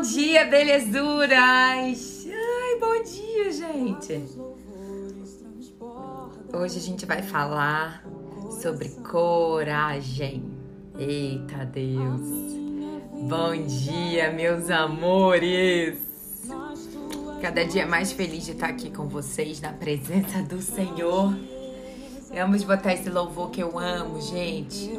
Bom 0.00 0.06
dia, 0.06 0.46
belezuras! 0.46 2.26
Ai, 2.26 2.78
bom 2.80 3.02
dia, 3.02 3.52
gente! 3.52 4.24
Hoje 6.54 6.78
a 6.78 6.80
gente 6.80 7.04
vai 7.04 7.20
falar 7.20 8.02
sobre 8.62 8.88
coragem. 9.06 10.42
Eita 10.98 11.66
Deus! 11.66 12.22
Bom 13.28 13.66
dia, 13.66 14.32
meus 14.32 14.70
amores! 14.70 15.98
Cada 17.42 17.62
dia 17.66 17.86
mais 17.86 18.10
feliz 18.10 18.46
de 18.46 18.52
estar 18.52 18.70
aqui 18.70 18.90
com 18.90 19.06
vocês 19.06 19.60
na 19.60 19.74
presença 19.74 20.42
do 20.42 20.62
Senhor. 20.62 21.34
Vamos 22.32 22.62
botar 22.62 22.94
esse 22.94 23.10
louvor 23.10 23.50
que 23.50 23.60
eu 23.60 23.76
amo, 23.76 24.20
gente. 24.20 24.96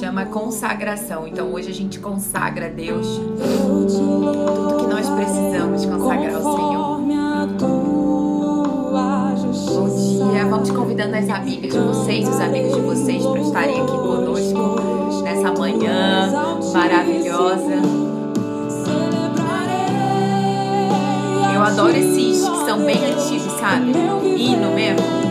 Chama 0.00 0.24
consagração. 0.24 1.28
Então 1.28 1.52
hoje 1.52 1.70
a 1.70 1.74
gente 1.74 1.98
consagra 1.98 2.66
a 2.66 2.70
Deus 2.70 3.06
tudo 3.06 4.78
que 4.78 4.86
nós 4.86 5.06
precisamos 5.10 5.84
consagrar 5.84 6.34
ao 6.34 6.42
Senhor. 6.42 6.96
Bom 9.66 10.30
dia. 10.32 10.46
Vamos 10.46 10.70
convidando 10.70 11.16
as 11.16 11.28
amigas 11.28 11.74
de 11.74 11.78
vocês, 11.78 12.26
os 12.26 12.40
amigos 12.40 12.74
de 12.74 12.80
vocês, 12.80 13.22
para 13.22 13.40
estarem 13.40 13.78
aqui 13.82 13.92
conosco 13.92 15.22
nessa 15.22 15.52
manhã 15.52 16.32
maravilhosa. 16.72 17.82
Eu 21.54 21.62
adoro 21.62 21.96
esses 21.96 22.48
que 22.48 22.64
são 22.64 22.78
bem 22.78 22.96
antigos, 23.12 23.52
sabe? 23.60 23.92
Hino 24.38 24.72
mesmo. 24.74 25.25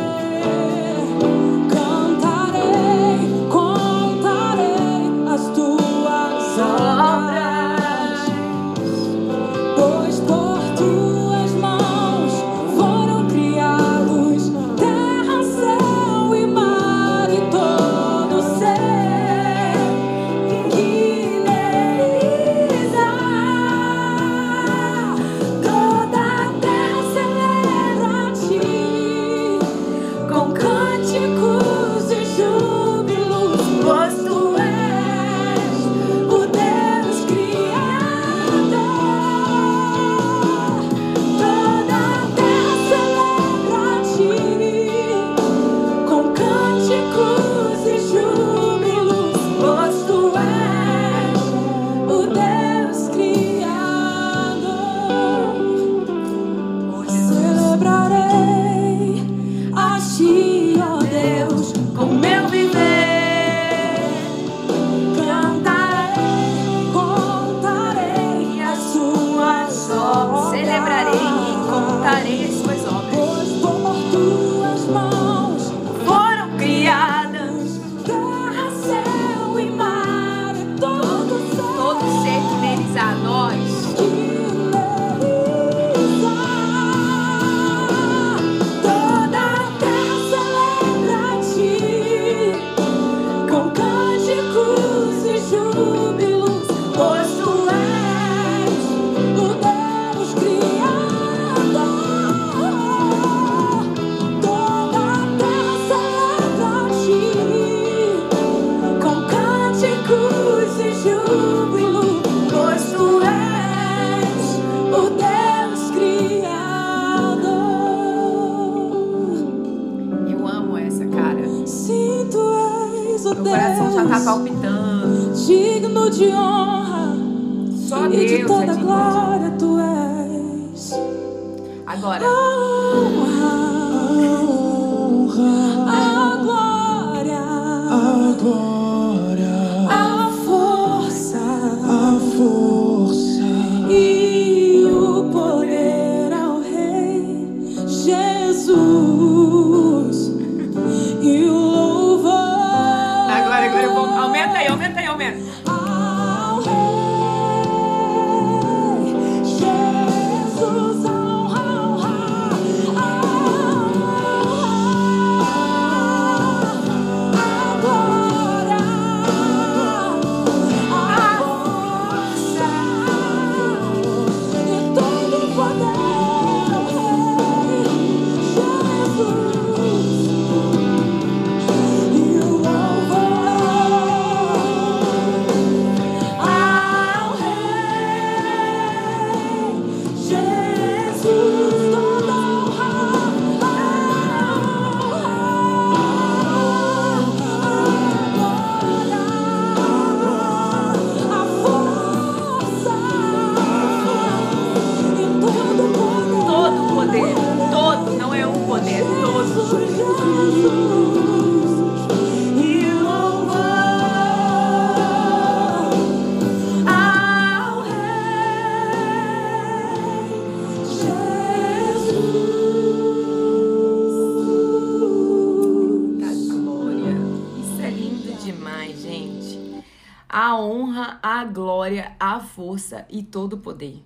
Força 232.56 233.06
e 233.10 233.22
todo 233.22 233.54
o 233.54 233.58
poder. 233.58 234.02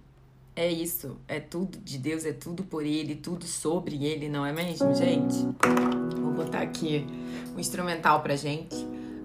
É 0.55 0.69
isso, 0.69 1.17
é 1.27 1.39
tudo 1.39 1.77
de 1.77 1.99
Deus, 1.99 2.25
é 2.25 2.33
tudo 2.33 2.63
por 2.63 2.83
Ele, 2.83 3.15
tudo 3.15 3.45
sobre 3.45 4.03
Ele, 4.03 4.27
não 4.27 4.43
é 4.43 4.51
mesmo, 4.51 4.93
gente? 4.95 5.47
Vou 6.19 6.33
botar 6.33 6.61
aqui 6.61 7.05
um 7.55 7.59
instrumental 7.59 8.21
pra 8.21 8.35
gente. 8.35 8.75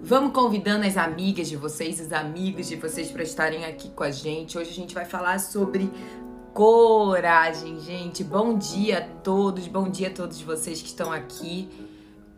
Vamos 0.03 0.31
convidando 0.31 0.85
as 0.85 0.95
amigas 0.95 1.49
de 1.49 1.57
vocês, 1.57 1.99
os 1.99 2.13
amigos 2.13 2.67
de 2.67 2.75
vocês 2.75 3.11
para 3.11 3.23
estarem 3.23 3.65
aqui 3.65 3.89
com 3.89 4.03
a 4.03 4.11
gente. 4.11 4.59
Hoje 4.59 4.69
a 4.69 4.73
gente 4.73 4.93
vai 4.93 5.05
falar 5.05 5.39
sobre 5.39 5.91
coragem, 6.53 7.79
gente. 7.79 8.23
Bom 8.23 8.55
dia 8.55 8.99
a 8.99 9.01
todos, 9.01 9.67
bom 9.67 9.89
dia 9.89 10.09
a 10.09 10.13
todos 10.13 10.39
vocês 10.39 10.79
que 10.81 10.87
estão 10.89 11.11
aqui 11.11 11.67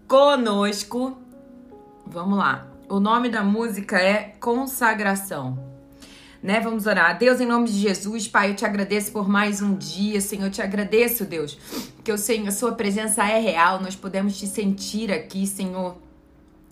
conosco. 0.08 1.18
Vamos 2.06 2.38
lá. 2.38 2.66
O 2.90 3.02
nome 3.02 3.28
da 3.28 3.44
música 3.44 4.00
é 4.00 4.34
Consagração. 4.40 5.67
Né? 6.42 6.60
Vamos 6.60 6.86
orar. 6.86 7.18
Deus, 7.18 7.40
em 7.42 7.46
nome 7.46 7.68
de 7.68 7.80
Jesus, 7.80 8.28
Pai, 8.28 8.52
eu 8.52 8.56
te 8.56 8.66
agradeço 8.66 9.12
por 9.12 9.28
mais 9.28 9.62
um 9.62 9.76
dia, 9.76 10.22
Senhor. 10.22 10.46
Eu 10.46 10.52
te 10.52 10.62
agradeço, 10.62 11.26
Deus, 11.26 11.58
que 12.04 12.12
eu 12.12 12.18
sei 12.18 12.48
a 12.48 12.52
sua 12.52 12.74
presença 12.74 13.28
é 13.28 13.40
real. 13.40 13.82
Nós 13.82 13.96
podemos 13.96 14.38
te 14.38 14.48
sentir 14.48 15.12
aqui, 15.12 15.46
Senhor 15.46 16.07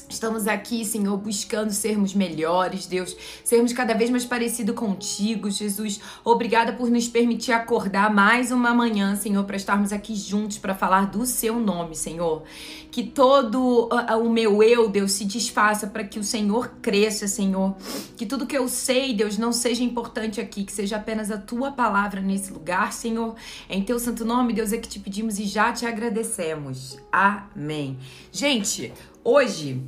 Estamos 0.07 0.47
aqui, 0.47 0.85
Senhor, 0.85 1.17
buscando 1.17 1.71
sermos 1.71 2.13
melhores, 2.13 2.85
Deus, 2.85 3.15
sermos 3.43 3.73
cada 3.73 3.93
vez 3.93 4.09
mais 4.09 4.23
parecido 4.23 4.73
contigo, 4.73 5.49
Jesus. 5.49 5.99
Obrigada 6.23 6.73
por 6.73 6.89
nos 6.89 7.07
permitir 7.07 7.51
acordar 7.51 8.13
mais 8.13 8.51
uma 8.51 8.73
manhã, 8.73 9.15
Senhor, 9.15 9.43
para 9.45 9.55
estarmos 9.55 9.91
aqui 9.91 10.15
juntos 10.15 10.59
para 10.59 10.75
falar 10.75 11.07
do 11.07 11.25
seu 11.25 11.59
nome, 11.59 11.95
Senhor. 11.95 12.43
Que 12.91 13.03
todo 13.03 13.89
uh, 13.91 14.17
o 14.23 14.29
meu 14.29 14.61
eu, 14.61 14.87
Deus, 14.87 15.11
se 15.11 15.25
desfaça 15.25 15.87
para 15.87 16.03
que 16.03 16.19
o 16.19 16.23
Senhor 16.23 16.75
cresça, 16.81 17.27
Senhor. 17.27 17.75
Que 18.15 18.25
tudo 18.25 18.45
que 18.45 18.57
eu 18.57 18.67
sei, 18.67 19.13
Deus, 19.13 19.37
não 19.37 19.51
seja 19.51 19.83
importante 19.83 20.39
aqui, 20.39 20.63
que 20.63 20.71
seja 20.71 20.97
apenas 20.97 21.31
a 21.31 21.37
tua 21.37 21.71
palavra 21.71 22.21
nesse 22.21 22.53
lugar, 22.53 22.93
Senhor. 22.93 23.35
Em 23.67 23.83
teu 23.83 23.99
santo 23.99 24.23
nome, 24.23 24.53
Deus, 24.53 24.71
é 24.71 24.77
que 24.77 24.87
te 24.87 24.99
pedimos 24.99 25.39
e 25.39 25.45
já 25.45 25.73
te 25.73 25.85
agradecemos. 25.85 26.97
Amém. 27.11 27.97
Gente, 28.31 28.93
hoje 29.25 29.81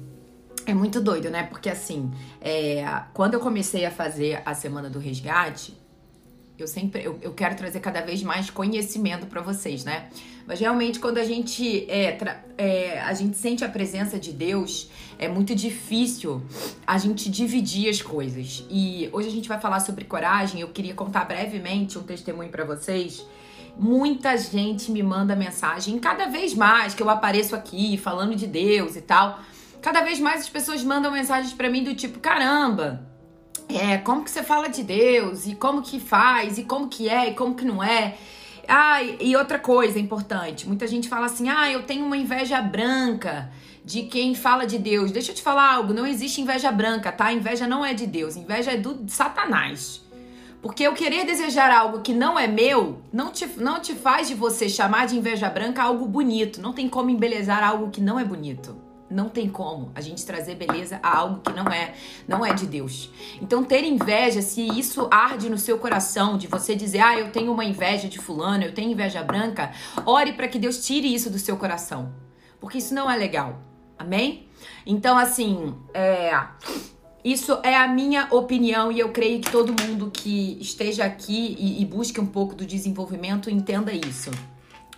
é 0.66 0.74
muito 0.74 1.00
doido, 1.00 1.30
né? 1.30 1.44
Porque 1.44 1.70
assim, 1.70 2.12
é, 2.42 2.84
quando 3.14 3.36
eu 3.36 3.40
comecei 3.40 3.86
a 3.86 3.92
fazer 3.92 4.42
a 4.44 4.54
semana 4.54 4.90
do 4.90 5.00
resgate, 5.00 5.74
eu 6.60 6.68
sempre 6.68 7.04
eu, 7.04 7.18
eu 7.22 7.34
quero 7.34 7.56
trazer 7.56 7.80
cada 7.80 8.02
vez 8.02 8.24
mais 8.24 8.50
conhecimento 8.50 9.28
para 9.28 9.42
vocês, 9.42 9.86
né? 9.86 10.10
Mas 10.46 10.60
realmente 10.60 11.00
quando 11.00 11.20
a 11.20 11.24
gente 11.24 11.90
é, 11.90 12.18
é, 12.58 13.00
a 13.00 13.14
gente 13.14 13.38
sente 13.38 13.64
a 13.64 13.70
presença 13.70 14.20
de 14.20 14.34
Deus, 14.34 14.90
é 15.20 15.28
muito 15.28 15.54
difícil 15.54 16.42
a 16.86 16.98
gente 16.98 17.30
dividir 17.30 17.90
as 17.90 18.02
coisas. 18.02 18.66
E 18.70 19.10
hoje 19.14 19.28
a 19.28 19.32
gente 19.32 19.48
vai 19.48 19.60
falar 19.60 19.80
sobre 19.82 20.04
coragem. 20.04 20.62
Eu 20.62 20.70
queria 20.70 20.96
contar 20.96 21.26
brevemente 21.26 21.98
um 21.98 22.04
testemunho 22.04 22.50
para 22.50 22.66
vocês. 22.66 23.24
Muita 23.80 24.36
gente 24.38 24.92
me 24.92 25.04
manda 25.04 25.36
mensagem, 25.36 26.00
cada 26.00 26.28
vez 26.28 26.54
mais 26.54 26.94
que 26.94 27.04
eu 27.04 27.10
apareço 27.10 27.56
aqui 27.56 27.98
falando 27.98 28.36
de 28.36 28.48
Deus 28.48 28.96
e 28.96 29.02
tal 29.02 29.40
cada 29.82 30.02
vez 30.02 30.20
mais 30.20 30.42
as 30.42 30.50
pessoas 30.50 30.84
mandam 30.84 31.12
mensagens 31.12 31.54
para 31.54 31.70
mim 31.70 31.84
do 31.84 31.96
tipo: 31.96 32.20
caramba, 32.20 33.08
é, 33.70 33.98
como 33.98 34.24
que 34.24 34.32
você 34.32 34.44
fala 34.44 34.68
de 34.68 34.84
Deus? 34.84 35.48
E 35.48 35.56
como 35.56 35.82
que 35.82 36.00
faz? 36.00 36.58
E 36.58 36.64
como 36.64 36.90
que 36.90 37.10
é? 37.10 37.30
E 37.30 37.34
como 37.34 37.56
que 37.56 37.66
não 37.66 37.84
é? 37.84 38.18
Ah, 38.68 39.02
e 39.02 39.36
outra 39.36 39.60
coisa 39.60 40.00
importante: 40.00 40.68
muita 40.68 40.88
gente 40.88 41.08
fala 41.08 41.28
assim, 41.28 41.50
ah, 41.50 41.72
eu 41.72 41.84
tenho 41.84 42.06
uma 42.06 42.18
inveja 42.18 42.62
branca 42.62 43.52
de 43.86 44.04
quem 44.04 44.36
fala 44.36 44.66
de 44.66 44.78
Deus. 44.78 45.12
Deixa 45.12 45.32
eu 45.32 45.36
te 45.36 45.42
falar 45.42 45.74
algo: 45.74 45.94
não 45.94 46.06
existe 46.06 46.42
inveja 46.42 46.72
branca, 46.72 47.12
tá? 47.12 47.32
Inveja 47.32 47.68
não 47.68 47.86
é 47.86 47.94
de 47.94 48.06
Deus, 48.06 48.36
inveja 48.36 48.72
é 48.72 48.78
do 48.78 49.06
Satanás. 49.08 50.06
Porque 50.62 50.84
eu 50.84 50.94
querer 50.94 51.26
desejar 51.26 51.72
algo 51.72 52.02
que 52.02 52.14
não 52.14 52.38
é 52.38 52.48
meu 52.48 53.02
não 53.14 53.32
te, 53.32 53.46
não 53.58 53.80
te 53.80 53.94
faz 53.94 54.28
de 54.28 54.34
você 54.34 54.68
chamar 54.68 55.06
de 55.08 55.16
inveja 55.16 55.50
branca 55.50 55.84
algo 55.84 56.08
bonito. 56.08 56.62
Não 56.62 56.74
tem 56.74 56.90
como 56.90 57.10
embelezar 57.10 57.64
algo 57.64 57.92
que 57.92 58.02
não 58.02 58.20
é 58.20 58.26
bonito. 58.26 58.76
Não 59.10 59.30
tem 59.30 59.48
como 59.48 59.92
a 59.96 60.02
gente 60.02 60.26
trazer 60.26 60.56
beleza 60.56 61.00
a 61.02 61.18
algo 61.18 61.40
que 61.40 61.54
não 61.54 61.68
é, 61.68 61.94
não 62.28 62.46
é 62.46 62.54
de 62.54 62.66
Deus. 62.66 63.10
Então 63.42 63.64
ter 63.64 63.86
inveja, 63.86 64.42
se 64.42 64.68
isso 64.68 65.08
arde 65.10 65.50
no 65.50 65.58
seu 65.58 65.78
coração 65.78 66.38
de 66.38 66.48
você 66.48 66.76
dizer: 66.76 67.00
"Ah, 67.00 67.18
eu 67.18 67.32
tenho 67.32 67.54
uma 67.54 67.64
inveja 67.64 68.10
de 68.10 68.20
fulano, 68.20 68.66
eu 68.66 68.74
tenho 68.74 68.92
inveja 68.92 69.24
branca", 69.24 69.72
ore 70.06 70.34
para 70.34 70.50
que 70.50 70.60
Deus 70.60 70.86
tire 70.86 71.14
isso 71.14 71.30
do 71.30 71.40
seu 71.40 71.56
coração. 71.56 72.12
Porque 72.60 72.80
isso 72.80 72.94
não 72.94 73.10
é 73.10 73.16
legal. 73.16 73.62
Amém? 73.98 74.50
Então 74.86 75.18
assim, 75.18 75.74
é 75.94 76.38
isso 77.24 77.60
é 77.64 77.76
a 77.76 77.88
minha 77.88 78.28
opinião 78.32 78.92
e 78.92 79.00
eu 79.00 79.10
creio 79.10 79.42
que 79.42 79.52
todo 79.52 79.76
mundo 79.84 80.12
que 80.12 80.58
esteja 80.62 81.04
aqui 81.04 81.56
e, 81.60 81.82
e 81.82 81.86
busque 81.86 82.22
um 82.22 82.26
pouco 82.26 82.56
do 82.56 82.66
desenvolvimento 82.66 83.50
entenda 83.50 83.92
isso. 83.92 84.32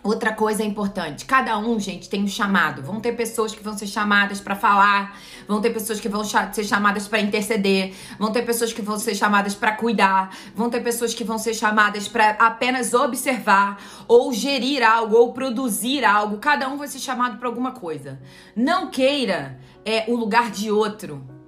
Outra 0.01 0.31
coisa 0.31 0.63
importante, 0.63 1.25
cada 1.25 1.57
um, 1.57 1.77
gente, 1.77 2.07
tem 2.07 2.23
um 2.23 2.27
chamado. 2.27 2.81
Vão 2.81 3.01
ter 3.01 3.13
pessoas 3.13 3.53
que 3.53 3.61
vão 3.61 3.77
ser 3.77 3.85
chamadas 3.85 4.39
para 4.39 4.55
falar, 4.55 5.17
vão 5.45 5.59
ter 5.59 5.71
pessoas 5.71 5.99
que 5.99 6.07
vão 6.07 6.23
ser 6.23 6.63
chamadas 6.63 7.05
para 7.05 7.19
interceder, 7.19 7.93
vão 8.17 8.31
ter 8.31 8.43
pessoas 8.43 8.71
que 8.71 8.81
vão 8.81 8.97
ser 8.97 9.13
chamadas 9.13 9.55
para 9.55 9.73
cuidar, 9.73 10.33
vão 10.55 10.69
ter 10.69 10.79
pessoas 10.81 11.13
que 11.13 11.25
vão 11.25 11.37
ser 11.37 11.53
chamadas 11.53 12.07
para 12.07 12.29
apenas 12.31 12.93
observar 12.93 13.81
ou 14.07 14.31
gerir 14.31 14.83
algo 14.83 15.17
ou 15.17 15.33
produzir 15.33 16.05
algo. 16.05 16.37
Cada 16.37 16.69
um 16.69 16.77
vai 16.77 16.87
ser 16.87 16.99
chamado 16.99 17.37
para 17.37 17.49
alguma 17.49 17.73
coisa. 17.73 18.21
Não 18.55 18.89
queira 18.89 19.59
é 19.83 20.05
o 20.07 20.15
lugar 20.15 20.49
de 20.49 20.71
outro 20.71 21.38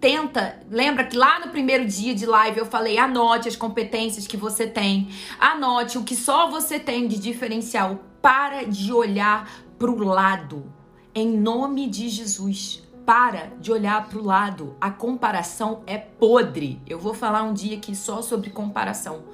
tenta, 0.00 0.60
lembra 0.70 1.04
que 1.04 1.16
lá 1.16 1.40
no 1.40 1.50
primeiro 1.50 1.86
dia 1.86 2.14
de 2.14 2.26
live 2.26 2.58
eu 2.58 2.66
falei, 2.66 2.98
anote 2.98 3.48
as 3.48 3.56
competências 3.56 4.26
que 4.26 4.36
você 4.36 4.66
tem, 4.66 5.08
anote 5.38 5.98
o 5.98 6.04
que 6.04 6.14
só 6.14 6.48
você 6.48 6.78
tem 6.78 7.08
de 7.08 7.18
diferencial, 7.18 7.98
para 8.22 8.64
de 8.64 8.92
olhar 8.92 9.50
pro 9.78 9.96
lado, 10.04 10.72
em 11.14 11.36
nome 11.36 11.88
de 11.88 12.08
Jesus. 12.08 12.82
Para 13.04 13.52
de 13.58 13.72
olhar 13.72 14.06
para 14.06 14.18
o 14.18 14.22
lado. 14.22 14.76
A 14.78 14.90
comparação 14.90 15.82
é 15.86 15.96
podre. 15.96 16.78
Eu 16.86 16.98
vou 16.98 17.14
falar 17.14 17.42
um 17.42 17.54
dia 17.54 17.78
aqui 17.78 17.96
só 17.96 18.20
sobre 18.20 18.50
comparação. 18.50 19.24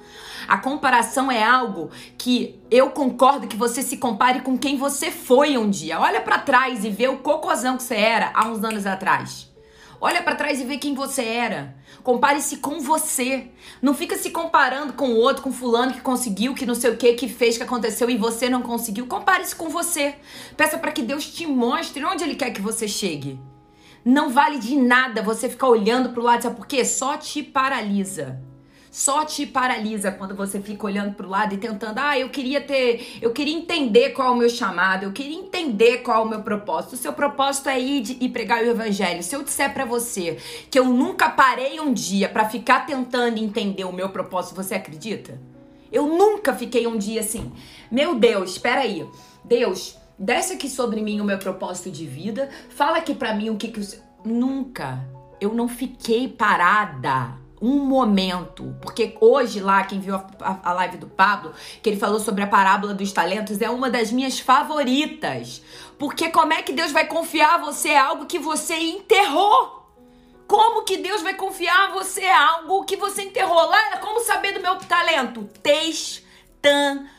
A 0.47 0.57
comparação 0.57 1.29
é 1.29 1.43
algo 1.43 1.89
que 2.17 2.57
eu 2.71 2.91
concordo 2.91 3.47
que 3.47 3.57
você 3.57 3.81
se 3.81 3.97
compare 3.97 4.39
com 4.39 4.57
quem 4.57 4.77
você 4.77 5.11
foi 5.11 5.57
um 5.57 5.69
dia. 5.69 5.99
Olha 5.99 6.21
para 6.21 6.39
trás 6.39 6.85
e 6.85 6.89
vê 6.89 7.09
o 7.09 7.17
cocôzão 7.17 7.75
que 7.75 7.83
você 7.83 7.95
era 7.95 8.31
há 8.33 8.47
uns 8.47 8.63
anos 8.63 8.85
atrás. 8.85 9.53
Olha 9.99 10.21
para 10.21 10.35
trás 10.35 10.59
e 10.59 10.65
vê 10.65 10.77
quem 10.77 10.93
você 10.93 11.23
era. 11.23 11.75
Compare-se 12.03 12.57
com 12.57 12.79
você. 12.79 13.51
Não 13.81 13.93
fica 13.93 14.17
se 14.17 14.29
comparando 14.29 14.93
com 14.93 15.09
o 15.09 15.17
outro, 15.17 15.43
com 15.43 15.51
fulano 15.51 15.93
que 15.93 16.01
conseguiu, 16.01 16.53
que 16.53 16.65
não 16.65 16.75
sei 16.75 16.91
o 16.91 16.97
que, 16.97 17.13
que 17.13 17.29
fez, 17.29 17.57
que 17.57 17.63
aconteceu 17.63 18.09
e 18.09 18.17
você 18.17 18.49
não 18.49 18.61
conseguiu. 18.61 19.07
Compare-se 19.07 19.55
com 19.55 19.69
você. 19.69 20.15
Peça 20.55 20.77
para 20.77 20.91
que 20.91 21.01
Deus 21.01 21.25
te 21.25 21.47
mostre 21.47 22.03
onde 22.03 22.23
Ele 22.23 22.35
quer 22.35 22.51
que 22.51 22.61
você 22.61 22.87
chegue. 22.87 23.39
Não 24.03 24.29
vale 24.29 24.59
de 24.59 24.75
nada 24.75 25.21
você 25.21 25.49
ficar 25.49 25.67
olhando 25.67 26.09
pro 26.09 26.21
lado, 26.21 26.43
sabe 26.43 26.55
por 26.55 26.67
quê? 26.67 26.85
Só 26.85 27.17
te 27.17 27.41
paralisa 27.41 28.39
só 28.95 29.25
te 29.25 29.45
paralisa 29.45 30.09
quando 30.09 30.33
você 30.33 30.61
fica 30.61 30.85
olhando 30.85 31.15
para 31.15 31.27
o 31.27 31.29
lado 31.29 31.53
e 31.53 31.57
tentando, 31.57 31.99
ah, 31.99 32.17
eu 32.17 32.29
queria 32.29 32.61
ter, 32.61 33.19
eu 33.21 33.33
queria 33.33 33.53
entender 33.53 34.11
qual 34.11 34.29
é 34.29 34.31
o 34.31 34.37
meu 34.37 34.47
chamado, 34.47 35.03
eu 35.03 35.11
queria 35.11 35.37
entender 35.37 35.97
qual 35.97 36.21
é 36.21 36.25
o 36.25 36.29
meu 36.29 36.41
propósito. 36.41 36.93
O 36.93 36.97
seu 36.97 37.11
propósito 37.11 37.67
é 37.67 37.77
ir 37.77 38.15
e 38.21 38.29
pregar 38.29 38.63
o 38.63 38.69
evangelho. 38.69 39.21
Se 39.21 39.35
eu 39.35 39.43
disser 39.43 39.73
para 39.73 39.83
você 39.83 40.37
que 40.71 40.79
eu 40.79 40.85
nunca 40.85 41.27
parei 41.27 41.77
um 41.81 41.91
dia 41.91 42.29
para 42.29 42.47
ficar 42.47 42.85
tentando 42.85 43.37
entender 43.37 43.83
o 43.83 43.91
meu 43.91 44.07
propósito, 44.07 44.55
você 44.55 44.75
acredita? 44.75 45.41
Eu 45.91 46.07
nunca 46.07 46.53
fiquei 46.53 46.87
um 46.87 46.97
dia 46.97 47.19
assim. 47.19 47.51
Meu 47.91 48.15
Deus, 48.15 48.51
espera 48.51 48.79
aí. 48.79 49.05
Deus, 49.43 49.97
desce 50.17 50.53
aqui 50.53 50.69
sobre 50.69 51.01
mim 51.01 51.19
o 51.19 51.25
meu 51.25 51.37
propósito 51.37 51.91
de 51.91 52.05
vida. 52.05 52.49
Fala 52.69 52.99
aqui 52.99 53.13
para 53.13 53.35
mim 53.35 53.49
o 53.49 53.57
que 53.57 53.67
que 53.67 53.81
eu... 53.81 53.85
nunca 54.23 55.05
eu 55.41 55.53
não 55.53 55.67
fiquei 55.67 56.29
parada 56.29 57.43
um 57.65 57.83
momento, 57.83 58.75
porque 58.81 59.17
hoje 59.19 59.59
lá, 59.59 59.83
quem 59.83 59.99
viu 59.99 60.15
a, 60.15 60.59
a, 60.63 60.73
live 60.73 60.97
do 60.97 61.07
Pablo, 61.07 61.53
que 61.81 61.89
ele 61.89 61.99
falou 61.99 62.19
sobre 62.19 62.43
a 62.43 62.47
parábola 62.47 62.93
dos 62.93 63.11
talentos, 63.11 63.59
é 63.59 63.69
uma 63.69 63.89
das 63.89 64.11
minhas 64.11 64.39
favoritas. 64.39 65.63
Porque 65.97 66.29
como 66.29 66.53
é 66.53 66.61
que 66.61 66.71
Deus 66.73 66.91
vai 66.91 67.07
confiar 67.07 67.55
a 67.55 67.57
você 67.57 67.95
algo 67.95 68.27
que 68.27 68.37
você 68.37 68.75
enterrou? 68.75 69.83
Como 70.47 70.83
que 70.83 70.97
Deus 70.97 71.23
vai 71.23 71.33
confiar 71.33 71.89
a 71.89 71.93
você 71.93 72.25
algo 72.27 72.85
que 72.85 72.95
você 72.95 73.23
enterrou? 73.23 73.67
Lá, 73.67 73.97
como 73.97 74.19
saber 74.19 74.53
do 74.53 74.61
meu 74.61 74.75
talento? 74.75 75.49
Testando. 75.63 77.09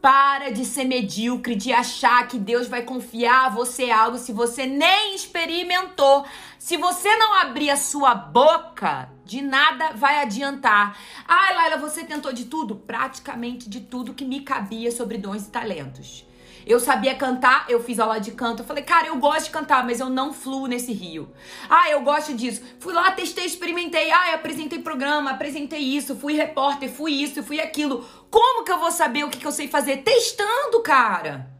Para 0.00 0.50
de 0.50 0.64
ser 0.64 0.84
medíocre, 0.84 1.54
de 1.54 1.72
achar 1.72 2.26
que 2.26 2.38
Deus 2.38 2.66
vai 2.66 2.82
confiar 2.82 3.46
a 3.46 3.48
você 3.50 3.90
algo 3.90 4.16
se 4.16 4.32
você 4.32 4.64
nem 4.64 5.14
experimentou. 5.14 6.24
Se 6.58 6.78
você 6.78 7.14
não 7.16 7.34
abrir 7.34 7.68
a 7.68 7.76
sua 7.76 8.14
boca, 8.14 9.10
de 9.26 9.42
nada 9.42 9.92
vai 9.92 10.22
adiantar. 10.22 10.98
Ai, 11.28 11.54
Laila, 11.54 11.76
você 11.76 12.02
tentou 12.02 12.32
de 12.32 12.46
tudo? 12.46 12.76
Praticamente 12.76 13.68
de 13.68 13.80
tudo 13.80 14.14
que 14.14 14.24
me 14.24 14.40
cabia 14.40 14.90
sobre 14.90 15.18
dons 15.18 15.46
e 15.46 15.50
talentos. 15.50 16.24
Eu 16.70 16.78
sabia 16.78 17.16
cantar, 17.16 17.66
eu 17.68 17.82
fiz 17.82 17.98
aula 17.98 18.20
de 18.20 18.30
canto. 18.30 18.62
Eu 18.62 18.66
falei, 18.66 18.84
cara, 18.84 19.08
eu 19.08 19.16
gosto 19.16 19.46
de 19.46 19.50
cantar, 19.50 19.84
mas 19.84 19.98
eu 19.98 20.08
não 20.08 20.32
fluo 20.32 20.68
nesse 20.68 20.92
rio. 20.92 21.32
Ah, 21.68 21.90
eu 21.90 22.00
gosto 22.02 22.32
disso. 22.32 22.62
Fui 22.78 22.94
lá, 22.94 23.10
testei, 23.10 23.44
experimentei. 23.44 24.08
Ah, 24.12 24.34
apresentei 24.34 24.78
programa, 24.78 25.32
apresentei 25.32 25.80
isso, 25.80 26.14
fui 26.14 26.34
repórter, 26.34 26.88
fui 26.88 27.10
isso, 27.10 27.42
fui 27.42 27.60
aquilo. 27.60 28.06
Como 28.30 28.62
que 28.62 28.70
eu 28.70 28.78
vou 28.78 28.92
saber 28.92 29.24
o 29.24 29.28
que, 29.28 29.38
que 29.38 29.46
eu 29.46 29.50
sei 29.50 29.66
fazer? 29.66 30.04
Testando, 30.04 30.80
cara. 30.80 31.50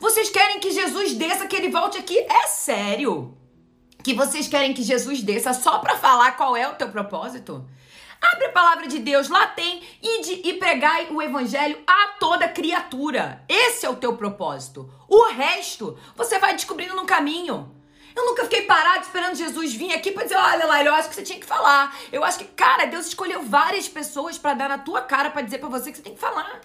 Vocês 0.00 0.30
querem 0.30 0.58
que 0.58 0.70
Jesus 0.70 1.12
desça, 1.12 1.46
que 1.46 1.56
ele 1.56 1.70
volte 1.70 1.98
aqui? 1.98 2.18
É 2.18 2.46
sério. 2.46 3.36
que 4.02 4.14
vocês 4.14 4.48
querem 4.48 4.72
que 4.72 4.82
Jesus 4.82 5.22
desça 5.22 5.52
só 5.52 5.78
para 5.78 5.96
falar 5.96 6.38
qual 6.38 6.56
é 6.56 6.66
o 6.66 6.74
teu 6.74 6.88
propósito? 6.88 7.66
Abre 8.32 8.46
a 8.46 8.52
palavra 8.52 8.86
de 8.86 8.98
Deus, 8.98 9.28
lá 9.28 9.46
tem, 9.48 9.82
ide 10.02 10.40
e 10.44 10.54
pregai 10.54 11.08
o 11.10 11.20
evangelho 11.20 11.82
a 11.86 12.08
toda 12.18 12.48
criatura. 12.48 13.44
Esse 13.48 13.84
é 13.84 13.90
o 13.90 13.96
teu 13.96 14.16
propósito. 14.16 14.90
O 15.08 15.30
resto 15.30 15.98
você 16.16 16.38
vai 16.38 16.54
descobrindo 16.54 16.96
no 16.96 17.04
caminho. 17.04 17.70
Eu 18.16 18.24
nunca 18.24 18.44
fiquei 18.44 18.62
parado 18.62 19.04
esperando 19.04 19.34
Jesus 19.34 19.74
vir 19.74 19.92
aqui 19.92 20.12
para 20.12 20.22
dizer, 20.22 20.36
olha 20.36 20.66
lá, 20.66 20.82
eu 20.82 20.94
acho 20.94 21.08
que 21.08 21.16
você 21.16 21.22
tinha 21.22 21.38
que 21.38 21.46
falar. 21.46 21.94
Eu 22.12 22.24
acho 22.24 22.38
que, 22.38 22.44
cara, 22.44 22.86
Deus 22.86 23.06
escolheu 23.08 23.42
várias 23.42 23.88
pessoas 23.88 24.38
para 24.38 24.54
dar 24.54 24.68
na 24.68 24.78
tua 24.78 25.02
cara 25.02 25.30
para 25.30 25.42
dizer 25.42 25.58
para 25.58 25.68
você 25.68 25.90
que 25.90 25.98
você 25.98 26.04
tem 26.04 26.14
que 26.14 26.20
falar. 26.20 26.60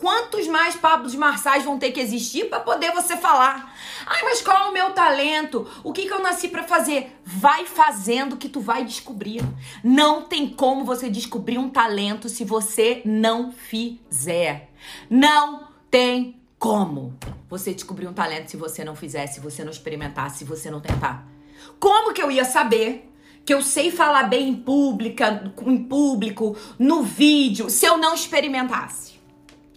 Quantos 0.00 0.48
mais 0.48 0.74
Pablos 0.74 1.14
Marçais 1.14 1.62
vão 1.62 1.78
ter 1.78 1.92
que 1.92 2.00
existir 2.00 2.48
para 2.48 2.58
poder 2.58 2.90
você 2.90 3.18
falar? 3.18 3.76
Ai, 4.06 4.22
mas 4.22 4.40
qual 4.40 4.56
é 4.56 4.70
o 4.70 4.72
meu 4.72 4.92
talento? 4.92 5.68
O 5.84 5.92
que, 5.92 6.06
que 6.06 6.12
eu 6.12 6.22
nasci 6.22 6.48
para 6.48 6.62
fazer? 6.62 7.20
Vai 7.22 7.66
fazendo 7.66 8.38
que 8.38 8.48
tu 8.48 8.60
vai 8.60 8.82
descobrir. 8.82 9.42
Não 9.84 10.22
tem 10.22 10.48
como 10.48 10.86
você 10.86 11.10
descobrir 11.10 11.58
um 11.58 11.68
talento 11.68 12.30
se 12.30 12.44
você 12.44 13.02
não 13.04 13.52
fizer. 13.52 14.70
Não 15.10 15.68
tem 15.90 16.40
como 16.58 17.14
você 17.46 17.74
descobrir 17.74 18.06
um 18.06 18.14
talento 18.14 18.50
se 18.50 18.56
você 18.56 18.82
não 18.82 18.96
fizer, 18.96 19.26
se 19.26 19.38
você 19.38 19.62
não 19.62 19.70
experimentar, 19.70 20.30
se 20.30 20.44
você 20.44 20.70
não 20.70 20.80
tentar. 20.80 21.28
Como 21.78 22.14
que 22.14 22.22
eu 22.22 22.30
ia 22.30 22.46
saber 22.46 23.12
que 23.44 23.52
eu 23.52 23.60
sei 23.60 23.90
falar 23.90 24.22
bem 24.22 24.48
em 24.48 24.56
pública, 24.56 25.52
em 25.66 25.84
público, 25.84 26.56
no 26.78 27.02
vídeo, 27.02 27.68
se 27.68 27.84
eu 27.84 27.98
não 27.98 28.14
experimentasse? 28.14 29.09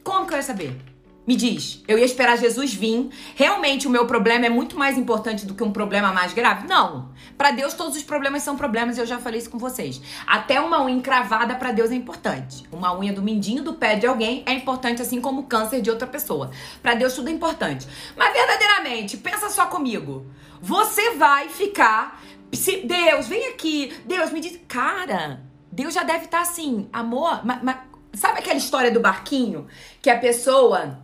Como 0.04 0.28
que 0.28 0.34
eu 0.34 0.38
ia 0.38 0.44
saber? 0.44 0.94
Me 1.26 1.38
diz, 1.38 1.82
eu 1.88 1.98
ia 1.98 2.04
esperar 2.04 2.38
Jesus 2.38 2.74
vir. 2.74 3.10
Realmente 3.36 3.88
o 3.88 3.90
meu 3.90 4.06
problema 4.06 4.46
é 4.46 4.50
muito 4.50 4.78
mais 4.78 4.98
importante 4.98 5.46
do 5.46 5.54
que 5.54 5.64
um 5.64 5.72
problema 5.72 6.12
mais 6.12 6.34
grave? 6.34 6.68
Não. 6.68 7.14
Para 7.38 7.52
Deus 7.52 7.74
todos 7.74 7.96
os 7.96 8.04
problemas 8.04 8.44
são 8.44 8.58
problemas, 8.58 8.98
eu 8.98 9.06
já 9.06 9.18
falei 9.18 9.40
isso 9.40 9.50
com 9.50 9.58
vocês. 9.58 10.02
Até 10.28 10.60
uma 10.60 10.84
unha 10.84 10.98
encravada 10.98 11.56
para 11.56 11.72
Deus 11.72 11.92
é 11.92 11.96
importante. 11.96 12.66
Uma 12.74 12.94
unha 12.98 13.14
do 13.14 13.22
mindinho 13.22 13.64
do 13.64 13.74
pé 13.74 13.96
de 13.96 14.06
alguém 14.06 14.44
é 14.46 14.52
importante 14.52 15.02
assim 15.02 15.22
como 15.22 15.42
o 15.42 15.46
câncer 15.46 15.82
de 15.82 15.90
outra 15.90 16.08
pessoa. 16.08 16.52
Para 16.82 16.94
Deus 16.94 17.14
tudo 17.14 17.30
é 17.30 17.32
importante. 17.32 17.88
Mas 18.18 18.34
verdadeiramente, 18.34 19.16
pensa 19.16 19.50
só 19.50 19.68
comigo. 19.68 20.26
Você 20.62 21.12
vai 21.12 21.48
ficar 21.48 22.22
se 22.52 22.82
Deus, 22.82 23.28
vem 23.28 23.48
aqui. 23.48 23.94
Deus 24.06 24.30
me 24.30 24.42
diz, 24.42 24.60
cara, 24.68 25.42
Deus 25.72 25.94
já 25.94 26.04
deve 26.04 26.26
estar 26.26 26.40
tá 26.40 26.44
assim, 26.44 26.90
amor, 26.92 27.46
mas, 27.46 27.64
mas 27.64 27.78
Sabe 28.14 28.40
aquela 28.40 28.58
história 28.58 28.92
do 28.92 29.00
barquinho? 29.00 29.68
Que 30.02 30.10
a 30.10 30.20
pessoa, 30.20 31.00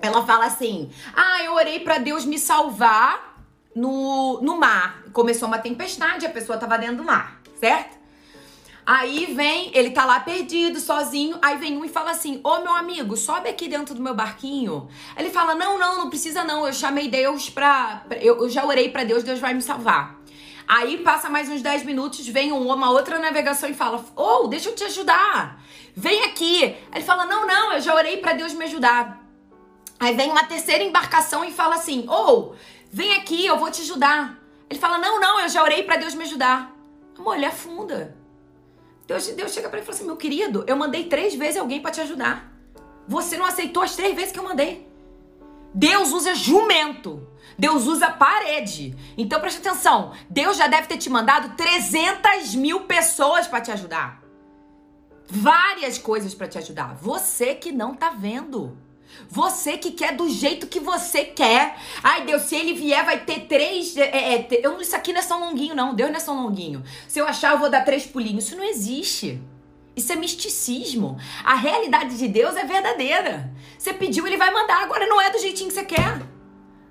ela 0.00 0.24
fala 0.26 0.44
assim: 0.44 0.90
Ah, 1.14 1.42
eu 1.42 1.54
orei 1.54 1.80
para 1.80 1.98
Deus 1.98 2.24
me 2.24 2.38
salvar 2.38 3.42
no, 3.74 4.40
no 4.42 4.58
mar. 4.58 5.02
Começou 5.12 5.48
uma 5.48 5.58
tempestade, 5.58 6.26
a 6.26 6.30
pessoa 6.30 6.58
tava 6.58 6.76
dentro 6.76 6.96
do 6.96 7.04
mar, 7.04 7.40
certo? 7.58 7.98
Aí 8.84 9.32
vem, 9.34 9.70
ele 9.72 9.90
tá 9.90 10.04
lá 10.04 10.20
perdido, 10.20 10.80
sozinho. 10.80 11.38
Aí 11.40 11.56
vem 11.56 11.78
um 11.78 11.84
e 11.84 11.88
fala 11.88 12.10
assim: 12.10 12.40
Ô 12.44 12.58
meu 12.58 12.74
amigo, 12.74 13.16
sobe 13.16 13.48
aqui 13.48 13.68
dentro 13.68 13.94
do 13.94 14.02
meu 14.02 14.14
barquinho. 14.14 14.88
Ele 15.16 15.30
fala: 15.30 15.54
Não, 15.54 15.78
não, 15.78 15.96
não 15.96 16.10
precisa 16.10 16.44
não. 16.44 16.66
Eu 16.66 16.72
chamei 16.72 17.08
Deus 17.08 17.48
pra. 17.48 18.04
Eu, 18.20 18.38
eu 18.42 18.50
já 18.50 18.66
orei 18.66 18.90
para 18.90 19.04
Deus, 19.04 19.22
Deus 19.22 19.38
vai 19.38 19.54
me 19.54 19.62
salvar. 19.62 20.19
Aí 20.72 20.98
passa 20.98 21.28
mais 21.28 21.48
uns 21.48 21.62
10 21.62 21.82
minutos, 21.82 22.28
vem 22.28 22.52
uma 22.52 22.92
outra 22.92 23.18
navegação 23.18 23.68
e 23.68 23.74
fala: 23.74 24.04
Ô, 24.14 24.44
oh, 24.44 24.46
deixa 24.46 24.68
eu 24.68 24.74
te 24.76 24.84
ajudar. 24.84 25.60
Vem 25.96 26.22
aqui. 26.26 26.62
Ele 26.94 27.04
fala: 27.04 27.26
Não, 27.26 27.44
não, 27.44 27.72
eu 27.72 27.80
já 27.80 27.92
orei 27.92 28.18
para 28.18 28.34
Deus 28.34 28.52
me 28.52 28.66
ajudar. 28.66 29.20
Aí 29.98 30.14
vem 30.14 30.30
uma 30.30 30.44
terceira 30.44 30.84
embarcação 30.84 31.44
e 31.44 31.50
fala 31.50 31.74
assim: 31.74 32.06
Ou, 32.08 32.52
oh, 32.52 32.54
vem 32.88 33.16
aqui, 33.16 33.44
eu 33.44 33.58
vou 33.58 33.68
te 33.68 33.82
ajudar. 33.82 34.38
Ele 34.70 34.78
fala: 34.78 34.98
Não, 34.98 35.18
não, 35.18 35.40
eu 35.40 35.48
já 35.48 35.60
orei 35.60 35.82
para 35.82 35.96
Deus 35.96 36.14
me 36.14 36.22
ajudar. 36.22 36.72
Amor, 37.18 37.34
ele 37.34 37.46
afunda. 37.46 38.16
Deus, 39.08 39.26
Deus 39.26 39.52
chega 39.52 39.68
para 39.68 39.78
ele 39.78 39.82
e 39.82 39.86
fala 39.86 39.96
assim: 39.96 40.06
Meu 40.06 40.16
querido, 40.16 40.62
eu 40.68 40.76
mandei 40.76 41.06
três 41.06 41.34
vezes 41.34 41.56
alguém 41.56 41.82
para 41.82 41.90
te 41.90 42.00
ajudar. 42.00 42.48
Você 43.08 43.36
não 43.36 43.44
aceitou 43.44 43.82
as 43.82 43.96
três 43.96 44.14
vezes 44.14 44.30
que 44.30 44.38
eu 44.38 44.44
mandei. 44.44 44.88
Deus 45.74 46.12
usa 46.12 46.32
jumento. 46.32 47.26
Deus 47.60 47.86
usa 47.86 48.10
parede. 48.10 48.96
Então 49.16 49.40
preste 49.40 49.58
atenção. 49.58 50.12
Deus 50.28 50.56
já 50.56 50.66
deve 50.66 50.88
ter 50.88 50.96
te 50.96 51.08
mandado 51.08 51.54
300 51.56 52.56
mil 52.56 52.80
pessoas 52.80 53.46
para 53.46 53.60
te 53.60 53.70
ajudar 53.70 54.20
várias 55.30 55.96
coisas 55.96 56.34
para 56.34 56.48
te 56.48 56.58
ajudar. 56.58 56.96
Você 56.96 57.54
que 57.54 57.70
não 57.70 57.94
tá 57.94 58.10
vendo. 58.10 58.76
Você 59.28 59.76
que 59.76 59.92
quer 59.92 60.14
do 60.14 60.28
jeito 60.28 60.66
que 60.66 60.80
você 60.80 61.24
quer. 61.24 61.76
Ai, 62.02 62.24
Deus, 62.24 62.42
se 62.42 62.56
ele 62.56 62.74
vier, 62.74 63.04
vai 63.04 63.24
ter 63.24 63.46
três. 63.46 63.96
É, 63.96 64.02
é, 64.02 64.34
é 64.34 64.48
eu, 64.62 64.80
isso 64.80 64.94
aqui 64.94 65.12
não 65.12 65.20
é 65.20 65.22
São 65.22 65.40
Longuinho, 65.40 65.74
não. 65.74 65.94
Deus 65.94 66.10
não 66.10 66.16
é 66.16 66.20
São 66.20 66.42
Longuinho. 66.42 66.82
Se 67.08 67.18
eu 67.18 67.26
achar, 67.26 67.52
eu 67.52 67.58
vou 67.58 67.70
dar 67.70 67.84
três 67.84 68.06
pulinhos. 68.06 68.44
Isso 68.44 68.56
não 68.56 68.64
existe. 68.64 69.40
Isso 69.96 70.12
é 70.12 70.16
misticismo. 70.16 71.18
A 71.44 71.54
realidade 71.54 72.16
de 72.16 72.28
Deus 72.28 72.56
é 72.56 72.64
verdadeira. 72.64 73.52
Você 73.78 73.92
pediu, 73.92 74.26
ele 74.26 74.36
vai 74.36 74.52
mandar. 74.52 74.82
Agora 74.82 75.06
não 75.06 75.20
é 75.20 75.30
do 75.30 75.38
jeitinho 75.38 75.68
que 75.68 75.74
você 75.74 75.84
quer. 75.84 76.29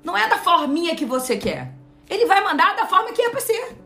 Não 0.04 0.18
é 0.18 0.28
da 0.28 0.38
forminha 0.38 0.96
que 0.96 1.06
você 1.06 1.38
quer. 1.38 1.74
Ele 2.10 2.26
vai 2.26 2.44
mandar 2.44 2.76
da 2.76 2.88
forma 2.88 3.12
que 3.12 3.22
é 3.22 3.30
pra 3.30 3.40
ser. 3.40 3.78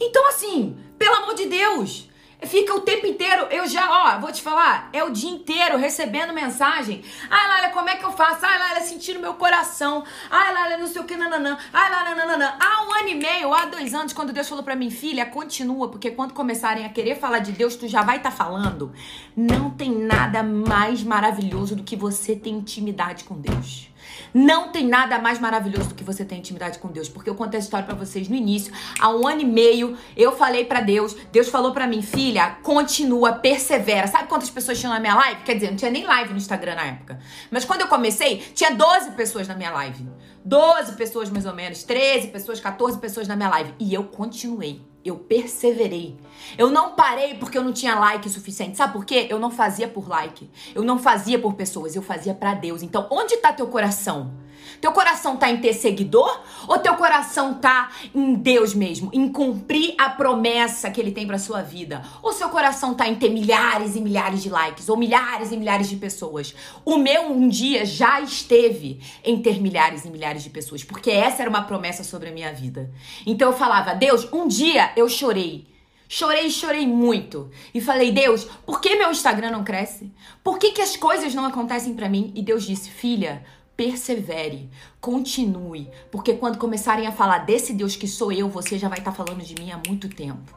Então, 0.00 0.26
assim, 0.28 0.76
pelo 0.98 1.16
amor 1.16 1.34
de 1.34 1.46
Deus, 1.46 2.10
Fica 2.42 2.74
o 2.74 2.80
tempo 2.80 3.06
inteiro, 3.06 3.46
eu 3.50 3.66
já, 3.66 3.86
ó, 3.90 4.18
vou 4.18 4.32
te 4.32 4.40
falar, 4.40 4.88
é 4.94 5.04
o 5.04 5.10
dia 5.10 5.30
inteiro 5.30 5.76
recebendo 5.76 6.32
mensagem. 6.32 7.02
Ai, 7.28 7.48
Laila, 7.48 7.68
como 7.68 7.88
é 7.90 7.96
que 7.96 8.04
eu 8.04 8.12
faço? 8.12 8.46
Ai, 8.46 8.58
Laila, 8.58 8.80
sentindo 8.80 9.20
meu 9.20 9.34
coração. 9.34 10.02
Ai, 10.30 10.54
Laila, 10.54 10.78
não 10.78 10.86
sei 10.86 11.02
o 11.02 11.04
que, 11.04 11.16
nananã. 11.16 11.58
Ai, 11.70 11.90
Laila, 11.90 12.14
nananã. 12.14 12.54
Há 12.58 12.86
um 12.86 12.94
ano 12.94 13.08
e 13.08 13.14
meio, 13.14 13.52
há 13.52 13.66
dois 13.66 13.94
anos, 13.94 14.14
quando 14.14 14.32
Deus 14.32 14.48
falou 14.48 14.64
pra 14.64 14.74
mim, 14.74 14.90
filha, 14.90 15.26
continua, 15.26 15.88
porque 15.88 16.10
quando 16.12 16.32
começarem 16.32 16.86
a 16.86 16.88
querer 16.88 17.16
falar 17.16 17.40
de 17.40 17.52
Deus, 17.52 17.76
tu 17.76 17.86
já 17.86 18.02
vai 18.02 18.16
estar 18.16 18.30
tá 18.30 18.36
falando. 18.36 18.90
Não 19.36 19.70
tem 19.70 19.90
nada 19.90 20.42
mais 20.42 21.02
maravilhoso 21.02 21.76
do 21.76 21.84
que 21.84 21.94
você 21.94 22.34
ter 22.34 22.50
intimidade 22.50 23.24
com 23.24 23.38
Deus. 23.38 23.89
Não 24.32 24.68
tem 24.68 24.86
nada 24.86 25.18
mais 25.18 25.38
maravilhoso 25.38 25.90
do 25.90 25.94
que 25.94 26.04
você 26.04 26.24
ter 26.24 26.36
intimidade 26.36 26.78
com 26.78 26.88
Deus, 26.88 27.08
porque 27.08 27.28
eu 27.28 27.34
contei 27.34 27.58
a 27.58 27.62
história 27.62 27.86
para 27.86 27.94
vocês 27.94 28.28
no 28.28 28.34
início. 28.34 28.72
Há 28.98 29.10
um 29.10 29.26
ano 29.26 29.42
e 29.42 29.44
meio, 29.44 29.96
eu 30.16 30.32
falei 30.32 30.64
para 30.64 30.80
Deus, 30.80 31.16
Deus 31.32 31.48
falou 31.48 31.72
para 31.72 31.86
mim, 31.86 32.02
filha, 32.02 32.58
continua, 32.62 33.32
persevera. 33.32 34.06
Sabe 34.06 34.28
quantas 34.28 34.50
pessoas 34.50 34.78
tinham 34.78 34.92
na 34.92 35.00
minha 35.00 35.14
live? 35.14 35.42
Quer 35.42 35.54
dizer, 35.54 35.70
não 35.70 35.76
tinha 35.76 35.90
nem 35.90 36.04
live 36.04 36.32
no 36.32 36.38
Instagram 36.38 36.74
na 36.74 36.84
época. 36.84 37.18
Mas 37.50 37.64
quando 37.64 37.82
eu 37.82 37.88
comecei, 37.88 38.38
tinha 38.54 38.74
12 38.74 39.12
pessoas 39.12 39.48
na 39.48 39.54
minha 39.54 39.70
live. 39.70 40.08
12 40.44 40.96
pessoas 40.96 41.30
mais 41.30 41.46
ou 41.46 41.54
menos, 41.54 41.82
13 41.82 42.28
pessoas, 42.28 42.60
14 42.60 42.98
pessoas 42.98 43.28
na 43.28 43.36
minha 43.36 43.48
live. 43.48 43.74
E 43.78 43.92
eu 43.92 44.04
continuei. 44.04 44.89
Eu 45.04 45.16
perseverei. 45.16 46.16
Eu 46.58 46.70
não 46.70 46.94
parei 46.94 47.34
porque 47.34 47.56
eu 47.56 47.64
não 47.64 47.72
tinha 47.72 47.98
like 47.98 48.28
suficiente. 48.28 48.76
Sabe 48.76 48.92
por 48.92 49.04
quê? 49.04 49.26
Eu 49.30 49.38
não 49.38 49.50
fazia 49.50 49.88
por 49.88 50.08
like. 50.08 50.50
Eu 50.74 50.82
não 50.82 50.98
fazia 50.98 51.38
por 51.38 51.54
pessoas, 51.54 51.96
eu 51.96 52.02
fazia 52.02 52.34
para 52.34 52.54
Deus. 52.54 52.82
Então, 52.82 53.06
onde 53.10 53.36
tá 53.38 53.52
teu 53.52 53.66
coração? 53.66 54.32
Teu 54.80 54.92
coração 54.92 55.36
tá 55.36 55.50
em 55.50 55.58
ter 55.58 55.72
seguidor 55.72 56.42
ou 56.66 56.78
teu 56.78 56.94
coração 56.94 57.54
tá 57.54 57.90
em 58.14 58.34
Deus 58.34 58.74
mesmo, 58.74 59.10
em 59.12 59.28
cumprir 59.28 59.94
a 59.98 60.10
promessa 60.10 60.90
que 60.90 61.00
ele 61.00 61.12
tem 61.12 61.26
para 61.26 61.38
sua 61.38 61.62
vida? 61.62 62.02
Ou 62.22 62.32
seu 62.32 62.48
coração 62.48 62.94
tá 62.94 63.08
em 63.08 63.14
ter 63.14 63.30
milhares 63.30 63.96
e 63.96 64.00
milhares 64.00 64.42
de 64.42 64.48
likes 64.48 64.88
ou 64.88 64.96
milhares 64.96 65.52
e 65.52 65.56
milhares 65.56 65.88
de 65.88 65.96
pessoas? 65.96 66.54
O 66.84 66.96
meu 66.96 67.30
um 67.30 67.48
dia 67.48 67.84
já 67.84 68.20
esteve 68.20 69.00
em 69.24 69.40
ter 69.40 69.60
milhares 69.60 70.04
e 70.04 70.10
milhares 70.10 70.42
de 70.42 70.50
pessoas, 70.50 70.84
porque 70.84 71.10
essa 71.10 71.42
era 71.42 71.50
uma 71.50 71.62
promessa 71.62 72.04
sobre 72.04 72.28
a 72.28 72.32
minha 72.32 72.52
vida. 72.52 72.90
Então 73.26 73.50
eu 73.50 73.56
falava: 73.56 73.94
"Deus, 73.94 74.28
um 74.32 74.46
dia 74.46 74.92
eu 74.96 75.08
chorei 75.08 75.70
Chorei, 76.12 76.50
chorei 76.50 76.88
muito. 76.88 77.52
E 77.72 77.80
falei, 77.80 78.10
Deus, 78.10 78.42
por 78.66 78.80
que 78.80 78.96
meu 78.96 79.12
Instagram 79.12 79.52
não 79.52 79.62
cresce? 79.62 80.10
Por 80.42 80.58
que, 80.58 80.72
que 80.72 80.82
as 80.82 80.96
coisas 80.96 81.32
não 81.36 81.44
acontecem 81.44 81.94
para 81.94 82.08
mim? 82.08 82.32
E 82.34 82.42
Deus 82.42 82.64
disse, 82.64 82.90
filha, 82.90 83.44
persevere, 83.80 84.68
continue, 85.00 85.88
porque 86.10 86.34
quando 86.34 86.58
começarem 86.58 87.06
a 87.06 87.12
falar 87.12 87.38
desse 87.38 87.72
Deus 87.72 87.96
que 87.96 88.06
sou 88.06 88.30
eu, 88.30 88.46
você 88.46 88.76
já 88.76 88.90
vai 88.90 88.98
estar 88.98 89.10
tá 89.10 89.16
falando 89.16 89.42
de 89.42 89.54
mim 89.54 89.70
há 89.70 89.80
muito 89.88 90.06
tempo. 90.06 90.54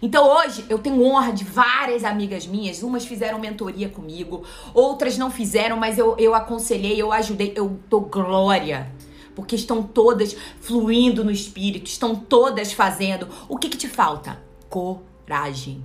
Então 0.00 0.24
hoje 0.28 0.64
eu 0.68 0.78
tenho 0.78 1.02
honra 1.02 1.32
de 1.32 1.42
várias 1.42 2.04
amigas 2.04 2.46
minhas, 2.46 2.84
umas 2.84 3.04
fizeram 3.04 3.40
mentoria 3.40 3.88
comigo, 3.88 4.44
outras 4.72 5.18
não 5.18 5.28
fizeram, 5.28 5.76
mas 5.76 5.98
eu, 5.98 6.16
eu 6.16 6.36
aconselhei, 6.36 7.02
eu 7.02 7.10
ajudei, 7.10 7.52
eu 7.56 7.80
dou 7.90 8.02
glória. 8.02 8.92
Porque 9.34 9.56
estão 9.56 9.82
todas 9.82 10.36
fluindo 10.60 11.24
no 11.24 11.32
espírito, 11.32 11.88
estão 11.88 12.14
todas 12.14 12.72
fazendo. 12.72 13.28
O 13.48 13.58
que, 13.58 13.68
que 13.68 13.76
te 13.76 13.88
falta? 13.88 14.40
Coragem. 14.68 15.82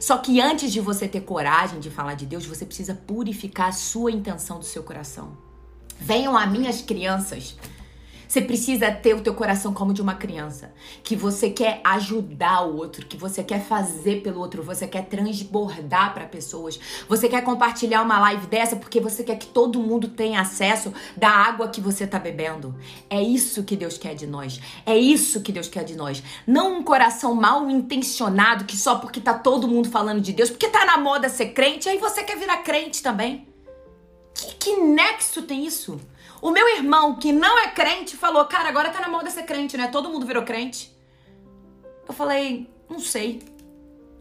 Só 0.00 0.16
que 0.16 0.40
antes 0.40 0.72
de 0.72 0.80
você 0.80 1.06
ter 1.06 1.20
coragem 1.20 1.80
de 1.80 1.90
falar 1.90 2.14
de 2.14 2.24
Deus, 2.24 2.46
você 2.46 2.64
precisa 2.64 2.94
purificar 2.94 3.68
a 3.68 3.72
sua 3.72 4.10
intenção 4.10 4.58
do 4.58 4.64
seu 4.64 4.82
coração. 4.82 5.47
Venham 6.00 6.36
a 6.36 6.46
minhas 6.46 6.80
crianças. 6.80 7.56
Você 8.28 8.42
precisa 8.42 8.92
ter 8.92 9.14
o 9.14 9.22
teu 9.22 9.32
coração 9.32 9.72
como 9.72 9.94
de 9.94 10.02
uma 10.02 10.14
criança, 10.14 10.70
que 11.02 11.16
você 11.16 11.48
quer 11.48 11.80
ajudar 11.82 12.60
o 12.66 12.76
outro, 12.76 13.06
que 13.06 13.16
você 13.16 13.42
quer 13.42 13.64
fazer 13.64 14.20
pelo 14.20 14.38
outro, 14.38 14.62
você 14.62 14.86
quer 14.86 15.06
transbordar 15.06 16.12
para 16.12 16.26
pessoas. 16.26 16.78
Você 17.08 17.26
quer 17.26 17.42
compartilhar 17.42 18.02
uma 18.02 18.20
live 18.20 18.46
dessa 18.46 18.76
porque 18.76 19.00
você 19.00 19.24
quer 19.24 19.36
que 19.36 19.46
todo 19.46 19.80
mundo 19.80 20.08
tenha 20.08 20.42
acesso 20.42 20.92
da 21.16 21.30
água 21.30 21.68
que 21.68 21.80
você 21.80 22.06
tá 22.06 22.18
bebendo. 22.18 22.74
É 23.08 23.22
isso 23.22 23.64
que 23.64 23.74
Deus 23.74 23.96
quer 23.96 24.14
de 24.14 24.26
nós. 24.26 24.60
É 24.84 24.96
isso 24.96 25.40
que 25.40 25.50
Deus 25.50 25.68
quer 25.68 25.84
de 25.84 25.96
nós. 25.96 26.22
Não 26.46 26.80
um 26.80 26.82
coração 26.82 27.34
mal 27.34 27.70
intencionado 27.70 28.66
que 28.66 28.76
só 28.76 28.96
porque 28.96 29.22
tá 29.22 29.32
todo 29.32 29.66
mundo 29.66 29.88
falando 29.88 30.20
de 30.20 30.34
Deus, 30.34 30.50
porque 30.50 30.68
tá 30.68 30.84
na 30.84 30.98
moda 30.98 31.30
ser 31.30 31.54
crente, 31.54 31.88
aí 31.88 31.96
você 31.96 32.22
quer 32.22 32.38
virar 32.38 32.58
crente 32.58 33.02
também. 33.02 33.47
Que, 34.38 34.54
que 34.54 34.76
nexo 34.76 35.42
tem 35.42 35.66
isso? 35.66 36.00
O 36.40 36.52
meu 36.52 36.68
irmão, 36.76 37.16
que 37.16 37.32
não 37.32 37.58
é 37.58 37.68
crente, 37.68 38.16
falou: 38.16 38.44
Cara, 38.44 38.68
agora 38.68 38.90
tá 38.90 39.00
na 39.00 39.08
moda 39.08 39.28
ser 39.30 39.42
crente, 39.42 39.76
né? 39.76 39.88
Todo 39.88 40.08
mundo 40.08 40.24
virou 40.24 40.44
crente. 40.44 40.96
Eu 42.06 42.14
falei: 42.14 42.70
Não 42.88 43.00
sei. 43.00 43.42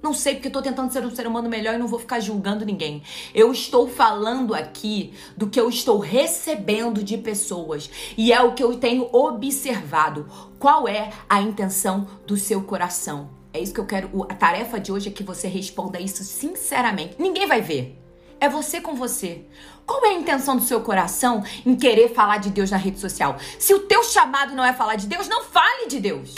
Não 0.01 0.13
sei, 0.13 0.35
porque 0.35 0.47
eu 0.47 0.51
tô 0.51 0.61
tentando 0.61 0.91
ser 0.91 1.05
um 1.05 1.13
ser 1.13 1.27
humano 1.27 1.49
melhor 1.49 1.75
e 1.75 1.77
não 1.77 1.87
vou 1.87 1.99
ficar 1.99 2.19
julgando 2.19 2.65
ninguém. 2.65 3.03
Eu 3.33 3.51
estou 3.51 3.87
falando 3.87 4.53
aqui 4.53 5.13
do 5.35 5.47
que 5.47 5.59
eu 5.59 5.69
estou 5.69 5.99
recebendo 5.99 7.03
de 7.03 7.17
pessoas. 7.17 7.89
E 8.15 8.31
é 8.31 8.41
o 8.41 8.53
que 8.53 8.63
eu 8.63 8.77
tenho 8.77 9.09
observado. 9.11 10.27
Qual 10.59 10.87
é 10.87 11.11
a 11.27 11.41
intenção 11.41 12.07
do 12.25 12.37
seu 12.37 12.63
coração? 12.63 13.29
É 13.51 13.59
isso 13.59 13.73
que 13.73 13.79
eu 13.79 13.85
quero. 13.85 14.25
A 14.29 14.35
tarefa 14.35 14.79
de 14.79 14.91
hoje 14.91 15.09
é 15.09 15.11
que 15.11 15.23
você 15.23 15.47
responda 15.47 15.99
isso 15.99 16.23
sinceramente. 16.23 17.15
Ninguém 17.19 17.47
vai 17.47 17.61
ver. 17.61 17.99
É 18.39 18.47
você 18.47 18.79
com 18.79 18.93
você. 18.93 19.45
Qual 19.87 20.03
é 20.03 20.09
a 20.09 20.13
intenção 20.13 20.57
do 20.57 20.63
seu 20.63 20.81
coração 20.81 21.41
em 21.65 21.73
querer 21.73 22.13
falar 22.13 22.39
de 22.39 22.49
Deus 22.49 22.69
na 22.69 22.75
rede 22.75 22.99
social? 22.99 23.37
Se 23.57 23.73
o 23.73 23.79
teu 23.79 24.03
chamado 24.03 24.53
não 24.53 24.65
é 24.65 24.73
falar 24.73 24.95
de 24.95 25.07
Deus, 25.07 25.29
não 25.29 25.45
fale 25.45 25.87
de 25.87 26.01
Deus. 26.01 26.35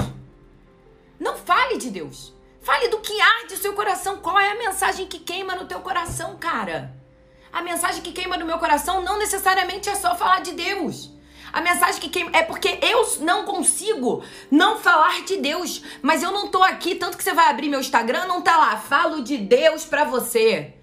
Não 1.20 1.36
fale 1.36 1.79
de 1.79 1.89
Deus. 1.89 2.32
Fale 2.62 2.89
do 2.89 3.00
que 3.00 3.20
arde 3.20 3.56
o 3.56 3.58
seu 3.58 3.74
coração. 3.74 4.18
Qual 4.18 4.39
é 4.39 4.51
a 4.51 4.58
mensagem 4.60 5.08
que 5.08 5.18
queima 5.18 5.56
no 5.56 5.65
teu 5.65 5.79
coração, 5.79 6.38
cara? 6.38 6.96
A 7.51 7.63
mensagem 7.63 8.03
que 8.03 8.12
queima 8.12 8.38
no 8.38 8.46
meu 8.46 8.60
coração 8.60 9.01
não 9.01 9.18
necessariamente 9.18 9.89
é 9.89 9.96
só 9.96 10.15
falar 10.15 10.41
de 10.41 10.51
Deus. 10.51 11.10
A 11.51 11.60
mensagem 11.60 12.00
que 12.00 12.10
queima 12.10 12.29
é 12.32 12.44
porque 12.44 12.77
eu 12.84 13.18
não 13.22 13.46
consigo 13.46 14.24
não 14.51 14.77
falar 14.77 15.24
de 15.24 15.38
Deus, 15.38 15.82
mas 16.03 16.22
eu 16.22 16.32
não 16.32 16.50
tô 16.50 16.63
aqui, 16.63 16.94
tanto 16.94 17.18
que 17.18 17.24
você 17.24 17.34
vai 17.34 17.50
abrir 17.50 17.68
meu 17.68 17.79
Instagram, 17.79 18.27
não 18.27 18.44
tá 18.44 18.56
lá, 18.56 18.77
falo 18.77 19.24
de 19.24 19.38
Deus 19.38 19.84
pra 19.84 20.03
você. 20.03 20.78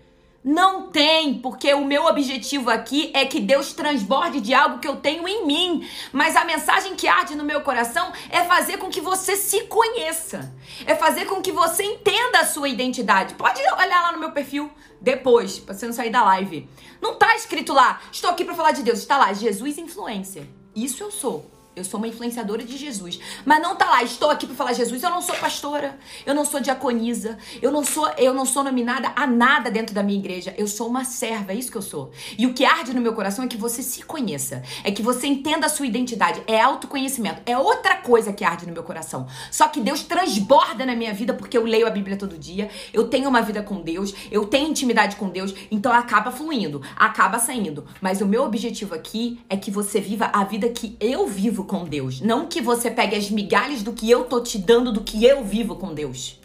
Não 0.48 0.90
tem, 0.92 1.40
porque 1.40 1.74
o 1.74 1.84
meu 1.84 2.06
objetivo 2.06 2.70
aqui 2.70 3.10
é 3.12 3.26
que 3.26 3.40
Deus 3.40 3.72
transborde 3.72 4.40
de 4.40 4.54
algo 4.54 4.78
que 4.78 4.86
eu 4.86 4.94
tenho 4.94 5.26
em 5.26 5.44
mim. 5.44 5.88
Mas 6.12 6.36
a 6.36 6.44
mensagem 6.44 6.94
que 6.94 7.08
arde 7.08 7.34
no 7.34 7.42
meu 7.42 7.62
coração 7.62 8.12
é 8.30 8.44
fazer 8.44 8.76
com 8.76 8.88
que 8.88 9.00
você 9.00 9.34
se 9.34 9.62
conheça. 9.62 10.54
É 10.86 10.94
fazer 10.94 11.24
com 11.24 11.42
que 11.42 11.50
você 11.50 11.82
entenda 11.82 12.38
a 12.38 12.46
sua 12.46 12.68
identidade. 12.68 13.34
Pode 13.34 13.60
olhar 13.60 14.02
lá 14.02 14.12
no 14.12 14.20
meu 14.20 14.30
perfil 14.30 14.70
depois, 15.00 15.58
pra 15.58 15.74
você 15.74 15.84
não 15.84 15.92
sair 15.92 16.10
da 16.10 16.22
live. 16.22 16.68
Não 17.02 17.16
tá 17.16 17.34
escrito 17.34 17.72
lá, 17.72 18.00
estou 18.12 18.30
aqui 18.30 18.44
para 18.44 18.54
falar 18.54 18.70
de 18.70 18.84
Deus. 18.84 19.00
Está 19.00 19.18
lá, 19.18 19.32
Jesus 19.32 19.78
Influencer. 19.78 20.46
Isso 20.76 21.02
eu 21.02 21.10
sou. 21.10 21.55
Eu 21.76 21.85
sou 21.85 21.99
uma 21.99 22.09
influenciadora 22.09 22.64
de 22.64 22.75
Jesus. 22.75 23.21
Mas 23.45 23.61
não 23.61 23.76
tá 23.76 23.85
lá, 23.85 24.02
estou 24.02 24.30
aqui 24.30 24.47
para 24.47 24.56
falar 24.56 24.73
Jesus. 24.73 25.02
Eu 25.02 25.11
não 25.11 25.21
sou 25.21 25.37
pastora, 25.37 25.99
eu 26.25 26.35
não 26.35 26.42
sou 26.42 26.59
diaconisa, 26.59 27.37
eu 27.61 27.71
não 27.71 27.85
sou, 27.85 28.09
eu 28.16 28.33
não 28.33 28.47
sou 28.47 28.64
nominada 28.64 29.12
a 29.14 29.26
nada 29.26 29.71
dentro 29.71 29.95
da 29.95 30.02
minha 30.02 30.18
igreja. 30.18 30.54
Eu 30.56 30.66
sou 30.66 30.88
uma 30.88 31.04
serva, 31.04 31.52
é 31.52 31.54
isso 31.54 31.71
que 31.71 31.76
eu 31.76 31.83
sou. 31.83 32.12
E 32.38 32.47
o 32.47 32.54
que 32.54 32.64
arde 32.64 32.95
no 32.95 33.00
meu 33.02 33.12
coração 33.12 33.45
é 33.45 33.47
que 33.47 33.59
você 33.59 33.83
se 33.83 34.02
conheça, 34.02 34.62
é 34.83 34.90
que 34.90 35.02
você 35.02 35.26
entenda 35.26 35.66
a 35.66 35.68
sua 35.68 35.87
identidade, 35.87 36.42
é 36.47 36.59
autoconhecimento. 36.59 37.42
É 37.45 37.59
outra 37.59 37.97
coisa 37.97 38.33
que 38.33 38.42
arde 38.42 38.66
no 38.66 38.73
meu 38.73 38.83
coração. 38.83 39.26
Só 39.50 39.68
que 39.68 39.78
Deus 39.78 40.02
transborda 40.02 40.87
na 40.87 40.97
minha 40.97 41.12
vida 41.12 41.35
porque 41.35 41.59
eu 41.59 41.64
leio 41.64 41.87
a 41.87 41.90
Bíblia 41.90 42.16
todo 42.16 42.38
dia, 42.38 42.71
eu 42.90 43.09
tenho 43.09 43.28
uma 43.28 43.42
vida 43.42 43.62
com 43.62 43.83
Deus, 43.83 44.14
eu 44.30 44.47
tenho 44.47 44.71
intimidade 44.71 45.16
com 45.16 45.28
Deus, 45.28 45.54
então 45.71 45.92
acaba 45.92 46.30
fluindo, 46.30 46.80
acaba 46.97 47.38
saindo. 47.38 47.85
Mas 48.00 48.23
o 48.23 48.26
meu 48.26 48.45
objetivo 48.45 48.95
aqui 48.95 49.38
é 49.47 49.59
que 49.59 49.71
você 49.71 50.00
viva 50.00 50.30
a 50.33 50.42
vida 50.42 50.71
que 50.71 50.97
eu 50.99 51.26
vivo 51.26 51.65
com 51.66 51.85
Deus. 51.85 52.20
Não 52.20 52.46
que 52.46 52.61
você 52.61 52.90
pegue 52.90 53.16
as 53.16 53.30
migalhas 53.30 53.82
do 53.82 53.92
que 53.92 54.11
eu 54.11 54.25
tô 54.25 54.40
te 54.40 54.58
dando, 54.58 54.92
do 54.92 55.02
que 55.02 55.25
eu 55.25 55.44
vivo 55.44 55.76
com 55.76 55.92
Deus. 55.92 56.40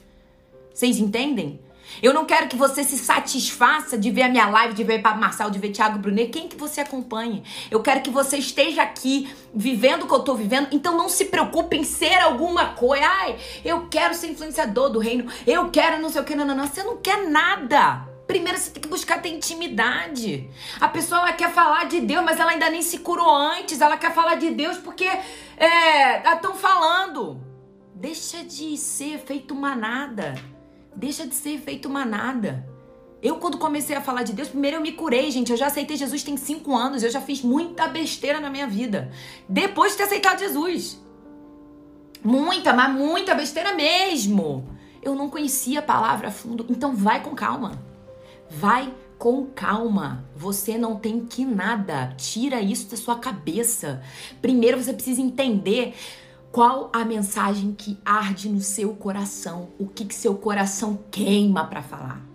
Vocês 0.74 0.98
entendem? 1.00 1.60
Eu 2.02 2.14
não 2.14 2.26
quero 2.26 2.48
que 2.48 2.56
você 2.56 2.84
se 2.84 2.98
satisfaça 2.98 3.98
de 3.98 4.12
ver 4.12 4.24
a 4.24 4.30
minha 4.30 4.48
live, 4.48 4.74
de 4.74 4.84
ver 4.84 5.02
Pablo 5.02 5.22
Marçal, 5.22 5.50
de 5.50 5.60
ver 5.60 5.72
Thiago 5.72 6.00
Brunet, 6.00 6.30
quem 6.30 6.48
que 6.48 6.56
você 6.56 6.82
acompanhe. 6.82 7.44
Eu 7.70 7.82
quero 7.82 8.02
que 8.02 8.10
você 8.10 8.38
esteja 8.38 8.82
aqui 8.82 9.30
vivendo 9.54 10.04
o 10.04 10.08
que 10.08 10.14
eu 10.14 10.20
tô 10.20 10.36
vivendo, 10.36 10.70
então 10.72 10.98
não 10.98 11.10
se 11.10 11.26
preocupe 11.26 11.76
em 11.76 11.84
ser 11.84 12.20
alguma 12.22 12.74
coisa. 12.74 13.06
Ai, 13.06 13.36
eu 13.66 13.88
quero 13.90 14.14
ser 14.14 14.28
influenciador 14.28 14.90
do 14.90 15.00
reino, 15.00 15.32
eu 15.46 15.70
quero 15.70 16.02
não 16.02 16.10
sei 16.10 16.22
o 16.22 16.24
que, 16.24 16.36
não, 16.36 16.46
não, 16.46 16.56
não. 16.56 16.68
Você 16.68 16.84
não 16.84 16.98
quer 16.98 17.30
nada. 17.30 18.11
Primeiro 18.32 18.58
você 18.58 18.72
tem 18.72 18.82
que 18.82 18.88
buscar 18.88 19.22
ter 19.22 19.28
intimidade. 19.28 20.50
A 20.80 20.88
pessoa 20.88 21.20
ela 21.20 21.34
quer 21.34 21.52
falar 21.52 21.84
de 21.84 22.00
Deus, 22.00 22.24
mas 22.24 22.40
ela 22.40 22.52
ainda 22.52 22.70
nem 22.70 22.82
se 22.82 23.00
curou 23.00 23.30
antes. 23.30 23.82
Ela 23.82 23.98
quer 23.98 24.14
falar 24.14 24.36
de 24.36 24.52
Deus 24.52 24.78
porque 24.78 25.04
estão 25.04 26.54
é, 26.54 26.56
falando. 26.56 27.42
Deixa 27.94 28.42
de 28.42 28.78
ser 28.78 29.20
feito 29.20 29.54
manada. 29.54 30.36
Deixa 30.96 31.28
de 31.28 31.36
ser 31.36 31.60
feito 31.60 31.90
manada. 31.90 32.66
Eu, 33.22 33.36
quando 33.36 33.58
comecei 33.58 33.98
a 33.98 34.02
falar 34.02 34.24
de 34.24 34.32
Deus, 34.32 34.48
primeiro 34.48 34.78
eu 34.78 34.82
me 34.82 34.94
curei, 34.94 35.30
gente. 35.30 35.52
Eu 35.52 35.58
já 35.58 35.68
aceitei 35.68 35.98
Jesus 35.98 36.24
tem 36.24 36.38
cinco 36.38 36.74
anos. 36.74 37.04
Eu 37.04 37.12
já 37.12 37.20
fiz 37.20 37.42
muita 37.42 37.86
besteira 37.90 38.40
na 38.40 38.50
minha 38.50 38.66
vida. 38.66 39.12
Depois 39.50 39.92
de 39.92 39.98
ter 39.98 40.04
aceitado 40.04 40.40
Jesus. 40.40 40.98
Muita, 42.24 42.72
mas 42.72 42.96
muita 42.96 43.36
besteira 43.36 43.74
mesmo. 43.74 44.70
Eu 45.04 45.16
não 45.16 45.30
conhecia 45.30 45.80
a 45.80 45.84
palavra 45.84 46.30
a 46.30 46.32
fundo. 46.32 46.66
Então 46.70 46.96
vai 46.96 47.22
com 47.22 47.36
calma. 47.36 47.91
Vai 48.52 48.94
com 49.18 49.46
calma. 49.46 50.26
Você 50.36 50.78
não 50.78 50.96
tem 50.96 51.26
que 51.26 51.46
nada. 51.46 52.14
Tira 52.18 52.62
isso 52.62 52.90
da 52.90 52.98
sua 52.98 53.18
cabeça. 53.18 54.02
Primeiro 54.42 54.82
você 54.82 54.94
precisa 54.94 55.22
entender 55.22 55.96
qual 56.52 56.90
a 56.92 57.06
mensagem 57.06 57.74
que 57.74 57.98
arde 58.04 58.50
no 58.50 58.60
seu 58.60 58.94
coração, 58.94 59.70
o 59.80 59.88
que, 59.88 60.06
que 60.06 60.14
seu 60.14 60.36
coração 60.36 61.00
queima 61.10 61.66
para 61.66 61.82
falar 61.82 62.31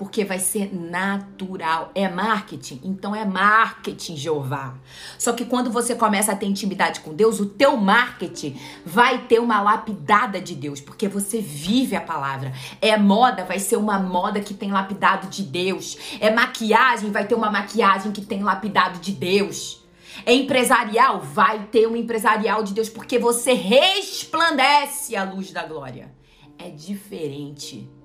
porque 0.00 0.24
vai 0.24 0.38
ser 0.38 0.74
natural. 0.74 1.90
É 1.94 2.08
marketing? 2.08 2.80
Então 2.82 3.14
é 3.14 3.22
marketing, 3.22 4.16
Jeová. 4.16 4.72
Só 5.18 5.34
que 5.34 5.44
quando 5.44 5.70
você 5.70 5.94
começa 5.94 6.32
a 6.32 6.34
ter 6.34 6.46
intimidade 6.46 7.00
com 7.00 7.12
Deus, 7.12 7.38
o 7.38 7.44
teu 7.44 7.76
marketing 7.76 8.58
vai 8.82 9.26
ter 9.26 9.38
uma 9.38 9.60
lapidada 9.60 10.40
de 10.40 10.54
Deus, 10.54 10.80
porque 10.80 11.06
você 11.06 11.42
vive 11.42 11.96
a 11.96 12.00
palavra. 12.00 12.50
É 12.80 12.96
moda, 12.96 13.44
vai 13.44 13.58
ser 13.58 13.76
uma 13.76 13.98
moda 13.98 14.40
que 14.40 14.54
tem 14.54 14.72
lapidado 14.72 15.28
de 15.28 15.42
Deus. 15.42 15.98
É 16.18 16.30
maquiagem, 16.30 17.10
vai 17.10 17.26
ter 17.26 17.34
uma 17.34 17.50
maquiagem 17.50 18.10
que 18.10 18.22
tem 18.22 18.42
lapidado 18.42 19.00
de 19.00 19.12
Deus. 19.12 19.84
É 20.24 20.32
empresarial, 20.32 21.20
vai 21.20 21.66
ter 21.66 21.86
um 21.86 21.94
empresarial 21.94 22.62
de 22.62 22.72
Deus, 22.72 22.88
porque 22.88 23.18
você 23.18 23.52
resplandece 23.52 25.14
a 25.14 25.24
luz 25.24 25.52
da 25.52 25.66
glória. 25.66 26.10
É 26.58 26.70
diferente 26.70 27.99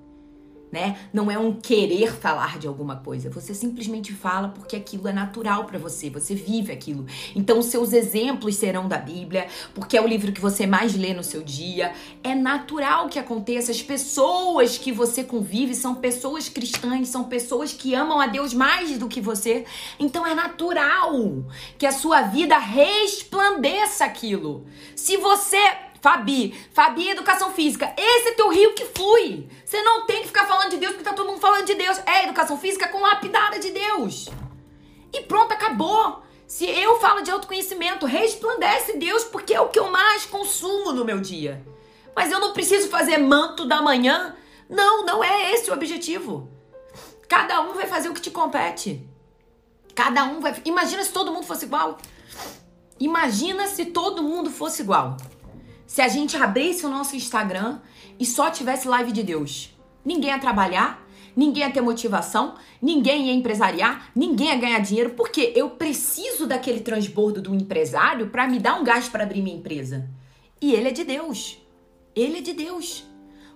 né? 0.70 0.98
Não 1.12 1.30
é 1.30 1.38
um 1.38 1.52
querer 1.52 2.12
falar 2.12 2.58
de 2.58 2.66
alguma 2.66 2.96
coisa. 2.96 3.30
Você 3.30 3.54
simplesmente 3.54 4.12
fala 4.12 4.48
porque 4.48 4.76
aquilo 4.76 5.08
é 5.08 5.12
natural 5.12 5.64
para 5.64 5.78
você, 5.78 6.10
você 6.10 6.34
vive 6.34 6.72
aquilo. 6.72 7.06
Então, 7.34 7.62
seus 7.62 7.92
exemplos 7.92 8.56
serão 8.56 8.88
da 8.88 8.98
Bíblia, 8.98 9.46
porque 9.74 9.96
é 9.96 10.02
o 10.02 10.06
livro 10.06 10.32
que 10.32 10.40
você 10.40 10.66
mais 10.66 10.94
lê 10.94 11.14
no 11.14 11.22
seu 11.22 11.42
dia. 11.42 11.92
É 12.22 12.34
natural 12.34 13.08
que 13.08 13.18
aconteça. 13.18 13.70
As 13.70 13.82
pessoas 13.82 14.76
que 14.76 14.92
você 14.92 15.22
convive 15.22 15.74
são 15.74 15.94
pessoas 15.94 16.48
cristãs, 16.48 17.08
são 17.08 17.24
pessoas 17.24 17.72
que 17.72 17.94
amam 17.94 18.20
a 18.20 18.26
Deus 18.26 18.52
mais 18.52 18.98
do 18.98 19.08
que 19.08 19.20
você. 19.20 19.64
Então, 19.98 20.26
é 20.26 20.34
natural 20.34 21.44
que 21.78 21.86
a 21.86 21.92
sua 21.92 22.22
vida 22.22 22.58
resplandeça 22.58 24.04
aquilo. 24.04 24.66
Se 24.94 25.16
você 25.16 25.56
Fabi, 26.00 26.54
Fabi 26.72 27.10
Educação 27.10 27.52
Física. 27.52 27.92
Esse 27.96 28.28
é 28.28 28.32
teu 28.32 28.48
rio 28.48 28.74
que 28.74 28.84
flui. 28.86 29.48
Você 29.64 29.82
não 29.82 30.06
tem 30.06 30.22
que 30.22 30.28
ficar 30.28 30.46
falando 30.46 30.70
de 30.70 30.76
Deus 30.76 30.92
porque 30.92 31.08
tá 31.08 31.14
todo 31.14 31.28
mundo 31.28 31.40
falando 31.40 31.64
de 31.64 31.74
Deus. 31.74 31.98
É 32.06 32.24
Educação 32.24 32.58
Física 32.58 32.88
com 32.88 33.00
lapidada 33.00 33.58
de 33.58 33.70
Deus. 33.70 34.28
E 35.12 35.22
pronto, 35.22 35.52
acabou. 35.52 36.22
Se 36.46 36.64
eu 36.64 37.00
falo 37.00 37.22
de 37.22 37.30
autoconhecimento, 37.30 38.06
resplandece 38.06 38.96
Deus 38.98 39.24
porque 39.24 39.54
é 39.54 39.60
o 39.60 39.68
que 39.68 39.78
eu 39.78 39.90
mais 39.90 40.24
consumo 40.24 40.92
no 40.92 41.04
meu 41.04 41.20
dia. 41.20 41.64
Mas 42.14 42.30
eu 42.30 42.38
não 42.38 42.52
preciso 42.52 42.88
fazer 42.88 43.18
manto 43.18 43.66
da 43.66 43.82
manhã. 43.82 44.36
Não, 44.68 45.04
não 45.04 45.22
é 45.22 45.52
esse 45.52 45.70
o 45.70 45.74
objetivo. 45.74 46.48
Cada 47.28 47.60
um 47.60 47.74
vai 47.74 47.86
fazer 47.86 48.08
o 48.08 48.14
que 48.14 48.20
te 48.20 48.30
compete. 48.30 49.06
Cada 49.94 50.24
um 50.24 50.40
vai. 50.40 50.54
Imagina 50.64 51.02
se 51.02 51.12
todo 51.12 51.32
mundo 51.32 51.46
fosse 51.46 51.64
igual. 51.64 51.98
Imagina 52.98 53.66
se 53.66 53.86
todo 53.86 54.22
mundo 54.22 54.50
fosse 54.50 54.82
igual. 54.82 55.16
Se 55.86 56.02
a 56.02 56.08
gente 56.08 56.36
abrisse 56.36 56.84
o 56.84 56.90
nosso 56.90 57.14
Instagram 57.14 57.78
e 58.18 58.26
só 58.26 58.50
tivesse 58.50 58.88
live 58.88 59.12
de 59.12 59.22
Deus, 59.22 59.72
ninguém 60.04 60.30
ia 60.30 60.38
trabalhar, 60.38 61.06
ninguém 61.34 61.62
ia 61.62 61.70
ter 61.70 61.80
motivação, 61.80 62.54
ninguém 62.82 63.28
ia 63.28 63.32
empresariar, 63.32 64.10
ninguém 64.14 64.48
ia 64.48 64.56
ganhar 64.56 64.80
dinheiro, 64.80 65.10
porque 65.10 65.52
eu 65.54 65.70
preciso 65.70 66.46
daquele 66.46 66.80
transbordo 66.80 67.40
do 67.40 67.54
empresário 67.54 68.30
para 68.30 68.48
me 68.48 68.58
dar 68.58 68.80
um 68.80 68.84
gás 68.84 69.08
para 69.08 69.22
abrir 69.22 69.42
minha 69.42 69.56
empresa. 69.56 70.10
E 70.60 70.74
ele 70.74 70.88
é 70.88 70.92
de 70.92 71.04
Deus. 71.04 71.58
Ele 72.16 72.38
é 72.38 72.42
de 72.42 72.52
Deus. 72.52 73.04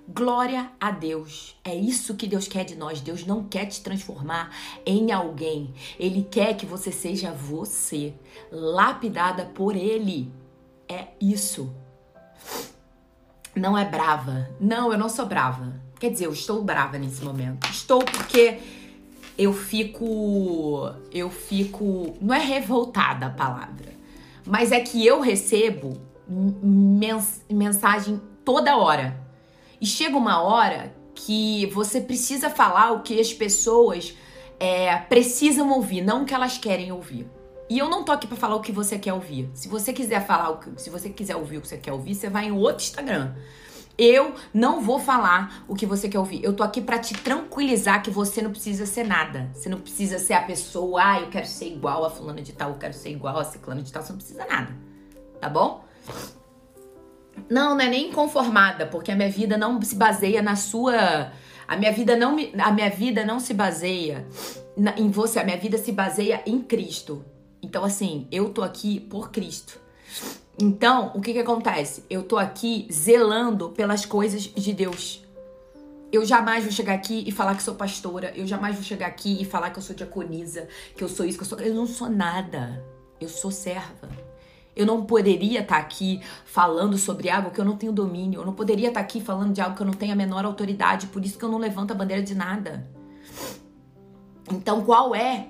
Glória 0.06 0.70
a 0.80 0.90
Deus. 0.90 1.58
É 1.64 1.74
isso 1.74 2.14
que 2.14 2.26
Deus 2.26 2.46
quer 2.46 2.64
de 2.64 2.76
nós. 2.76 3.00
Deus 3.00 3.26
não 3.26 3.44
quer 3.44 3.66
te 3.66 3.80
transformar 3.80 4.54
em 4.86 5.10
alguém. 5.10 5.74
Ele 5.98 6.26
quer 6.30 6.56
que 6.56 6.66
você 6.66 6.92
seja 6.92 7.32
você, 7.32 8.14
lapidada 8.52 9.46
por 9.46 9.74
Ele. 9.74 10.32
É 10.88 11.08
isso. 11.20 11.72
Não 13.54 13.76
é 13.76 13.84
brava. 13.84 14.48
Não, 14.60 14.92
eu 14.92 14.98
não 14.98 15.08
sou 15.08 15.26
brava. 15.26 15.72
Quer 15.98 16.10
dizer, 16.10 16.26
eu 16.26 16.32
estou 16.32 16.62
brava 16.62 16.98
nesse 16.98 17.22
momento. 17.22 17.68
Estou 17.70 18.04
porque 18.04 18.58
eu 19.36 19.52
fico. 19.52 20.92
Eu 21.12 21.30
fico. 21.30 22.16
Não 22.20 22.34
é 22.34 22.38
revoltada 22.38 23.26
a 23.26 23.30
palavra. 23.30 23.90
Mas 24.46 24.72
é 24.72 24.80
que 24.80 25.04
eu 25.04 25.20
recebo 25.20 26.00
mens 26.30 27.44
mensagem 27.50 28.20
toda 28.44 28.76
hora 28.76 29.20
e 29.80 29.86
chega 29.86 30.16
uma 30.16 30.40
hora 30.40 30.94
que 31.14 31.66
você 31.66 32.00
precisa 32.00 32.48
falar 32.48 32.92
o 32.92 33.00
que 33.00 33.18
as 33.18 33.32
pessoas 33.32 34.14
é, 34.58 34.96
precisam 34.96 35.70
ouvir, 35.72 36.02
não 36.02 36.22
o 36.22 36.24
que 36.24 36.32
elas 36.32 36.56
querem 36.56 36.92
ouvir. 36.92 37.26
E 37.70 37.78
eu 37.78 37.88
não 37.88 38.02
tô 38.02 38.10
aqui 38.10 38.26
para 38.26 38.36
falar 38.36 38.56
o 38.56 38.60
que 38.60 38.72
você 38.72 38.98
quer 38.98 39.14
ouvir. 39.14 39.48
Se 39.54 39.68
você 39.68 39.92
quiser 39.92 40.26
falar 40.26 40.50
o 40.50 40.58
que, 40.58 40.82
se 40.82 40.90
você 40.90 41.08
quiser 41.08 41.36
ouvir 41.36 41.58
o 41.58 41.60
que 41.60 41.68
você 41.68 41.78
quer 41.78 41.92
ouvir, 41.92 42.16
você 42.16 42.28
vai 42.28 42.46
em 42.46 42.50
outro 42.50 42.82
Instagram. 42.82 43.32
Eu 43.96 44.34
não 44.52 44.80
vou 44.80 44.98
falar 44.98 45.62
o 45.68 45.76
que 45.76 45.86
você 45.86 46.08
quer 46.08 46.18
ouvir. 46.18 46.42
Eu 46.42 46.52
tô 46.52 46.64
aqui 46.64 46.80
para 46.80 46.98
te 46.98 47.14
tranquilizar 47.14 48.02
que 48.02 48.10
você 48.10 48.42
não 48.42 48.50
precisa 48.50 48.86
ser 48.86 49.04
nada. 49.04 49.52
Você 49.54 49.68
não 49.68 49.78
precisa 49.78 50.18
ser 50.18 50.32
a 50.32 50.42
pessoa, 50.42 51.00
ah, 51.00 51.20
eu 51.20 51.28
quero 51.28 51.46
ser 51.46 51.66
igual 51.66 52.04
a 52.04 52.10
fulana 52.10 52.42
de 52.42 52.52
tal, 52.52 52.70
eu 52.70 52.76
quero 52.76 52.92
ser 52.92 53.10
igual 53.10 53.38
a 53.38 53.44
ciclano 53.44 53.82
de 53.82 53.92
tal. 53.92 54.02
Você 54.02 54.10
não 54.10 54.18
precisa 54.18 54.44
nada. 54.46 54.74
Tá 55.40 55.48
bom? 55.48 55.84
Não, 57.48 57.76
não 57.76 57.84
é 57.84 57.88
nem 57.88 58.10
conformada, 58.10 58.84
porque 58.84 59.12
a 59.12 59.14
minha 59.14 59.30
vida 59.30 59.56
não 59.56 59.80
se 59.80 59.94
baseia 59.94 60.42
na 60.42 60.56
sua. 60.56 61.30
A 61.68 61.76
minha 61.76 61.92
vida 61.92 62.16
não, 62.16 62.34
me... 62.34 62.52
a 62.58 62.72
minha 62.72 62.90
vida 62.90 63.24
não 63.24 63.38
se 63.38 63.54
baseia 63.54 64.26
em 64.96 65.08
você, 65.08 65.38
a 65.38 65.44
minha 65.44 65.56
vida 65.56 65.78
se 65.78 65.92
baseia 65.92 66.42
em 66.44 66.60
Cristo. 66.60 67.24
Então, 67.62 67.84
assim, 67.84 68.26
eu 68.30 68.50
tô 68.50 68.62
aqui 68.62 69.00
por 69.00 69.30
Cristo. 69.30 69.78
Então, 70.58 71.12
o 71.14 71.20
que 71.20 71.32
que 71.32 71.38
acontece? 71.38 72.04
Eu 72.10 72.22
tô 72.22 72.36
aqui 72.36 72.86
zelando 72.92 73.70
pelas 73.70 74.04
coisas 74.04 74.42
de 74.42 74.72
Deus. 74.72 75.24
Eu 76.12 76.24
jamais 76.24 76.64
vou 76.64 76.72
chegar 76.72 76.94
aqui 76.94 77.22
e 77.26 77.30
falar 77.30 77.54
que 77.54 77.62
sou 77.62 77.74
pastora. 77.74 78.32
Eu 78.34 78.46
jamais 78.46 78.74
vou 78.74 78.84
chegar 78.84 79.06
aqui 79.06 79.40
e 79.40 79.44
falar 79.44 79.70
que 79.70 79.78
eu 79.78 79.82
sou 79.82 79.94
diaconisa, 79.94 80.68
que 80.96 81.04
eu 81.04 81.08
sou 81.08 81.24
isso, 81.24 81.38
que 81.38 81.44
eu 81.44 81.48
sou. 81.48 81.60
Eu 81.60 81.74
não 81.74 81.86
sou 81.86 82.10
nada. 82.10 82.84
Eu 83.20 83.28
sou 83.28 83.50
serva. 83.50 84.08
Eu 84.74 84.86
não 84.86 85.04
poderia 85.04 85.60
estar 85.60 85.76
tá 85.76 85.80
aqui 85.80 86.20
falando 86.44 86.98
sobre 86.98 87.30
algo 87.30 87.50
que 87.50 87.60
eu 87.60 87.64
não 87.64 87.76
tenho 87.76 87.92
domínio. 87.92 88.40
Eu 88.40 88.46
não 88.46 88.54
poderia 88.54 88.88
estar 88.88 89.00
tá 89.00 89.06
aqui 89.06 89.20
falando 89.20 89.52
de 89.52 89.60
algo 89.60 89.76
que 89.76 89.82
eu 89.82 89.86
não 89.86 89.94
tenho 89.94 90.12
a 90.12 90.16
menor 90.16 90.44
autoridade. 90.44 91.06
Por 91.06 91.24
isso 91.24 91.38
que 91.38 91.44
eu 91.44 91.48
não 91.48 91.58
levanto 91.58 91.92
a 91.92 91.94
bandeira 91.94 92.22
de 92.22 92.34
nada. 92.34 92.88
Então, 94.50 94.82
qual 94.84 95.14
é 95.14 95.48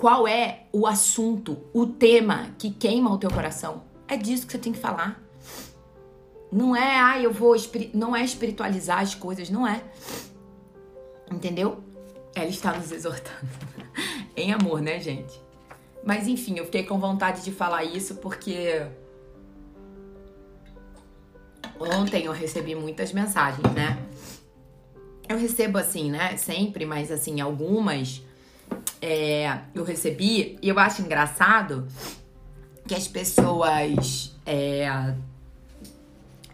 qual 0.00 0.26
é 0.26 0.62
o 0.72 0.86
assunto, 0.86 1.58
o 1.74 1.84
tema 1.84 2.48
que 2.58 2.70
queima 2.70 3.12
o 3.12 3.18
teu 3.18 3.30
coração? 3.30 3.82
É 4.08 4.16
disso 4.16 4.46
que 4.46 4.52
você 4.52 4.58
tem 4.58 4.72
que 4.72 4.78
falar. 4.78 5.22
Não 6.50 6.74
é, 6.74 6.98
ah, 6.98 7.20
eu 7.20 7.30
vou, 7.30 7.54
não 7.92 8.16
é 8.16 8.24
espiritualizar 8.24 9.00
as 9.00 9.14
coisas, 9.14 9.50
não 9.50 9.66
é. 9.66 9.84
Entendeu? 11.30 11.84
Ela 12.34 12.48
está 12.48 12.72
nos 12.72 12.90
exortando. 12.90 13.46
em 14.34 14.54
amor, 14.54 14.80
né, 14.80 14.98
gente? 14.98 15.38
Mas 16.02 16.26
enfim, 16.26 16.56
eu 16.56 16.64
fiquei 16.64 16.82
com 16.84 16.98
vontade 16.98 17.44
de 17.44 17.52
falar 17.52 17.84
isso 17.84 18.16
porque 18.16 18.86
ontem 21.78 22.24
eu 22.24 22.32
recebi 22.32 22.74
muitas 22.74 23.12
mensagens, 23.12 23.70
né? 23.74 24.02
Eu 25.28 25.36
recebo 25.36 25.76
assim, 25.76 26.10
né? 26.10 26.38
Sempre, 26.38 26.86
mas 26.86 27.12
assim, 27.12 27.38
algumas 27.38 28.22
é, 29.00 29.60
eu 29.74 29.84
recebi 29.84 30.58
e 30.60 30.68
eu 30.68 30.78
acho 30.78 31.02
engraçado 31.02 31.86
que 32.86 32.94
as 32.94 33.08
pessoas. 33.08 34.36
É, 34.44 35.14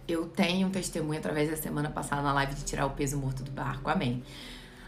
eu 0.07 0.26
tenho 0.29 0.68
um 0.68 0.70
testemunho 0.70 1.18
através 1.18 1.50
da 1.50 1.57
semana 1.57 1.90
passada 1.90 2.22
na 2.22 2.33
live 2.33 2.55
de 2.55 2.64
tirar 2.64 2.87
o 2.87 2.90
peso 2.90 3.18
morto 3.18 3.42
do 3.42 3.50
barco, 3.50 3.90
amém. 3.90 4.22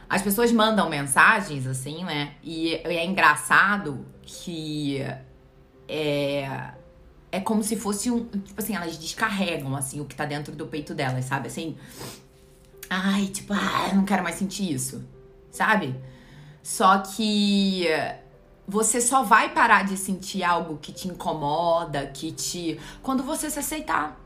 As 0.09 0.23
pessoas 0.23 0.53
mandam 0.53 0.89
mensagens, 0.89 1.67
assim, 1.67 2.05
né? 2.05 2.35
E 2.43 2.75
é 2.85 3.05
engraçado 3.05 4.07
que 4.23 5.03
é, 5.89 6.71
é 7.33 7.41
como 7.41 7.63
se 7.63 7.77
fosse 7.77 8.11
um. 8.11 8.25
Tipo 8.27 8.61
assim, 8.61 8.75
elas 8.75 8.97
descarregam, 8.97 9.75
assim, 9.77 10.01
o 10.01 10.05
que 10.05 10.15
tá 10.15 10.25
dentro 10.25 10.55
do 10.55 10.67
peito 10.67 10.95
delas, 10.95 11.25
sabe? 11.25 11.49
Assim. 11.49 11.77
Ai, 12.89 13.27
tipo, 13.27 13.53
ah, 13.53 13.89
eu 13.91 13.97
não 13.97 14.05
quero 14.05 14.23
mais 14.23 14.37
sentir 14.37 14.73
isso, 14.73 15.05
sabe? 15.51 15.95
Só 16.69 16.99
que 16.99 17.87
você 18.67 19.01
só 19.01 19.23
vai 19.23 19.55
parar 19.55 19.87
de 19.87 19.97
sentir 19.97 20.45
algo 20.45 20.77
que 20.77 20.93
te 20.93 21.09
incomoda, 21.09 22.07
que 22.09 22.31
te. 22.31 22.79
quando 23.03 23.23
você 23.23 23.49
se 23.49 23.59
aceitar. 23.59 24.21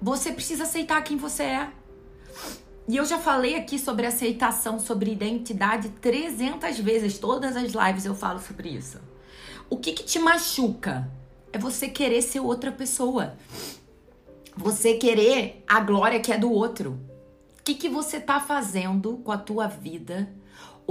Você 0.00 0.30
precisa 0.32 0.62
aceitar 0.62 1.02
quem 1.02 1.16
você 1.16 1.42
é. 1.42 1.72
E 2.86 2.96
eu 2.96 3.04
já 3.04 3.18
falei 3.18 3.56
aqui 3.56 3.76
sobre 3.76 4.06
aceitação, 4.06 4.78
sobre 4.78 5.10
identidade 5.10 5.88
300 5.88 6.78
vezes. 6.78 7.18
Todas 7.18 7.56
as 7.56 7.72
lives 7.72 8.06
eu 8.06 8.14
falo 8.14 8.40
sobre 8.40 8.68
isso. 8.68 9.00
O 9.68 9.76
que, 9.76 9.94
que 9.94 10.04
te 10.04 10.20
machuca? 10.20 11.10
É 11.52 11.58
você 11.58 11.88
querer 11.88 12.22
ser 12.22 12.38
outra 12.38 12.70
pessoa. 12.70 13.36
Você 14.56 14.94
querer 14.94 15.64
a 15.66 15.80
glória 15.80 16.20
que 16.20 16.32
é 16.32 16.38
do 16.38 16.52
outro. 16.52 17.00
O 17.58 17.64
que, 17.64 17.74
que 17.74 17.88
você 17.88 18.20
tá 18.20 18.38
fazendo 18.38 19.16
com 19.24 19.32
a 19.32 19.38
tua 19.38 19.66
vida 19.66 20.32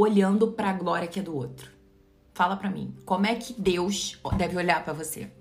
olhando 0.02 0.52
para 0.52 0.70
a 0.70 0.74
glória 0.74 1.08
que 1.08 1.20
é 1.20 1.24
do 1.24 1.36
outro? 1.36 1.70
Fala 2.34 2.56
para 2.56 2.70
mim. 2.70 2.96
Como 3.06 3.26
é 3.26 3.36
que 3.36 3.54
Deus 3.54 4.20
deve 4.38 4.58
olhar 4.58 4.84
para 4.84 4.94
você? 4.94 5.32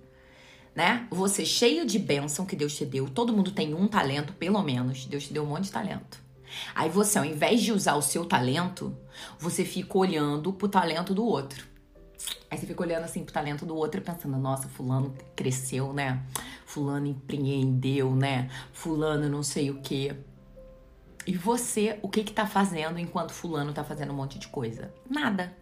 Né? 0.75 1.07
Você 1.11 1.45
cheio 1.45 1.87
de 1.87 1.99
bênção 1.99 2.47
que 2.47 2.55
Deus 2.55 2.77
te 2.77 2.85
deu. 2.85 3.09
Todo 3.09 3.33
mundo 3.33 3.53
tem 3.53 3.75
um 3.75 3.89
talento, 3.89 4.33
pelo 4.35 4.63
menos. 4.63 5.07
Deus 5.07 5.27
te 5.27 5.33
deu 5.33 5.43
um 5.43 5.47
monte 5.47 5.65
de 5.65 5.73
talento. 5.73 6.23
Aí 6.75 6.89
você, 6.91 7.19
ao 7.19 7.25
invés 7.25 7.63
de 7.63 7.73
usar 7.73 7.95
o 7.95 8.03
seu 8.03 8.25
talento, 8.25 8.97
você 9.39 9.65
fica 9.65 9.97
olhando 9.97 10.53
pro 10.53 10.69
talento 10.69 11.15
do 11.15 11.25
outro. 11.25 11.65
Aí 12.51 12.59
você 12.59 12.67
fica 12.67 12.83
olhando 12.83 13.05
assim 13.05 13.25
pro 13.25 13.33
talento 13.33 13.65
do 13.65 13.75
outro 13.75 14.01
e 14.01 14.05
pensando, 14.05 14.37
nossa, 14.37 14.69
fulano 14.69 15.15
cresceu, 15.35 15.93
né? 15.93 16.23
Fulano 16.67 17.07
empreendeu, 17.07 18.15
né? 18.15 18.51
Fulano 18.73 19.29
não 19.29 19.43
sei 19.43 19.71
o 19.71 19.81
quê. 19.81 20.17
E 21.27 21.37
você, 21.37 21.99
o 22.03 22.09
que 22.09 22.25
que 22.25 22.33
tá 22.33 22.47
fazendo 22.47 22.99
enquanto 22.99 23.33
fulano 23.33 23.73
tá 23.73 23.85
fazendo 23.85 24.13
um 24.13 24.17
monte 24.17 24.39
de 24.39 24.49
coisa? 24.49 24.93
Nada. 25.09 25.57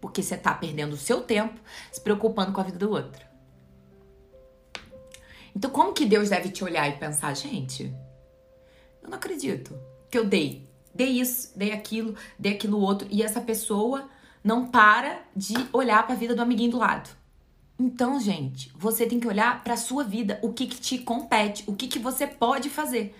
Porque 0.00 0.22
você 0.22 0.36
tá 0.36 0.54
perdendo 0.54 0.94
o 0.94 0.96
seu 0.96 1.22
tempo 1.22 1.60
se 1.92 2.00
preocupando 2.00 2.52
com 2.52 2.60
a 2.60 2.64
vida 2.64 2.78
do 2.78 2.90
outro. 2.90 3.24
Então, 5.54 5.70
como 5.70 5.92
que 5.92 6.04
Deus 6.04 6.30
deve 6.30 6.50
te 6.50 6.62
olhar 6.62 6.88
e 6.88 6.98
pensar, 6.98 7.34
gente? 7.34 7.94
Eu 9.02 9.08
não 9.08 9.16
acredito 9.16 9.78
que 10.10 10.18
eu 10.18 10.24
dei. 10.24 10.68
Dei 10.94 11.20
isso, 11.20 11.52
dei 11.56 11.72
aquilo, 11.72 12.14
dei 12.38 12.52
aquilo 12.52 12.80
outro. 12.80 13.06
E 13.10 13.22
essa 13.22 13.40
pessoa 13.40 14.08
não 14.42 14.66
para 14.66 15.22
de 15.34 15.54
olhar 15.72 16.02
para 16.04 16.14
a 16.14 16.18
vida 16.18 16.34
do 16.34 16.42
amiguinho 16.42 16.72
do 16.72 16.78
lado. 16.78 17.10
Então, 17.78 18.18
gente, 18.18 18.72
você 18.76 19.06
tem 19.06 19.20
que 19.20 19.28
olhar 19.28 19.62
para 19.62 19.76
sua 19.76 20.02
vida, 20.02 20.38
o 20.42 20.52
que, 20.52 20.66
que 20.66 20.80
te 20.80 20.98
compete, 20.98 21.64
o 21.66 21.74
que, 21.74 21.88
que 21.88 21.98
você 21.98 22.26
pode 22.26 22.70
fazer. 22.70 23.14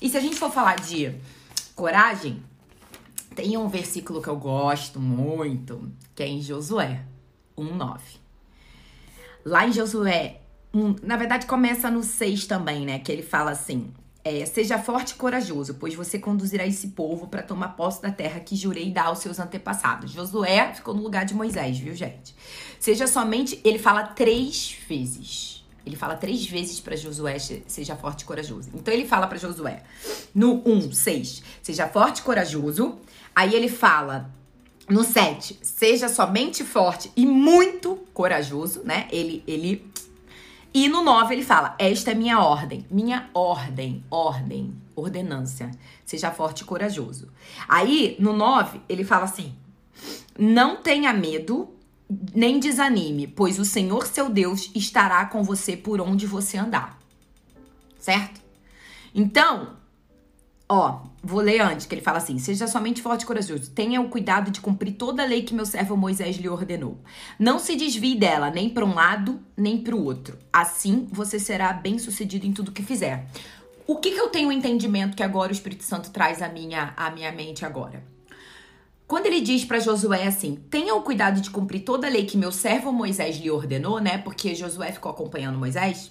E 0.00 0.08
se 0.08 0.16
a 0.16 0.20
gente 0.20 0.36
for 0.36 0.50
falar 0.50 0.76
de 0.76 1.14
coragem, 1.74 2.42
tem 3.34 3.56
um 3.56 3.68
versículo 3.68 4.22
que 4.22 4.28
eu 4.28 4.36
gosto 4.36 5.00
muito, 5.00 5.90
que 6.14 6.22
é 6.22 6.28
em 6.28 6.40
Josué 6.40 7.02
1:9. 7.56 8.00
Lá 9.44 9.66
em 9.66 9.72
Josué 9.72 10.40
1, 10.72 10.96
na 11.02 11.16
verdade 11.16 11.46
começa 11.46 11.90
no 11.90 12.02
6 12.02 12.46
também, 12.46 12.84
né, 12.86 12.98
que 12.98 13.10
ele 13.10 13.22
fala 13.22 13.50
assim: 13.50 13.92
é, 14.24 14.46
seja 14.46 14.78
forte 14.78 15.10
e 15.10 15.14
corajoso, 15.16 15.74
pois 15.74 15.94
você 15.94 16.18
conduzirá 16.18 16.66
esse 16.66 16.88
povo 16.88 17.26
para 17.26 17.42
tomar 17.42 17.76
posse 17.76 18.00
da 18.00 18.10
terra 18.10 18.40
que 18.40 18.56
jurei 18.56 18.90
dar 18.90 19.06
aos 19.06 19.18
seus 19.18 19.38
antepassados. 19.38 20.12
Josué 20.12 20.72
ficou 20.72 20.94
no 20.94 21.02
lugar 21.02 21.26
de 21.26 21.34
Moisés, 21.34 21.78
viu, 21.78 21.94
gente? 21.94 22.34
Seja 22.80 23.06
somente. 23.06 23.60
Ele 23.62 23.78
fala 23.78 24.04
três 24.04 24.78
vezes. 24.88 25.63
Ele 25.86 25.96
fala 25.96 26.16
três 26.16 26.46
vezes 26.46 26.80
para 26.80 26.96
Josué, 26.96 27.38
seja 27.38 27.94
forte 27.96 28.22
e 28.22 28.24
corajoso. 28.24 28.70
Então 28.74 28.92
ele 28.92 29.06
fala 29.06 29.26
para 29.26 29.38
Josué, 29.38 29.82
no 30.34 30.62
1, 30.64 30.92
6, 30.92 31.42
seja 31.62 31.86
forte 31.88 32.18
e 32.18 32.22
corajoso. 32.22 32.98
Aí 33.34 33.54
ele 33.54 33.68
fala 33.68 34.30
no 34.88 35.04
7, 35.04 35.58
seja 35.62 36.08
somente 36.08 36.64
forte 36.64 37.10
e 37.16 37.26
muito 37.26 37.96
corajoso, 38.12 38.82
né? 38.84 39.08
Ele, 39.10 39.42
ele 39.46 39.90
e 40.74 40.88
no 40.88 41.02
9 41.02 41.32
ele 41.32 41.44
fala: 41.44 41.76
Esta 41.78 42.10
é 42.10 42.14
minha 42.14 42.40
ordem. 42.40 42.84
Minha 42.90 43.30
ordem, 43.32 44.04
ordem. 44.10 44.74
ordenância. 44.96 45.70
Seja 46.04 46.32
forte 46.32 46.62
e 46.62 46.64
corajoso. 46.64 47.28
Aí, 47.68 48.16
no 48.18 48.32
9, 48.32 48.80
ele 48.88 49.04
fala 49.04 49.24
assim: 49.24 49.54
Não 50.36 50.82
tenha 50.82 51.12
medo, 51.12 51.72
nem 52.08 52.58
desanime, 52.58 53.26
pois 53.26 53.58
o 53.58 53.64
Senhor 53.64 54.06
seu 54.06 54.28
Deus 54.28 54.70
estará 54.74 55.24
com 55.26 55.42
você 55.42 55.76
por 55.76 56.00
onde 56.00 56.26
você 56.26 56.58
andar. 56.58 56.98
Certo? 57.98 58.40
Então, 59.14 59.76
ó, 60.68 61.04
vou 61.22 61.40
ler 61.40 61.60
antes, 61.60 61.86
que 61.86 61.94
ele 61.94 62.02
fala 62.02 62.18
assim: 62.18 62.38
Seja 62.38 62.66
somente 62.66 63.00
forte 63.00 63.22
e 63.22 63.26
corajoso. 63.26 63.70
Tenha 63.70 64.00
o 64.00 64.08
cuidado 64.08 64.50
de 64.50 64.60
cumprir 64.60 64.94
toda 64.94 65.22
a 65.22 65.26
lei 65.26 65.42
que 65.42 65.54
meu 65.54 65.64
servo 65.64 65.96
Moisés 65.96 66.36
lhe 66.36 66.48
ordenou. 66.48 66.98
Não 67.38 67.58
se 67.58 67.76
desvie 67.76 68.14
dela, 68.14 68.50
nem 68.50 68.68
para 68.68 68.84
um 68.84 68.94
lado, 68.94 69.40
nem 69.56 69.78
para 69.78 69.96
o 69.96 70.04
outro. 70.04 70.38
Assim 70.52 71.08
você 71.10 71.38
será 71.38 71.72
bem 71.72 71.98
sucedido 71.98 72.46
em 72.46 72.52
tudo 72.52 72.72
que 72.72 72.82
fizer. 72.82 73.26
O 73.86 73.96
que, 73.96 74.12
que 74.12 74.20
eu 74.20 74.28
tenho 74.28 74.50
entendimento 74.50 75.16
que 75.16 75.22
agora 75.22 75.50
o 75.50 75.54
Espírito 75.54 75.84
Santo 75.84 76.10
traz 76.10 76.40
à 76.40 76.48
minha, 76.48 76.94
à 76.96 77.10
minha 77.10 77.30
mente 77.32 77.64
agora? 77.66 78.13
Quando 79.14 79.26
ele 79.26 79.40
diz 79.40 79.64
para 79.64 79.78
Josué 79.78 80.26
assim: 80.26 80.56
tenha 80.56 80.92
o 80.92 81.02
cuidado 81.02 81.40
de 81.40 81.48
cumprir 81.48 81.84
toda 81.84 82.08
a 82.08 82.10
lei 82.10 82.24
que 82.24 82.36
meu 82.36 82.50
servo 82.50 82.92
Moisés 82.92 83.36
lhe 83.36 83.48
ordenou, 83.48 84.00
né? 84.00 84.18
Porque 84.18 84.56
Josué 84.56 84.90
ficou 84.90 85.08
acompanhando 85.08 85.56
Moisés. 85.56 86.10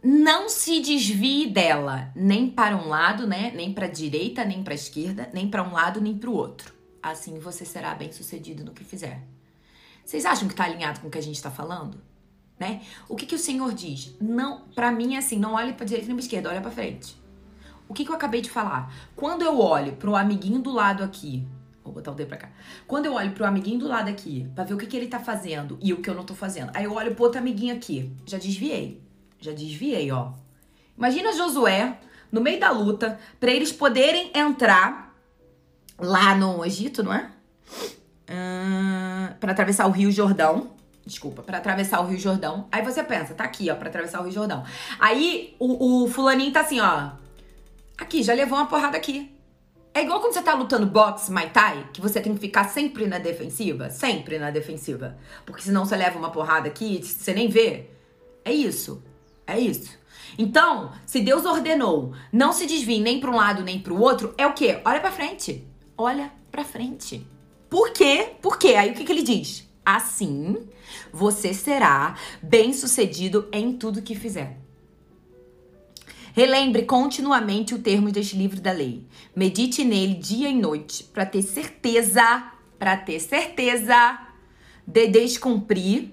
Não 0.00 0.48
se 0.48 0.78
desvie 0.78 1.50
dela, 1.50 2.12
nem 2.14 2.48
para 2.48 2.76
um 2.76 2.86
lado, 2.86 3.26
né? 3.26 3.50
Nem 3.56 3.74
para 3.74 3.86
a 3.86 3.90
direita, 3.90 4.44
nem 4.44 4.62
para 4.62 4.72
a 4.72 4.76
esquerda, 4.76 5.28
nem 5.32 5.50
para 5.50 5.64
um 5.64 5.72
lado, 5.72 6.00
nem 6.00 6.16
para 6.16 6.30
o 6.30 6.32
outro. 6.32 6.72
Assim 7.02 7.40
você 7.40 7.64
será 7.64 7.92
bem 7.92 8.12
sucedido 8.12 8.64
no 8.64 8.70
que 8.70 8.84
fizer. 8.84 9.26
Vocês 10.04 10.24
acham 10.24 10.46
que 10.46 10.54
está 10.54 10.66
alinhado 10.66 11.00
com 11.00 11.08
o 11.08 11.10
que 11.10 11.18
a 11.18 11.22
gente 11.22 11.34
está 11.34 11.50
falando? 11.50 12.00
Né? 12.56 12.82
O 13.08 13.16
que, 13.16 13.26
que 13.26 13.34
o 13.34 13.38
Senhor 13.38 13.74
diz? 13.74 14.14
Não, 14.20 14.60
para 14.76 14.92
mim 14.92 15.16
é 15.16 15.18
assim, 15.18 15.40
não 15.40 15.54
olhe 15.54 15.72
para 15.72 15.86
direita 15.86 16.06
nem 16.06 16.14
para 16.14 16.24
esquerda, 16.24 16.50
olha 16.50 16.60
para 16.60 16.70
frente. 16.70 17.20
O 17.88 17.92
que, 17.92 18.04
que 18.04 18.12
eu 18.12 18.14
acabei 18.14 18.40
de 18.40 18.48
falar? 18.48 18.94
Quando 19.16 19.42
eu 19.42 19.58
olho 19.58 19.96
pro 19.96 20.14
amiguinho 20.14 20.60
do 20.60 20.70
lado 20.70 21.02
aqui, 21.02 21.44
vou 21.84 21.92
botar 21.92 22.12
o 22.12 22.14
dedo 22.14 22.28
pra 22.28 22.36
cá. 22.36 22.50
Quando 22.86 23.06
eu 23.06 23.14
olho 23.14 23.32
pro 23.32 23.44
amiguinho 23.44 23.78
do 23.78 23.88
lado 23.88 24.08
aqui, 24.08 24.48
pra 24.54 24.64
ver 24.64 24.74
o 24.74 24.78
que, 24.78 24.86
que 24.86 24.96
ele 24.96 25.06
tá 25.06 25.18
fazendo 25.18 25.78
e 25.80 25.92
o 25.92 26.00
que 26.00 26.08
eu 26.08 26.14
não 26.14 26.24
tô 26.24 26.34
fazendo, 26.34 26.70
aí 26.74 26.84
eu 26.84 26.92
olho 26.92 27.14
pro 27.14 27.24
outro 27.24 27.38
amiguinho 27.40 27.74
aqui, 27.74 28.12
já 28.26 28.38
desviei. 28.38 29.02
Já 29.40 29.52
desviei, 29.52 30.10
ó. 30.10 30.32
Imagina 30.96 31.32
Josué 31.32 31.96
no 32.30 32.40
meio 32.40 32.60
da 32.60 32.70
luta, 32.70 33.18
para 33.38 33.50
eles 33.50 33.72
poderem 33.72 34.30
entrar 34.34 35.14
lá 35.98 36.34
no 36.34 36.64
Egito, 36.64 37.02
não 37.02 37.12
é? 37.12 37.30
Uh, 38.28 39.34
para 39.40 39.52
atravessar 39.52 39.86
o 39.86 39.90
Rio 39.90 40.12
Jordão. 40.12 40.70
Desculpa, 41.04 41.42
para 41.42 41.58
atravessar 41.58 42.00
o 42.00 42.06
Rio 42.06 42.18
Jordão. 42.18 42.68
Aí 42.70 42.82
você 42.82 43.02
pensa, 43.02 43.34
tá 43.34 43.44
aqui, 43.44 43.70
ó, 43.70 43.74
para 43.74 43.88
atravessar 43.88 44.20
o 44.20 44.24
Rio 44.24 44.32
Jordão. 44.32 44.64
Aí 44.98 45.56
o, 45.58 46.04
o 46.04 46.08
fulaninho 46.08 46.52
tá 46.52 46.60
assim, 46.60 46.78
ó. 46.78 47.10
Aqui, 47.98 48.22
já 48.22 48.32
levou 48.32 48.58
uma 48.58 48.66
porrada 48.66 48.96
aqui. 48.96 49.34
É 49.92 50.02
igual 50.02 50.20
quando 50.20 50.34
você 50.34 50.42
tá 50.42 50.54
lutando 50.54 50.86
boxe, 50.86 51.32
Muay 51.32 51.50
Thai, 51.50 51.88
que 51.92 52.00
você 52.00 52.20
tem 52.20 52.32
que 52.32 52.40
ficar 52.40 52.64
sempre 52.64 53.06
na 53.06 53.18
defensiva, 53.18 53.90
sempre 53.90 54.38
na 54.38 54.50
defensiva. 54.50 55.18
Porque 55.44 55.62
senão 55.62 55.84
você 55.84 55.96
leva 55.96 56.18
uma 56.18 56.30
porrada 56.30 56.68
aqui, 56.68 57.02
você 57.02 57.34
nem 57.34 57.48
vê. 57.48 57.90
É 58.44 58.52
isso. 58.52 59.02
É 59.46 59.58
isso. 59.58 59.98
Então, 60.38 60.92
se 61.04 61.20
Deus 61.20 61.44
ordenou, 61.44 62.14
não 62.32 62.52
se 62.52 62.66
desvie 62.66 63.00
nem 63.00 63.18
para 63.18 63.30
um 63.30 63.36
lado 63.36 63.64
nem 63.64 63.80
para 63.80 63.92
o 63.92 64.00
outro, 64.00 64.32
é 64.38 64.46
o 64.46 64.52
quê? 64.52 64.80
Olha 64.84 65.00
para 65.00 65.10
frente. 65.10 65.66
Olha 65.98 66.30
para 66.52 66.64
frente. 66.64 67.26
Por 67.68 67.90
quê? 67.92 68.34
Por 68.40 68.58
quê? 68.58 68.74
Aí 68.74 68.92
o 68.92 68.94
que, 68.94 69.04
que 69.04 69.10
ele 69.10 69.22
diz? 69.22 69.68
Assim, 69.84 70.68
você 71.12 71.52
será 71.52 72.16
bem-sucedido 72.40 73.48
em 73.52 73.72
tudo 73.72 74.02
que 74.02 74.14
fizer. 74.14 74.56
Relembre 76.32 76.82
continuamente 76.84 77.74
o 77.74 77.78
termo 77.78 78.10
deste 78.10 78.36
livro 78.36 78.60
da 78.60 78.72
lei. 78.72 79.06
Medite 79.34 79.84
nele 79.84 80.14
dia 80.14 80.48
e 80.48 80.54
noite 80.54 81.04
para 81.04 81.26
ter 81.26 81.42
certeza, 81.42 82.52
para 82.78 82.96
ter 82.96 83.20
certeza 83.20 84.26
de 84.86 85.06
descumprir, 85.08 86.10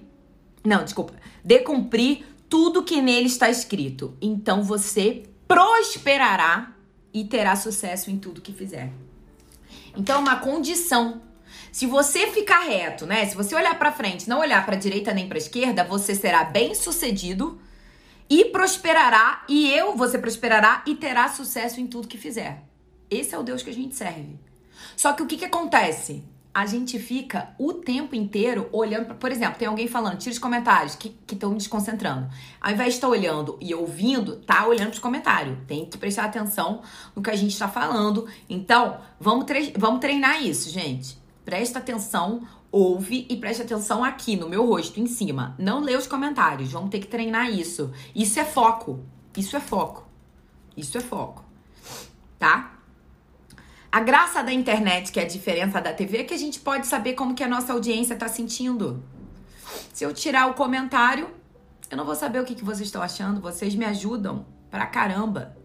não, 0.64 0.84
desculpa, 0.84 1.14
de 1.44 1.58
cumprir 1.60 2.24
tudo 2.48 2.82
que 2.82 3.00
nele 3.00 3.26
está 3.26 3.48
escrito. 3.48 4.16
Então 4.20 4.62
você 4.62 5.24
prosperará 5.46 6.74
e 7.12 7.24
terá 7.24 7.56
sucesso 7.56 8.10
em 8.10 8.18
tudo 8.18 8.40
que 8.40 8.52
fizer. 8.52 8.92
Então, 9.96 10.16
é 10.16 10.18
uma 10.18 10.36
condição. 10.36 11.22
Se 11.72 11.86
você 11.86 12.28
ficar 12.28 12.60
reto, 12.60 13.06
né? 13.06 13.26
Se 13.26 13.34
você 13.34 13.54
olhar 13.54 13.78
para 13.78 13.92
frente, 13.92 14.28
não 14.28 14.40
olhar 14.40 14.64
para 14.64 14.76
direita 14.76 15.12
nem 15.12 15.28
para 15.28 15.38
esquerda, 15.38 15.82
você 15.82 16.14
será 16.14 16.44
bem-sucedido 16.44 17.58
e 18.28 18.46
prosperará 18.46 19.44
e 19.48 19.70
eu, 19.72 19.96
você 19.96 20.18
prosperará 20.18 20.82
e 20.86 20.94
terá 20.94 21.28
sucesso 21.28 21.80
em 21.80 21.86
tudo 21.86 22.08
que 22.08 22.18
fizer. 22.18 22.62
Esse 23.10 23.34
é 23.34 23.38
o 23.38 23.42
Deus 23.42 23.62
que 23.62 23.70
a 23.70 23.74
gente 23.74 23.94
serve. 23.94 24.38
Só 24.96 25.12
que 25.12 25.22
o 25.22 25.26
que 25.26 25.36
que 25.36 25.44
acontece? 25.44 26.24
a 26.58 26.66
gente 26.66 26.98
fica 26.98 27.54
o 27.56 27.72
tempo 27.72 28.16
inteiro 28.16 28.68
olhando. 28.72 29.06
Pra, 29.06 29.14
por 29.14 29.30
exemplo, 29.30 29.56
tem 29.56 29.68
alguém 29.68 29.86
falando, 29.86 30.18
tira 30.18 30.32
os 30.32 30.40
comentários 30.40 30.96
que 30.96 31.16
estão 31.30 31.50
me 31.50 31.58
desconcentrando. 31.58 32.28
Ao 32.60 32.72
invés 32.72 32.88
de 32.88 32.94
estar 32.96 33.08
olhando 33.08 33.56
e 33.60 33.72
ouvindo, 33.72 34.36
tá 34.36 34.66
olhando 34.66 34.92
os 34.92 34.98
comentários. 34.98 35.56
Tem 35.68 35.86
que 35.86 35.96
prestar 35.96 36.24
atenção 36.24 36.82
no 37.14 37.22
que 37.22 37.30
a 37.30 37.36
gente 37.36 37.52
está 37.52 37.68
falando. 37.68 38.26
Então, 38.50 38.98
vamos, 39.20 39.44
tre 39.44 39.72
vamos 39.76 40.00
treinar 40.00 40.42
isso, 40.44 40.68
gente. 40.68 41.16
Presta 41.44 41.78
atenção, 41.78 42.42
ouve 42.70 43.26
e 43.28 43.36
preste 43.36 43.62
atenção 43.62 44.04
aqui 44.04 44.36
no 44.36 44.48
meu 44.48 44.66
rosto, 44.66 45.00
em 45.00 45.06
cima. 45.06 45.54
Não 45.58 45.80
lê 45.80 45.96
os 45.96 46.06
comentários. 46.06 46.72
Vamos 46.72 46.90
ter 46.90 47.00
que 47.00 47.06
treinar 47.06 47.50
isso. 47.50 47.92
Isso 48.14 48.38
é 48.38 48.44
foco. 48.44 49.00
Isso 49.36 49.56
é 49.56 49.60
foco. 49.60 50.06
Isso 50.76 50.96
é 50.96 51.00
foco. 51.00 51.44
Tá? 52.38 52.78
A 53.90 54.00
graça 54.00 54.42
da 54.42 54.52
internet, 54.52 55.10
que 55.10 55.18
é 55.18 55.22
a 55.22 55.28
diferença 55.28 55.80
da 55.80 55.92
TV, 55.92 56.18
é 56.18 56.24
que 56.24 56.34
a 56.34 56.38
gente 56.38 56.60
pode 56.60 56.86
saber 56.86 57.14
como 57.14 57.34
que 57.34 57.42
a 57.42 57.48
nossa 57.48 57.72
audiência 57.72 58.14
está 58.14 58.28
sentindo. 58.28 59.02
Se 59.92 60.04
eu 60.04 60.12
tirar 60.12 60.50
o 60.50 60.54
comentário, 60.54 61.28
eu 61.90 61.96
não 61.96 62.04
vou 62.04 62.14
saber 62.14 62.40
o 62.40 62.44
que, 62.44 62.54
que 62.54 62.64
vocês 62.64 62.88
estão 62.88 63.02
achando. 63.02 63.40
Vocês 63.40 63.74
me 63.74 63.84
ajudam 63.86 64.44
pra 64.70 64.86
caramba. 64.86 65.56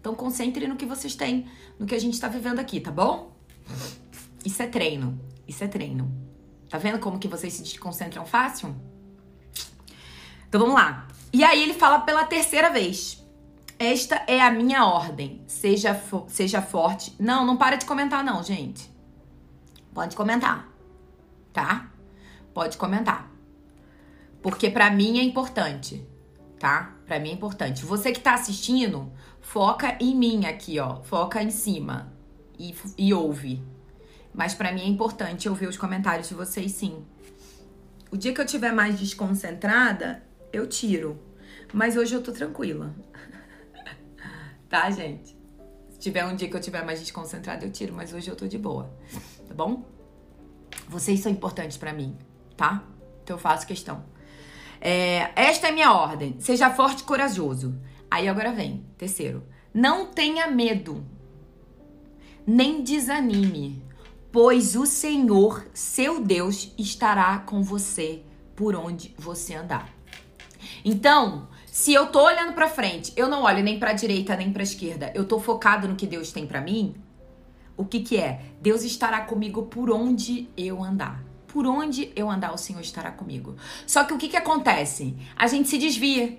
Então 0.00 0.14
concentre 0.14 0.66
no 0.66 0.76
que 0.76 0.86
vocês 0.86 1.14
têm, 1.14 1.46
no 1.78 1.86
que 1.86 1.94
a 1.94 2.00
gente 2.00 2.14
está 2.14 2.26
vivendo 2.26 2.58
aqui, 2.58 2.80
tá 2.80 2.90
bom? 2.90 3.36
Isso 4.44 4.60
é 4.62 4.66
treino. 4.66 5.20
Isso 5.52 5.64
é 5.64 5.68
treino. 5.68 6.10
Tá 6.70 6.78
vendo 6.78 6.98
como 6.98 7.18
que 7.18 7.28
vocês 7.28 7.52
se 7.52 7.62
desconcentram 7.62 8.24
fácil? 8.24 8.74
Então 10.48 10.58
vamos 10.58 10.74
lá. 10.74 11.06
E 11.30 11.44
aí 11.44 11.62
ele 11.62 11.74
fala 11.74 12.00
pela 12.00 12.24
terceira 12.24 12.70
vez. 12.70 13.22
Esta 13.78 14.24
é 14.26 14.40
a 14.40 14.50
minha 14.50 14.86
ordem. 14.86 15.44
Seja, 15.46 15.94
fo 15.94 16.24
seja 16.26 16.62
forte. 16.62 17.14
Não, 17.20 17.44
não 17.44 17.58
para 17.58 17.76
de 17.76 17.84
comentar, 17.84 18.24
não, 18.24 18.42
gente. 18.42 18.90
Pode 19.92 20.16
comentar, 20.16 20.72
tá? 21.52 21.90
Pode 22.54 22.78
comentar. 22.78 23.30
Porque 24.40 24.70
para 24.70 24.90
mim 24.90 25.18
é 25.18 25.22
importante, 25.22 26.08
tá? 26.58 26.96
Para 27.06 27.20
mim 27.20 27.28
é 27.28 27.32
importante. 27.34 27.84
Você 27.84 28.10
que 28.10 28.20
tá 28.20 28.32
assistindo, 28.32 29.12
foca 29.42 29.98
em 30.00 30.16
mim 30.16 30.46
aqui, 30.46 30.78
ó. 30.78 31.02
Foca 31.02 31.42
em 31.42 31.50
cima 31.50 32.10
e, 32.58 32.74
e 32.96 33.12
ouve. 33.12 33.62
Mas 34.34 34.54
para 34.54 34.72
mim 34.72 34.82
é 34.82 34.86
importante 34.86 35.46
eu 35.46 35.54
ver 35.54 35.68
os 35.68 35.76
comentários 35.76 36.28
de 36.28 36.34
vocês, 36.34 36.72
sim. 36.72 37.04
O 38.10 38.16
dia 38.16 38.32
que 38.32 38.40
eu 38.40 38.46
tiver 38.46 38.72
mais 38.72 38.98
desconcentrada, 38.98 40.22
eu 40.52 40.66
tiro. 40.66 41.18
Mas 41.72 41.96
hoje 41.96 42.14
eu 42.14 42.22
tô 42.22 42.32
tranquila 42.32 42.94
tá, 44.68 44.90
gente? 44.90 45.36
Se 45.90 45.98
tiver 45.98 46.24
um 46.24 46.34
dia 46.34 46.48
que 46.48 46.56
eu 46.56 46.60
tiver 46.60 46.84
mais 46.84 47.00
desconcentrada, 47.00 47.64
eu 47.64 47.70
tiro, 47.70 47.94
mas 47.94 48.12
hoje 48.12 48.28
eu 48.30 48.36
tô 48.36 48.46
de 48.46 48.58
boa, 48.58 48.90
tá 49.46 49.54
bom? 49.54 49.84
Vocês 50.88 51.20
são 51.20 51.30
importantes 51.30 51.76
para 51.76 51.92
mim, 51.92 52.16
tá? 52.56 52.82
Então 53.22 53.36
eu 53.36 53.40
faço 53.40 53.66
questão. 53.66 54.04
É, 54.80 55.30
esta 55.36 55.68
é 55.68 55.70
minha 55.70 55.92
ordem. 55.92 56.36
Seja 56.40 56.70
forte 56.70 57.00
e 57.00 57.04
corajoso. 57.04 57.78
Aí 58.10 58.28
agora 58.28 58.52
vem, 58.52 58.84
terceiro. 58.98 59.46
Não 59.72 60.06
tenha 60.06 60.48
medo, 60.48 61.06
nem 62.46 62.82
desanime, 62.82 63.82
pois 64.32 64.74
o 64.74 64.86
Senhor, 64.86 65.66
seu 65.74 66.24
Deus, 66.24 66.72
estará 66.78 67.38
com 67.40 67.62
você 67.62 68.22
por 68.56 68.74
onde 68.74 69.14
você 69.18 69.54
andar. 69.54 69.92
Então, 70.82 71.48
se 71.66 71.92
eu 71.92 72.06
tô 72.06 72.24
olhando 72.24 72.54
para 72.54 72.68
frente, 72.68 73.12
eu 73.14 73.28
não 73.28 73.42
olho 73.42 73.62
nem 73.62 73.78
para 73.78 73.92
direita 73.92 74.34
nem 74.34 74.50
para 74.50 74.62
esquerda, 74.62 75.12
eu 75.14 75.26
tô 75.26 75.38
focado 75.38 75.86
no 75.86 75.96
que 75.96 76.06
Deus 76.06 76.32
tem 76.32 76.46
para 76.46 76.62
mim, 76.62 76.94
o 77.76 77.84
que 77.84 78.00
que 78.00 78.16
é? 78.16 78.40
Deus 78.60 78.82
estará 78.84 79.20
comigo 79.20 79.64
por 79.64 79.90
onde 79.90 80.48
eu 80.56 80.82
andar. 80.82 81.22
Por 81.46 81.66
onde 81.66 82.10
eu 82.16 82.30
andar, 82.30 82.54
o 82.54 82.58
Senhor 82.58 82.80
estará 82.80 83.10
comigo. 83.10 83.56
Só 83.86 84.04
que 84.04 84.14
o 84.14 84.18
que 84.18 84.28
que 84.28 84.36
acontece? 84.36 85.14
A 85.36 85.46
gente 85.46 85.68
se 85.68 85.76
desvia. 85.76 86.38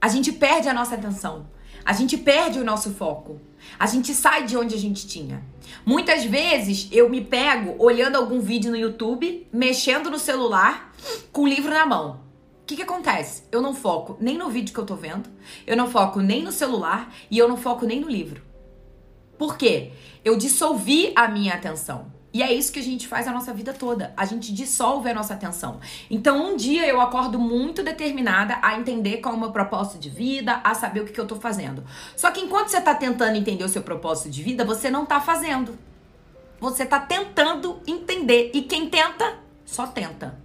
A 0.00 0.08
gente 0.08 0.32
perde 0.32 0.68
a 0.68 0.74
nossa 0.74 0.94
atenção. 0.94 1.48
A 1.86 1.92
gente 1.92 2.16
perde 2.16 2.58
o 2.58 2.64
nosso 2.64 2.90
foco. 2.90 3.40
A 3.78 3.86
gente 3.86 4.12
sai 4.12 4.44
de 4.44 4.56
onde 4.56 4.74
a 4.74 4.78
gente 4.78 5.06
tinha. 5.06 5.40
Muitas 5.84 6.24
vezes 6.24 6.88
eu 6.90 7.08
me 7.08 7.20
pego 7.20 7.76
olhando 7.78 8.16
algum 8.16 8.40
vídeo 8.40 8.72
no 8.72 8.76
YouTube, 8.76 9.46
mexendo 9.52 10.10
no 10.10 10.18
celular, 10.18 10.92
com 11.30 11.42
o 11.42 11.46
livro 11.46 11.72
na 11.72 11.86
mão. 11.86 12.22
O 12.60 12.66
que, 12.66 12.74
que 12.74 12.82
acontece? 12.82 13.44
Eu 13.52 13.62
não 13.62 13.72
foco 13.72 14.16
nem 14.20 14.36
no 14.36 14.50
vídeo 14.50 14.74
que 14.74 14.80
eu 14.80 14.84
tô 14.84 14.96
vendo, 14.96 15.30
eu 15.64 15.76
não 15.76 15.88
foco 15.88 16.18
nem 16.18 16.42
no 16.42 16.50
celular 16.50 17.14
e 17.30 17.38
eu 17.38 17.48
não 17.48 17.56
foco 17.56 17.86
nem 17.86 18.00
no 18.00 18.10
livro. 18.10 18.42
Por 19.38 19.56
quê? 19.56 19.92
Eu 20.24 20.36
dissolvi 20.36 21.12
a 21.14 21.28
minha 21.28 21.54
atenção. 21.54 22.15
E 22.36 22.42
é 22.42 22.52
isso 22.52 22.70
que 22.70 22.78
a 22.78 22.82
gente 22.82 23.08
faz 23.08 23.26
a 23.26 23.32
nossa 23.32 23.54
vida 23.54 23.72
toda. 23.72 24.12
A 24.14 24.26
gente 24.26 24.52
dissolve 24.52 25.08
a 25.08 25.14
nossa 25.14 25.32
atenção. 25.32 25.80
Então, 26.10 26.52
um 26.52 26.54
dia 26.54 26.86
eu 26.86 27.00
acordo 27.00 27.38
muito 27.38 27.82
determinada 27.82 28.58
a 28.60 28.78
entender 28.78 29.22
qual 29.22 29.32
é 29.34 29.38
o 29.38 29.40
meu 29.40 29.52
propósito 29.52 29.98
de 29.98 30.10
vida, 30.10 30.60
a 30.62 30.74
saber 30.74 31.00
o 31.00 31.06
que, 31.06 31.12
que 31.12 31.18
eu 31.18 31.26
tô 31.26 31.36
fazendo. 31.36 31.82
Só 32.14 32.30
que 32.30 32.42
enquanto 32.42 32.68
você 32.68 32.78
tá 32.78 32.94
tentando 32.94 33.38
entender 33.38 33.64
o 33.64 33.70
seu 33.70 33.80
propósito 33.80 34.28
de 34.28 34.42
vida, 34.42 34.66
você 34.66 34.90
não 34.90 35.06
tá 35.06 35.18
fazendo. 35.18 35.78
Você 36.60 36.84
tá 36.84 37.00
tentando 37.00 37.80
entender. 37.86 38.50
E 38.52 38.60
quem 38.60 38.90
tenta, 38.90 39.38
só 39.64 39.86
tenta. 39.86 40.38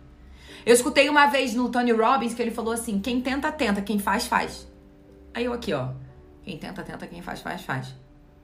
Eu 0.65 0.73
escutei 0.73 1.09
uma 1.09 1.25
vez 1.25 1.53
no 1.53 1.67
Tony 1.67 1.91
Robbins 1.91 2.33
que 2.33 2.41
ele 2.41 2.51
falou 2.51 2.71
assim: 2.71 3.01
quem 3.01 3.19
tenta, 3.19 3.51
tenta, 3.51 3.81
quem 3.81 3.99
faz, 3.99 4.25
faz. 4.27 4.65
Aí 5.33 5.43
eu 5.43 5.51
aqui, 5.51 5.73
ó. 5.73 5.89
Quem 6.45 6.57
tenta, 6.57 6.83
tenta, 6.83 7.05
quem 7.05 7.21
faz, 7.21 7.41
faz, 7.41 7.61
faz. 7.63 7.93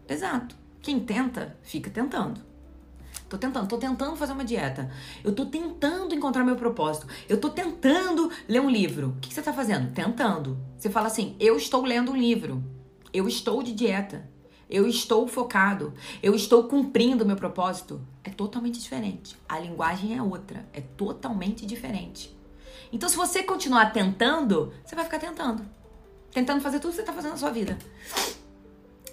Exato. 0.05 0.53
Quem 0.81 0.99
tenta, 0.99 1.55
fica 1.63 1.89
tentando. 1.89 2.46
Tô 3.29 3.37
tentando, 3.37 3.67
tô 3.67 3.77
tentando 3.77 4.15
fazer 4.15 4.31
uma 4.31 4.45
dieta. 4.45 4.89
Eu 5.23 5.33
tô 5.33 5.45
tentando 5.45 6.15
encontrar 6.15 6.45
meu 6.45 6.55
propósito. 6.55 7.07
Eu 7.27 7.39
tô 7.39 7.49
tentando 7.49 8.31
ler 8.47 8.61
um 8.61 8.69
livro. 8.69 9.09
O 9.09 9.19
que, 9.19 9.27
que 9.27 9.33
você 9.33 9.41
tá 9.41 9.51
fazendo? 9.51 9.93
Tentando. 9.93 10.57
Você 10.77 10.89
fala 10.89 11.07
assim: 11.07 11.35
eu 11.39 11.57
estou 11.57 11.83
lendo 11.83 12.11
um 12.11 12.15
livro. 12.15 12.63
Eu 13.13 13.27
estou 13.27 13.61
de 13.61 13.73
dieta. 13.73 14.29
Eu 14.69 14.87
estou 14.87 15.27
focado. 15.27 15.93
Eu 16.23 16.35
estou 16.35 16.63
cumprindo 16.65 17.25
meu 17.25 17.35
propósito. 17.35 18.01
É 18.23 18.29
totalmente 18.29 18.79
diferente. 18.79 19.35
A 19.47 19.59
linguagem 19.59 20.17
é 20.17 20.21
outra. 20.21 20.65
É 20.73 20.81
totalmente 20.81 21.65
diferente. 21.65 22.35
Então, 22.91 23.09
se 23.09 23.17
você 23.17 23.43
continuar 23.43 23.91
tentando, 23.91 24.73
você 24.85 24.95
vai 24.95 25.03
ficar 25.03 25.19
tentando. 25.19 25.65
Tentando 26.31 26.61
fazer 26.61 26.79
tudo 26.79 26.91
que 26.91 26.97
você 26.97 27.03
tá 27.03 27.13
fazendo 27.13 27.31
na 27.31 27.37
sua 27.37 27.51
vida. 27.51 27.77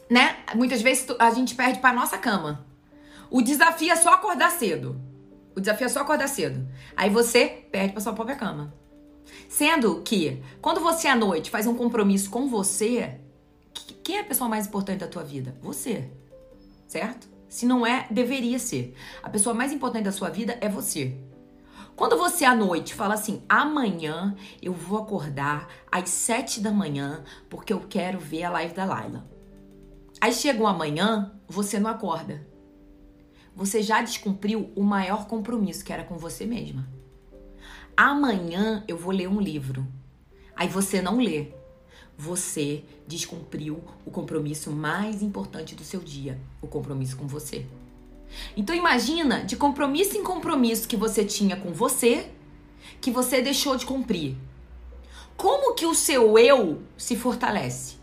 Né? 0.09 0.37
Muitas 0.55 0.83
vezes 0.83 1.07
a 1.19 1.31
gente 1.31 1.55
perde 1.55 1.81
pra 1.81 1.93
nossa 1.93 2.19
cama. 2.19 2.65
O 3.31 3.43
desafio 3.43 3.91
é 3.91 3.97
só 3.97 4.15
acordar 4.15 4.51
cedo. 4.51 5.01
O 5.57 5.61
desafio 5.61 5.87
é 5.87 5.89
só 5.89 6.01
acordar 6.01 6.29
cedo. 6.29 6.67
Aí 6.97 7.09
você 7.11 7.47
perde 7.71 7.93
pra 7.93 8.01
sua 8.01 8.13
própria 8.13 8.37
cama. 8.37 8.75
Sendo 9.49 10.03
que, 10.03 10.43
quando 10.61 10.81
você 10.81 11.09
à 11.09 11.17
noite 11.17 11.51
faz 11.51 11.67
um 11.67 11.75
compromisso 11.75 12.31
com 12.31 12.49
você, 12.49 13.21
quem 14.03 14.17
é 14.17 14.21
a 14.21 14.25
pessoa 14.25 14.49
mais 14.49 14.67
importante 14.67 15.01
da 15.01 15.09
tua 15.09 15.23
vida? 15.23 15.57
Você. 15.63 16.11
Certo? 16.87 17.29
Se 17.49 17.67
não 17.67 17.87
é, 17.87 18.07
deveria 18.11 18.59
ser. 18.59 18.95
A 19.23 19.31
pessoa 19.31 19.55
mais 19.55 19.73
importante 19.73 20.05
da 20.05 20.13
sua 20.13 20.29
vida 20.29 20.59
é 20.61 20.69
você. 20.69 21.17
Quando 21.95 22.19
você 22.19 22.45
à 22.45 22.55
noite 22.55 22.93
fala 22.93 23.15
assim, 23.15 23.43
amanhã 23.49 24.35
eu 24.61 24.73
vou 24.73 24.99
acordar 24.99 25.69
às 25.91 26.09
sete 26.09 26.61
da 26.61 26.73
manhã 26.73 27.23
porque 27.49 27.73
eu 27.73 27.81
quero 27.89 28.19
ver 28.19 28.43
a 28.43 28.51
live 28.51 28.75
da 28.75 28.85
Laila. 28.85 29.25
Aí 30.21 30.33
chega 30.33 30.61
o 30.61 30.67
amanhã, 30.67 31.33
você 31.49 31.79
não 31.79 31.91
acorda 31.91 32.54
você 33.55 33.83
já 33.83 34.03
descumpriu 34.03 34.71
o 34.75 34.83
maior 34.83 35.27
compromisso 35.27 35.85
que 35.85 35.93
era 35.93 36.05
com 36.05 36.19
você 36.19 36.45
mesma. 36.45 36.89
Amanhã 37.97 38.83
eu 38.89 38.99
vou 38.99 39.13
ler 39.13 39.29
um 39.29 39.41
livro. 39.41 39.87
Aí 40.57 40.67
você 40.67 41.01
não 41.01 41.19
lê. 41.19 41.49
Você 42.17 42.85
descumpriu 43.07 43.83
o 44.05 44.11
compromisso 44.11 44.71
mais 44.71 45.23
importante 45.23 45.75
do 45.75 45.85
seu 45.85 46.01
dia, 46.01 46.41
o 46.61 46.67
compromisso 46.67 47.17
com 47.17 47.27
você. 47.27 47.67
Então 48.57 48.75
imagina 48.75 49.45
de 49.45 49.57
compromisso 49.57 50.17
em 50.17 50.25
compromisso 50.25 50.89
que 50.89 50.97
você 50.97 51.25
tinha 51.25 51.57
com 51.57 51.73
você, 51.73 52.31
que 53.01 53.11
você 53.11 53.41
deixou 53.41 53.77
de 53.77 53.87
cumprir. 53.87 54.37
Como 55.37 55.75
que 55.75 55.87
o 55.87 55.95
seu 55.95 56.39
eu 56.39 56.83
se 56.97 57.17
fortalece? 57.17 57.97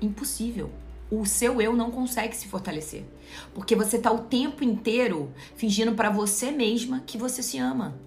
Impossível 0.00 0.70
o 1.10 1.24
seu 1.24 1.60
eu 1.60 1.74
não 1.74 1.90
consegue 1.90 2.36
se 2.36 2.48
fortalecer. 2.48 3.04
Porque 3.52 3.74
você 3.74 3.98
tá 3.98 4.10
o 4.10 4.20
tempo 4.20 4.64
inteiro 4.64 5.32
fingindo 5.56 5.92
para 5.94 6.10
você 6.10 6.50
mesma 6.50 7.02
que 7.06 7.18
você 7.18 7.42
se 7.42 7.58
ama. 7.58 7.98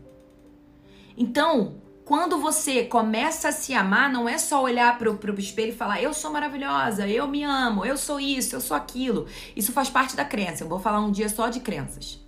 Então, 1.17 1.75
quando 2.05 2.39
você 2.39 2.85
começa 2.85 3.49
a 3.49 3.51
se 3.51 3.73
amar, 3.73 4.09
não 4.09 4.29
é 4.29 4.37
só 4.37 4.63
olhar 4.63 4.97
pro, 4.97 5.17
pro 5.17 5.37
espelho 5.39 5.73
e 5.73 5.75
falar, 5.75 6.01
eu 6.01 6.13
sou 6.13 6.31
maravilhosa, 6.31 7.07
eu 7.07 7.27
me 7.27 7.43
amo, 7.43 7.83
eu 7.83 7.97
sou 7.97 8.19
isso, 8.19 8.55
eu 8.55 8.61
sou 8.61 8.77
aquilo. 8.77 9.27
Isso 9.55 9.71
faz 9.73 9.89
parte 9.89 10.15
da 10.15 10.23
crença. 10.23 10.63
Eu 10.63 10.69
vou 10.69 10.79
falar 10.79 11.01
um 11.01 11.11
dia 11.11 11.27
só 11.27 11.49
de 11.49 11.59
crenças. 11.59 12.23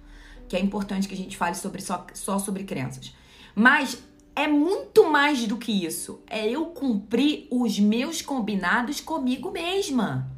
Que 0.49 0.57
é 0.57 0.59
importante 0.59 1.07
que 1.07 1.13
a 1.13 1.17
gente 1.17 1.37
fale 1.37 1.55
sobre 1.55 1.81
só, 1.81 2.05
só 2.13 2.39
sobre 2.39 2.63
crenças. 2.63 3.13
Mas 3.55 4.03
é 4.35 4.47
muito 4.47 5.09
mais 5.09 5.45
do 5.45 5.57
que 5.57 5.85
isso. 5.85 6.21
É 6.27 6.45
eu 6.49 6.65
cumprir 6.67 7.47
os 7.49 7.79
meus 7.79 8.21
combinados 8.21 8.99
comigo 8.99 9.51
mesma. 9.51 10.29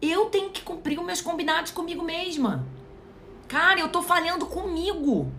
Eu 0.00 0.26
tenho 0.26 0.50
que 0.50 0.62
cumprir 0.62 0.98
os 0.98 1.04
meus 1.04 1.20
combinados 1.20 1.72
comigo 1.72 2.04
mesma. 2.04 2.64
Cara, 3.48 3.80
eu 3.80 3.88
tô 3.88 4.00
falhando 4.00 4.46
comigo. 4.46 5.32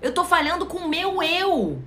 Eu 0.00 0.14
tô 0.14 0.24
falhando 0.24 0.64
com 0.64 0.78
o 0.78 0.88
meu 0.88 1.22
eu. 1.22 1.82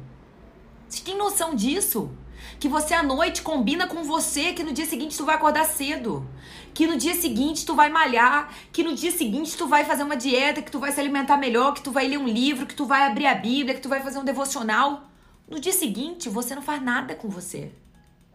Você 0.87 1.01
tem 1.01 1.17
noção 1.17 1.55
disso? 1.55 2.11
Que 2.59 2.69
você 2.69 2.93
à 2.93 3.01
noite 3.01 3.41
combina 3.41 3.87
com 3.87 4.03
você 4.03 4.53
que 4.53 4.63
no 4.63 4.71
dia 4.71 4.85
seguinte 4.85 5.17
tu 5.17 5.25
vai 5.25 5.35
acordar 5.35 5.65
cedo. 5.65 6.27
Que 6.71 6.85
no 6.85 6.97
dia 6.97 7.15
seguinte 7.15 7.65
tu 7.65 7.73
vai 7.73 7.89
malhar. 7.89 8.53
Que 8.71 8.83
no 8.83 8.93
dia 8.93 9.11
seguinte 9.11 9.57
tu 9.57 9.67
vai 9.67 9.83
fazer 9.83 10.03
uma 10.03 10.15
dieta, 10.15 10.61
que 10.61 10.69
tu 10.69 10.79
vai 10.79 10.91
se 10.91 10.99
alimentar 10.99 11.37
melhor, 11.37 11.73
que 11.73 11.81
tu 11.81 11.91
vai 11.91 12.07
ler 12.07 12.19
um 12.19 12.27
livro, 12.27 12.67
que 12.67 12.75
tu 12.75 12.85
vai 12.85 13.07
abrir 13.07 13.25
a 13.25 13.33
Bíblia, 13.33 13.73
que 13.73 13.81
tu 13.81 13.89
vai 13.89 14.01
fazer 14.01 14.19
um 14.19 14.23
devocional. 14.23 15.09
No 15.49 15.59
dia 15.59 15.73
seguinte 15.73 16.29
você 16.29 16.53
não 16.53 16.61
faz 16.61 16.79
nada 16.81 17.15
com 17.15 17.27
você. 17.27 17.71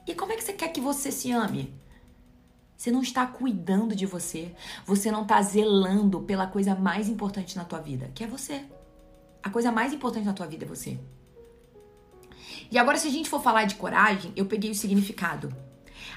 E 0.04 0.14
como 0.14 0.32
é 0.32 0.36
que 0.36 0.42
você 0.42 0.52
quer 0.52 0.68
que 0.68 0.80
você 0.80 1.12
se 1.12 1.30
ame? 1.30 1.72
Você 2.78 2.92
não 2.92 3.02
está 3.02 3.26
cuidando 3.26 3.96
de 3.96 4.06
você. 4.06 4.54
Você 4.86 5.10
não 5.10 5.22
está 5.22 5.42
zelando 5.42 6.20
pela 6.20 6.46
coisa 6.46 6.76
mais 6.76 7.08
importante 7.08 7.56
na 7.56 7.64
tua 7.64 7.80
vida, 7.80 8.08
que 8.14 8.22
é 8.22 8.26
você. 8.28 8.64
A 9.42 9.50
coisa 9.50 9.72
mais 9.72 9.92
importante 9.92 10.26
na 10.26 10.32
tua 10.32 10.46
vida 10.46 10.64
é 10.64 10.68
você. 10.68 10.96
E 12.70 12.78
agora, 12.78 12.96
se 12.96 13.08
a 13.08 13.10
gente 13.10 13.28
for 13.28 13.42
falar 13.42 13.64
de 13.64 13.74
coragem, 13.74 14.32
eu 14.36 14.46
peguei 14.46 14.70
o 14.70 14.76
significado. 14.76 15.52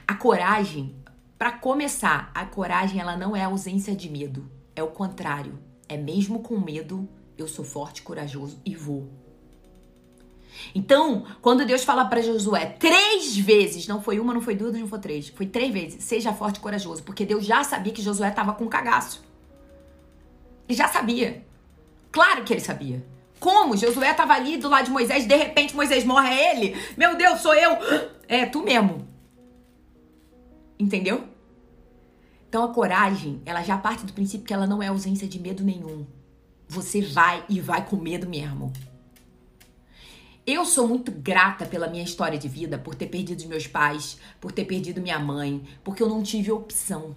A 0.08 0.14
coragem, 0.14 0.96
para 1.36 1.52
começar, 1.52 2.32
a 2.36 2.46
coragem 2.46 3.02
ela 3.02 3.18
não 3.18 3.36
é 3.36 3.44
ausência 3.44 3.96
de 3.96 4.08
medo. 4.08 4.48
É 4.76 4.84
o 4.84 4.92
contrário. 4.92 5.58
É 5.90 5.98
mesmo 5.98 6.44
com 6.44 6.60
medo, 6.60 7.10
eu 7.40 7.48
sou 7.48 7.66
forte, 7.66 8.04
corajoso 8.04 8.62
e 8.64 8.76
vou. 8.76 9.21
Então, 10.74 11.26
quando 11.42 11.66
Deus 11.66 11.84
fala 11.84 12.06
para 12.06 12.22
Josué 12.22 12.66
três 12.66 13.38
vezes, 13.38 13.88
não 13.88 14.02
foi 14.02 14.20
uma, 14.20 14.34
não 14.34 14.42
foi 14.42 14.56
duas, 14.56 14.74
não 14.74 14.88
foi 14.88 15.00
três, 15.00 15.30
foi 15.30 15.46
três 15.46 15.74
vezes, 15.74 16.04
seja 16.04 16.34
forte 16.34 16.58
e 16.58 16.60
corajoso, 16.60 17.04
porque 17.04 17.26
Deus 17.26 17.46
já 17.46 17.64
sabia 17.64 17.94
que 17.94 18.02
Josué 18.02 18.30
estava 18.30 18.54
com 18.54 18.68
cagaço. 18.68 19.24
Ele 20.68 20.78
já 20.78 20.88
sabia. 20.88 21.44
Claro 22.12 22.44
que 22.44 22.54
ele 22.54 22.62
sabia. 22.62 23.06
Como? 23.40 23.76
Josué 23.76 24.12
estava 24.12 24.34
ali 24.34 24.58
do 24.58 24.70
lado 24.70 24.86
de 24.86 24.92
Moisés, 24.92 25.26
de 25.26 25.36
repente 25.36 25.76
Moisés 25.76 26.06
morre, 26.06 26.30
é 26.30 26.56
ele? 26.56 26.76
Meu 26.96 27.16
Deus, 27.18 27.42
sou 27.42 27.54
eu! 27.54 27.72
É, 28.32 28.46
tu 28.46 28.64
mesmo. 28.64 29.06
Entendeu? 30.80 31.26
Então 32.48 32.64
a 32.64 32.74
coragem, 32.74 33.42
ela 33.46 33.62
já 33.62 33.78
parte 33.78 34.06
do 34.06 34.14
princípio 34.14 34.48
que 34.48 34.54
ela 34.54 34.66
não 34.66 34.82
é 34.82 34.88
ausência 34.88 35.28
de 35.28 35.38
medo 35.38 35.66
nenhum. 35.66 36.08
Você 36.66 37.02
vai 37.02 37.44
e 37.50 37.60
vai 37.60 37.86
com 37.86 37.98
medo 37.98 38.26
mesmo. 38.30 38.72
Eu 40.52 40.66
sou 40.66 40.86
muito 40.86 41.14
grata 41.14 41.66
pela 41.66 41.88
minha 41.88 42.04
história 42.04 42.38
de 42.38 42.50
vida, 42.50 42.78
por 42.78 42.94
ter 42.94 43.08
perdido 43.08 43.48
meus 43.48 43.68
pais, 43.68 44.18
por 44.38 44.52
ter 44.52 44.66
perdido 44.66 45.00
minha 45.00 45.18
mãe, 45.18 45.64
porque 45.82 46.04
eu 46.04 46.10
não 46.10 46.22
tive 46.22 46.52
opção. 46.52 47.16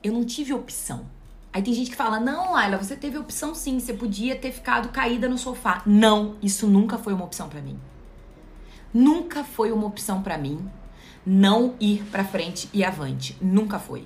Eu 0.00 0.12
não 0.12 0.24
tive 0.24 0.54
opção. 0.54 1.04
Aí 1.52 1.60
tem 1.60 1.74
gente 1.74 1.90
que 1.90 1.96
fala: 1.96 2.20
Não, 2.20 2.52
Laila, 2.52 2.76
você 2.76 2.94
teve 2.94 3.18
opção 3.18 3.56
sim, 3.56 3.80
você 3.80 3.92
podia 3.92 4.36
ter 4.36 4.52
ficado 4.52 4.90
caída 4.90 5.28
no 5.28 5.36
sofá. 5.36 5.82
Não, 5.84 6.36
isso 6.40 6.68
nunca 6.68 6.96
foi 6.96 7.12
uma 7.12 7.24
opção 7.24 7.48
para 7.48 7.60
mim. 7.60 7.76
Nunca 8.92 9.42
foi 9.42 9.72
uma 9.72 9.88
opção 9.88 10.22
para 10.22 10.38
mim 10.38 10.64
não 11.26 11.74
ir 11.80 12.04
para 12.04 12.22
frente 12.22 12.70
e 12.72 12.84
avante. 12.84 13.36
Nunca 13.40 13.80
foi. 13.80 14.04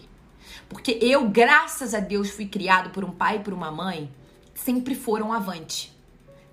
Porque 0.71 0.99
eu, 1.03 1.29
graças 1.29 1.93
a 1.93 2.01
Deus, 2.01 2.31
fui 2.31 2.47
criado 2.47 2.89
por 2.89 3.05
um 3.05 3.11
pai 3.11 3.37
e 3.37 3.41
por 3.41 3.53
uma 3.53 3.71
mãe, 3.71 4.11
sempre 4.55 4.95
foram 4.95 5.35
avante. 5.35 5.95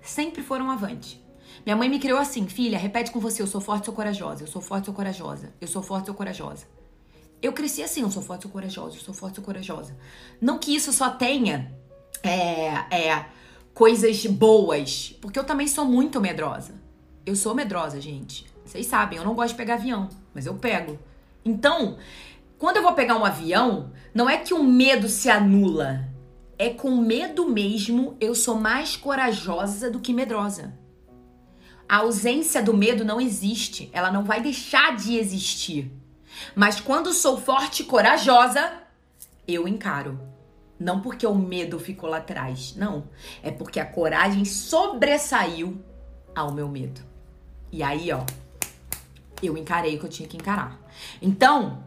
Sempre 0.02 0.42
foram 0.42 0.70
avante. 0.70 1.24
Minha 1.66 1.74
mãe 1.74 1.88
me 1.88 1.98
criou 1.98 2.20
assim, 2.20 2.46
filha, 2.46 2.78
repete 2.78 3.10
com 3.10 3.18
você, 3.18 3.42
eu 3.42 3.46
sou 3.48 3.60
forte, 3.60 3.86
sou 3.86 3.94
corajosa, 3.94 4.44
eu 4.44 4.46
sou 4.46 4.62
forte, 4.62 4.84
sou 4.84 4.94
corajosa, 4.94 5.52
eu 5.60 5.66
sou 5.66 5.82
forte, 5.82 6.06
sou 6.06 6.14
corajosa. 6.14 6.64
Eu 7.42 7.52
cresci 7.52 7.82
assim, 7.82 8.02
eu 8.02 8.10
sou 8.12 8.22
forte, 8.22 8.42
sou 8.42 8.52
corajosa, 8.52 8.94
eu 8.94 9.00
sou 9.00 9.12
forte, 9.12 9.34
sou 9.34 9.44
corajosa. 9.44 9.96
Não 10.40 10.58
que 10.60 10.72
isso 10.72 10.92
só 10.92 11.10
tenha 11.10 11.74
é, 12.22 12.68
é, 13.08 13.26
coisas 13.74 14.24
boas, 14.26 15.12
porque 15.20 15.40
eu 15.40 15.42
também 15.42 15.66
sou 15.66 15.84
muito 15.84 16.20
medrosa. 16.20 16.74
Eu 17.26 17.34
sou 17.34 17.52
medrosa, 17.52 18.00
gente. 18.00 18.46
Vocês 18.64 18.86
sabem, 18.86 19.18
eu 19.18 19.24
não 19.24 19.34
gosto 19.34 19.50
de 19.50 19.56
pegar 19.56 19.74
avião, 19.74 20.08
mas 20.32 20.46
eu 20.46 20.54
pego. 20.54 20.96
Então, 21.44 21.96
quando 22.58 22.76
eu 22.76 22.82
vou 22.84 22.92
pegar 22.92 23.16
um 23.16 23.24
avião, 23.24 23.90
não 24.14 24.30
é 24.30 24.36
que 24.36 24.54
o 24.54 24.62
medo 24.62 25.08
se 25.08 25.28
anula. 25.28 26.08
É 26.56 26.70
com 26.70 26.94
medo 26.94 27.50
mesmo 27.50 28.16
eu 28.20 28.36
sou 28.36 28.54
mais 28.54 28.96
corajosa 28.96 29.90
do 29.90 29.98
que 29.98 30.12
medrosa. 30.12 30.85
A 31.88 31.98
ausência 31.98 32.62
do 32.62 32.76
medo 32.76 33.04
não 33.04 33.20
existe, 33.20 33.88
ela 33.92 34.10
não 34.10 34.24
vai 34.24 34.40
deixar 34.40 34.96
de 34.96 35.16
existir. 35.16 35.92
Mas 36.54 36.80
quando 36.80 37.12
sou 37.12 37.40
forte 37.40 37.82
e 37.82 37.86
corajosa, 37.86 38.72
eu 39.46 39.68
encaro. 39.68 40.20
Não 40.78 41.00
porque 41.00 41.26
o 41.26 41.34
medo 41.34 41.78
ficou 41.78 42.10
lá 42.10 42.18
atrás, 42.18 42.74
não. 42.76 43.08
É 43.42 43.50
porque 43.50 43.80
a 43.80 43.86
coragem 43.86 44.44
sobressaiu 44.44 45.82
ao 46.34 46.52
meu 46.52 46.68
medo. 46.68 47.00
E 47.72 47.82
aí, 47.82 48.12
ó, 48.12 48.24
eu 49.42 49.56
encarei 49.56 49.96
o 49.96 50.00
que 50.00 50.06
eu 50.06 50.10
tinha 50.10 50.28
que 50.28 50.36
encarar. 50.36 50.78
Então, 51.22 51.84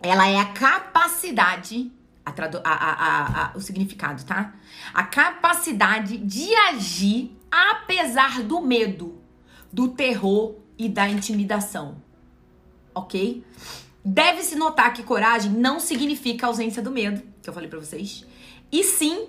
ela 0.00 0.28
é 0.28 0.38
a 0.38 0.46
capacidade, 0.46 1.92
a 2.24 2.32
a, 2.64 3.52
a, 3.52 3.56
o 3.56 3.60
significado, 3.60 4.24
tá? 4.24 4.54
A 4.94 5.02
capacidade 5.02 6.16
de 6.16 6.54
agir 6.54 7.36
apesar 7.50 8.42
do 8.42 8.60
medo, 8.60 9.19
do 9.72 9.88
terror 9.88 10.54
e 10.78 10.88
da 10.88 11.08
intimidação. 11.08 12.02
Ok? 12.94 13.44
Deve-se 14.04 14.56
notar 14.56 14.92
que 14.94 15.02
coragem 15.02 15.52
não 15.52 15.78
significa 15.78 16.46
ausência 16.46 16.82
do 16.82 16.90
medo, 16.90 17.22
que 17.42 17.48
eu 17.48 17.54
falei 17.54 17.68
para 17.68 17.78
vocês, 17.78 18.26
e 18.72 18.82
sim 18.82 19.28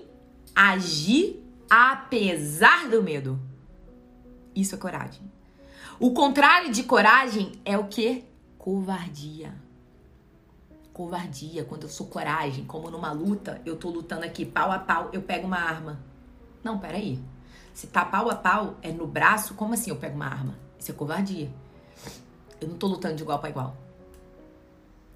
agir 0.54 1.42
apesar 1.68 2.88
do 2.88 3.02
medo. 3.02 3.38
Isso 4.54 4.74
é 4.74 4.78
coragem. 4.78 5.22
O 5.98 6.12
contrário 6.12 6.72
de 6.72 6.82
coragem 6.82 7.52
é 7.64 7.78
o 7.78 7.84
que? 7.84 8.24
Covardia. 8.58 9.54
Covardia, 10.92 11.64
quando 11.64 11.84
eu 11.84 11.88
sou 11.88 12.06
coragem, 12.06 12.64
como 12.64 12.90
numa 12.90 13.12
luta, 13.12 13.60
eu 13.64 13.76
tô 13.76 13.88
lutando 13.88 14.24
aqui 14.24 14.44
pau 14.44 14.70
a 14.70 14.78
pau, 14.78 15.10
eu 15.12 15.22
pego 15.22 15.46
uma 15.46 15.58
arma. 15.58 16.00
Não, 16.62 16.78
peraí. 16.78 17.18
Se 17.72 17.86
tá 17.86 18.04
pau 18.04 18.30
a 18.30 18.34
pau, 18.34 18.76
é 18.82 18.92
no 18.92 19.06
braço, 19.06 19.54
como 19.54 19.74
assim 19.74 19.90
eu 19.90 19.96
pego 19.96 20.16
uma 20.16 20.26
arma? 20.26 20.58
Isso 20.78 20.90
é 20.90 20.94
covardia. 20.94 21.50
Eu 22.60 22.68
não 22.68 22.76
tô 22.76 22.86
lutando 22.86 23.16
de 23.16 23.22
igual 23.22 23.38
para 23.38 23.50
igual. 23.50 23.76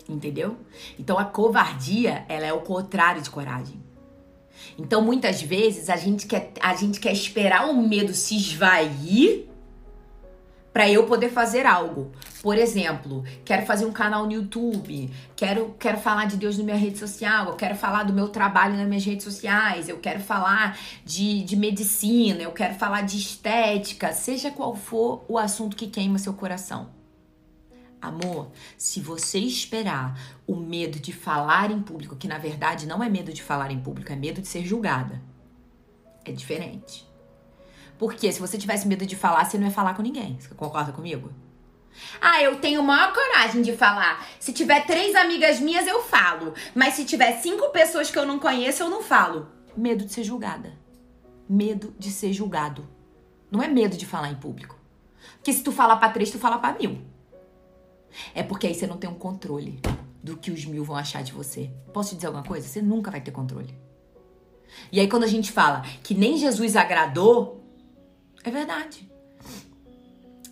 Entendeu? 0.08 0.56
Então 0.98 1.18
a 1.18 1.24
covardia, 1.24 2.24
ela 2.28 2.46
é 2.46 2.52
o 2.52 2.60
contrário 2.60 3.20
de 3.20 3.30
coragem. 3.30 3.82
Então 4.78 5.02
muitas 5.02 5.42
vezes 5.42 5.90
a 5.90 5.96
gente 5.96 6.26
quer, 6.26 6.52
a 6.60 6.74
gente 6.74 6.98
quer 7.00 7.12
esperar 7.12 7.68
o 7.68 7.74
medo 7.74 8.14
se 8.14 8.36
esvair 8.36 9.48
para 10.76 10.90
eu 10.90 11.06
poder 11.06 11.30
fazer 11.30 11.64
algo. 11.64 12.12
Por 12.42 12.58
exemplo, 12.58 13.24
quero 13.46 13.64
fazer 13.64 13.86
um 13.86 13.92
canal 13.92 14.26
no 14.26 14.32
YouTube, 14.32 15.10
quero, 15.34 15.74
quero 15.78 15.96
falar 15.96 16.26
de 16.26 16.36
Deus 16.36 16.58
na 16.58 16.64
minha 16.64 16.76
rede 16.76 16.98
social, 16.98 17.46
eu 17.46 17.54
quero 17.54 17.74
falar 17.74 18.02
do 18.02 18.12
meu 18.12 18.28
trabalho 18.28 18.76
nas 18.76 18.86
minhas 18.86 19.02
redes 19.02 19.24
sociais, 19.24 19.88
eu 19.88 19.96
quero 20.00 20.20
falar 20.20 20.78
de, 21.02 21.42
de 21.44 21.56
medicina, 21.56 22.42
eu 22.42 22.52
quero 22.52 22.74
falar 22.74 23.06
de 23.06 23.16
estética, 23.16 24.12
seja 24.12 24.50
qual 24.50 24.76
for 24.76 25.24
o 25.28 25.38
assunto 25.38 25.74
que 25.74 25.86
queima 25.86 26.18
seu 26.18 26.34
coração. 26.34 26.90
Amor, 27.98 28.50
se 28.76 29.00
você 29.00 29.38
esperar 29.38 30.20
o 30.46 30.56
medo 30.56 31.00
de 31.00 31.10
falar 31.10 31.70
em 31.70 31.80
público, 31.80 32.16
que 32.16 32.28
na 32.28 32.36
verdade 32.36 32.86
não 32.86 33.02
é 33.02 33.08
medo 33.08 33.32
de 33.32 33.42
falar 33.42 33.70
em 33.70 33.80
público, 33.80 34.12
é 34.12 34.16
medo 34.16 34.42
de 34.42 34.46
ser 34.46 34.62
julgada, 34.62 35.22
é 36.22 36.32
diferente. 36.32 37.05
Porque 37.98 38.30
se 38.30 38.40
você 38.40 38.58
tivesse 38.58 38.86
medo 38.86 39.06
de 39.06 39.16
falar, 39.16 39.44
você 39.44 39.56
não 39.56 39.66
ia 39.66 39.72
falar 39.72 39.94
com 39.94 40.02
ninguém. 40.02 40.38
Você 40.38 40.54
concorda 40.54 40.92
comigo? 40.92 41.30
Ah, 42.20 42.42
eu 42.42 42.56
tenho 42.60 42.82
maior 42.82 43.12
coragem 43.12 43.62
de 43.62 43.74
falar. 43.74 44.26
Se 44.38 44.52
tiver 44.52 44.86
três 44.86 45.14
amigas 45.14 45.60
minhas, 45.60 45.86
eu 45.86 46.02
falo. 46.02 46.52
Mas 46.74 46.94
se 46.94 47.04
tiver 47.04 47.40
cinco 47.40 47.70
pessoas 47.70 48.10
que 48.10 48.18
eu 48.18 48.26
não 48.26 48.38
conheço, 48.38 48.82
eu 48.82 48.90
não 48.90 49.02
falo. 49.02 49.48
Medo 49.76 50.04
de 50.04 50.12
ser 50.12 50.24
julgada. 50.24 50.72
Medo 51.48 51.94
de 51.98 52.10
ser 52.10 52.32
julgado. 52.32 52.86
Não 53.50 53.62
é 53.62 53.68
medo 53.68 53.96
de 53.96 54.04
falar 54.04 54.30
em 54.30 54.36
público. 54.36 54.78
Porque 55.36 55.52
se 55.52 55.62
tu 55.62 55.72
falar 55.72 55.96
pra 55.96 56.10
três, 56.10 56.30
tu 56.30 56.38
fala 56.38 56.58
pra 56.58 56.76
mil. 56.78 56.98
É 58.34 58.42
porque 58.42 58.66
aí 58.66 58.74
você 58.74 58.86
não 58.86 58.96
tem 58.96 59.08
um 59.08 59.14
controle 59.14 59.80
do 60.22 60.36
que 60.36 60.50
os 60.50 60.64
mil 60.64 60.84
vão 60.84 60.96
achar 60.96 61.22
de 61.22 61.32
você. 61.32 61.70
Posso 61.92 62.10
te 62.10 62.16
dizer 62.16 62.26
alguma 62.26 62.44
coisa? 62.44 62.66
Você 62.66 62.82
nunca 62.82 63.10
vai 63.10 63.20
ter 63.20 63.30
controle. 63.30 63.74
E 64.90 64.98
aí, 64.98 65.08
quando 65.08 65.22
a 65.22 65.28
gente 65.28 65.52
fala 65.52 65.82
que 66.02 66.14
nem 66.14 66.36
Jesus 66.36 66.76
agradou, 66.76 67.64
é 68.48 68.50
verdade. 68.50 69.10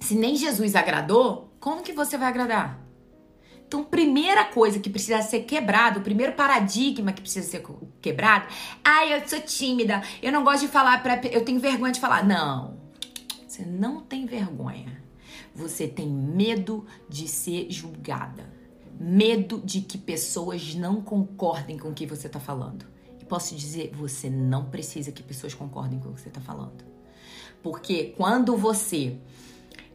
Se 0.01 0.15
nem 0.15 0.37
Jesus 0.37 0.75
agradou, 0.75 1.55
como 1.61 1.83
que 1.83 1.93
você 1.93 2.19
vai 2.19 2.29
agradar? 2.29 2.85
Então, 3.67 3.83
primeira 3.83 4.45
coisa 4.45 4.79
que 4.79 4.91
precisa 4.91 5.23
ser 5.23 5.41
quebrado, 5.45 6.01
o 6.01 6.03
primeiro 6.03 6.33
paradigma 6.33 7.13
que 7.13 7.23
precisa 7.23 7.49
ser 7.49 7.65
quebrado, 8.03 8.47
ah, 8.85 9.07
eu 9.07 9.27
sou 9.27 9.41
tímida, 9.41 10.03
eu 10.23 10.31
não 10.31 10.45
gosto 10.45 10.61
de 10.61 10.69
falar 10.69 11.03
para, 11.03 11.27
eu 11.29 11.45
tenho 11.45 11.59
vergonha 11.59 11.93
de 11.93 12.01
falar. 12.01 12.25
Não. 12.25 12.79
Você 13.49 13.65
não 13.65 14.01
tem 14.01 14.27
vergonha. 14.27 15.03
Você 15.55 15.87
tem 15.89 16.09
medo 16.09 16.85
de 17.09 17.27
ser 17.29 17.71
julgada. 17.71 18.53
Medo 19.01 19.61
de 19.65 19.81
que 19.81 19.97
pessoas 19.97 20.75
não 20.75 21.01
concordem 21.01 21.79
com 21.79 21.89
o 21.89 21.95
que 21.95 22.07
você 22.07 22.27
está 22.27 22.41
falando. 22.41 22.87
E 23.21 23.25
posso 23.25 23.55
dizer, 23.55 23.93
você 23.95 24.29
não 24.29 24.67
precisa 24.67 25.11
que 25.11 25.23
pessoas 25.23 25.55
concordem 25.55 25.99
com 25.99 26.11
o 26.11 26.15
que 26.15 26.21
você 26.21 26.29
está 26.29 26.41
falando. 26.41 26.94
Porque 27.65 28.13
quando 28.15 28.59
você 28.59 29.17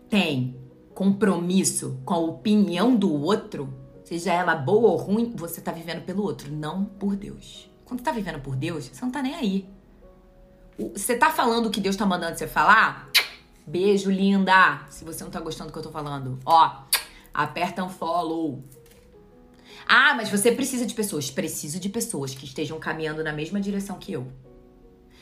tem 0.09 0.59
compromisso 0.95 2.01
com 2.03 2.15
a 2.15 2.17
opinião 2.17 2.95
do 2.95 3.13
outro, 3.13 3.71
seja 4.03 4.33
ela 4.33 4.55
boa 4.55 4.89
ou 4.89 4.97
ruim, 4.97 5.35
você 5.35 5.61
tá 5.61 5.71
vivendo 5.71 6.03
pelo 6.03 6.23
outro, 6.23 6.51
não 6.51 6.83
por 6.83 7.15
Deus. 7.15 7.69
Quando 7.85 8.01
tá 8.01 8.11
vivendo 8.11 8.41
por 8.41 8.55
Deus, 8.55 8.87
você 8.87 9.05
não 9.05 9.11
tá 9.11 9.21
nem 9.21 9.35
aí. 9.35 9.69
Você 10.95 11.15
tá 11.15 11.29
falando 11.29 11.67
o 11.67 11.69
que 11.69 11.79
Deus 11.79 11.95
tá 11.95 12.07
mandando 12.07 12.39
você 12.39 12.47
falar? 12.47 13.07
Beijo, 13.67 14.09
linda! 14.09 14.87
Se 14.89 15.05
você 15.05 15.23
não 15.23 15.29
tá 15.29 15.39
gostando 15.39 15.69
do 15.69 15.73
que 15.73 15.77
eu 15.77 15.83
tô 15.83 15.91
falando, 15.91 16.39
ó, 16.43 16.85
aperta 17.31 17.83
um 17.83 17.89
follow. 17.89 18.63
Ah, 19.87 20.15
mas 20.15 20.29
você 20.29 20.51
precisa 20.51 20.87
de 20.87 20.95
pessoas. 20.95 21.29
Preciso 21.29 21.79
de 21.79 21.87
pessoas 21.87 22.33
que 22.33 22.45
estejam 22.45 22.79
caminhando 22.79 23.23
na 23.23 23.31
mesma 23.31 23.61
direção 23.61 23.99
que 23.99 24.11
eu. 24.11 24.27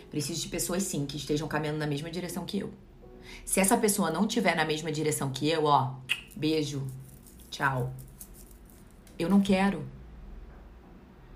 Preciso 0.10 0.41
de 0.41 0.47
pessoas, 0.47 0.84
sim, 0.84 1.05
que 1.05 1.18
estejam 1.18 1.47
caminhando 1.47 1.80
na 1.80 1.88
mesma 1.88 2.10
direção 2.10 2.45
que 2.45 2.60
eu. 2.60 2.72
Se 3.45 3.60
essa 3.60 3.78
pessoa 3.78 4.10
não 4.10 4.26
estiver 4.26 4.55
na 4.55 4.66
mesma 4.66 4.91
direção 4.91 5.32
que 5.32 5.49
eu, 5.49 5.66
ó, 5.66 5.95
beijo, 6.36 6.86
tchau. 7.49 7.93
Eu 9.18 9.30
não 9.30 9.41
quero. 9.41 9.86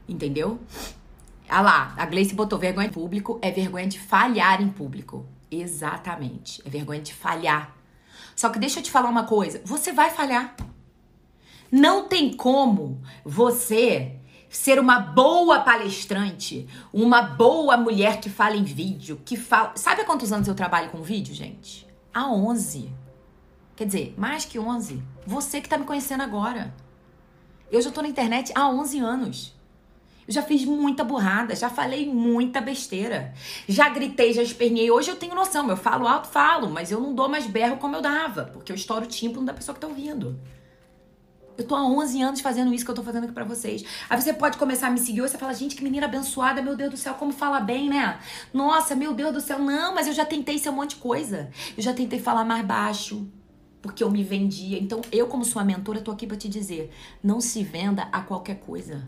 Entendeu? 0.08 0.60
Ah 1.48 1.62
lá, 1.62 1.94
a 1.98 2.06
Gleice 2.06 2.34
botou 2.34 2.58
vergonha 2.58 2.88
em 2.88 2.92
público, 2.92 3.38
é 3.42 3.52
vergonha 3.52 3.88
de 3.88 4.00
falhar 4.00 4.62
em 4.62 4.70
público. 4.70 5.26
Exatamente, 5.50 6.62
é 6.66 6.70
vergonha 6.70 7.02
de 7.02 7.14
falhar. 7.14 7.76
Só 8.36 8.50
que 8.50 8.58
deixa 8.58 8.80
eu 8.80 8.84
te 8.84 8.92
falar 8.92 9.10
uma 9.10 9.26
coisa, 9.26 9.62
você 9.66 9.92
vai 9.92 10.10
falhar. 10.10 10.56
Não 11.70 12.08
tem 12.08 12.34
como 12.34 13.02
você 13.24 14.18
ser 14.52 14.78
uma 14.78 15.00
boa 15.00 15.62
palestrante, 15.62 16.68
uma 16.92 17.22
boa 17.22 17.78
mulher 17.78 18.20
que 18.20 18.30
fala 18.30 18.58
em 18.58 18.66
vídeo, 18.66 19.22
que 19.24 19.38
fala. 19.38 19.72
Sabe 19.76 20.02
há 20.02 20.06
quantos 20.06 20.34
anos 20.34 20.48
eu 20.48 20.54
trabalho 20.54 20.90
com 20.90 21.02
vídeo, 21.02 21.34
gente? 21.34 21.88
Há 22.14 22.30
11. 22.30 22.90
Quer 23.78 23.86
dizer, 23.86 24.14
mais 24.18 24.44
que 24.44 24.60
11. 24.60 25.02
Você 25.26 25.62
que 25.62 25.70
tá 25.70 25.78
me 25.78 25.86
conhecendo 25.86 26.22
agora. 26.22 26.74
Eu 27.72 27.82
já 27.82 27.90
tô 27.90 28.02
na 28.02 28.10
internet 28.10 28.52
há 28.54 28.70
11 28.70 29.00
anos. 29.00 29.56
Eu 30.28 30.34
já 30.34 30.44
fiz 30.44 30.66
muita 30.66 31.04
burrada, 31.04 31.56
já 31.56 31.70
falei 31.70 32.06
muita 32.14 32.60
besteira. 32.60 33.34
Já 33.70 33.88
gritei, 33.88 34.34
já 34.34 34.44
esperneei. 34.44 34.92
Hoje 34.92 35.10
eu 35.10 35.16
tenho 35.16 35.34
noção, 35.34 35.70
eu 35.70 35.78
falo 35.78 36.06
alto, 36.06 36.28
falo, 36.28 36.70
mas 36.70 36.92
eu 36.92 37.00
não 37.00 37.16
dou 37.16 37.30
mais 37.30 37.48
berro 37.48 37.78
como 37.78 37.96
eu 37.96 38.02
dava, 38.02 38.44
porque 38.46 38.72
eu 38.72 38.76
estouro 38.76 39.06
o 39.06 39.08
tímpano 39.08 39.46
da 39.46 39.54
pessoa 39.54 39.74
que 39.74 39.80
tá 39.80 39.88
ouvindo. 39.88 40.38
Eu 41.58 41.66
tô 41.66 41.76
há 41.76 41.86
11 41.86 42.22
anos 42.22 42.42
fazendo 42.42 42.74
isso 42.74 42.84
que 42.84 42.92
eu 42.92 42.96
tô 42.96 43.04
fazendo 43.04 43.26
aqui 43.26 43.34
pra 43.34 43.44
vocês. 43.44 43.84
Aí 44.10 44.20
você 44.20 44.34
pode 44.34 44.58
começar 44.58 44.88
a 44.88 44.90
me 44.90 45.00
seguir 45.00 45.20
e 45.20 45.22
você 45.22 45.38
fala, 45.38 45.54
gente, 45.54 45.76
que 45.76 45.84
menina 45.84 46.06
abençoada, 46.06 46.62
meu 46.62 46.76
Deus 46.76 46.92
do 46.92 46.98
céu, 46.98 47.14
como 47.14 47.32
fala 47.32 47.60
bem, 47.60 47.90
né? 47.90 48.20
Nossa, 48.54 48.96
meu 48.96 49.14
Deus 49.14 49.34
do 49.34 49.42
céu, 49.42 49.60
não, 49.60 49.94
mas 49.94 50.08
eu 50.08 50.14
já 50.14 50.26
tentei 50.26 50.58
ser 50.58 50.70
um 50.70 50.74
monte 50.74 50.92
de 50.92 50.96
coisa. 50.98 51.50
Eu 51.78 51.84
já 51.84 51.94
tentei 51.94 52.20
falar 52.20 52.46
mais 52.46 52.66
baixo, 52.66 53.28
porque 53.82 54.04
eu 54.04 54.10
me 54.10 54.24
vendia. 54.24 54.80
Então, 54.80 55.02
eu, 55.12 55.28
como 55.28 55.44
sua 55.44 55.64
mentora, 55.64 56.02
tô 56.02 56.12
aqui 56.12 56.26
pra 56.26 56.38
te 56.38 56.48
dizer: 56.48 56.92
não 57.24 57.42
se 57.42 57.64
venda 57.64 58.08
a 58.12 58.22
qualquer 58.22 58.60
coisa. 58.60 59.08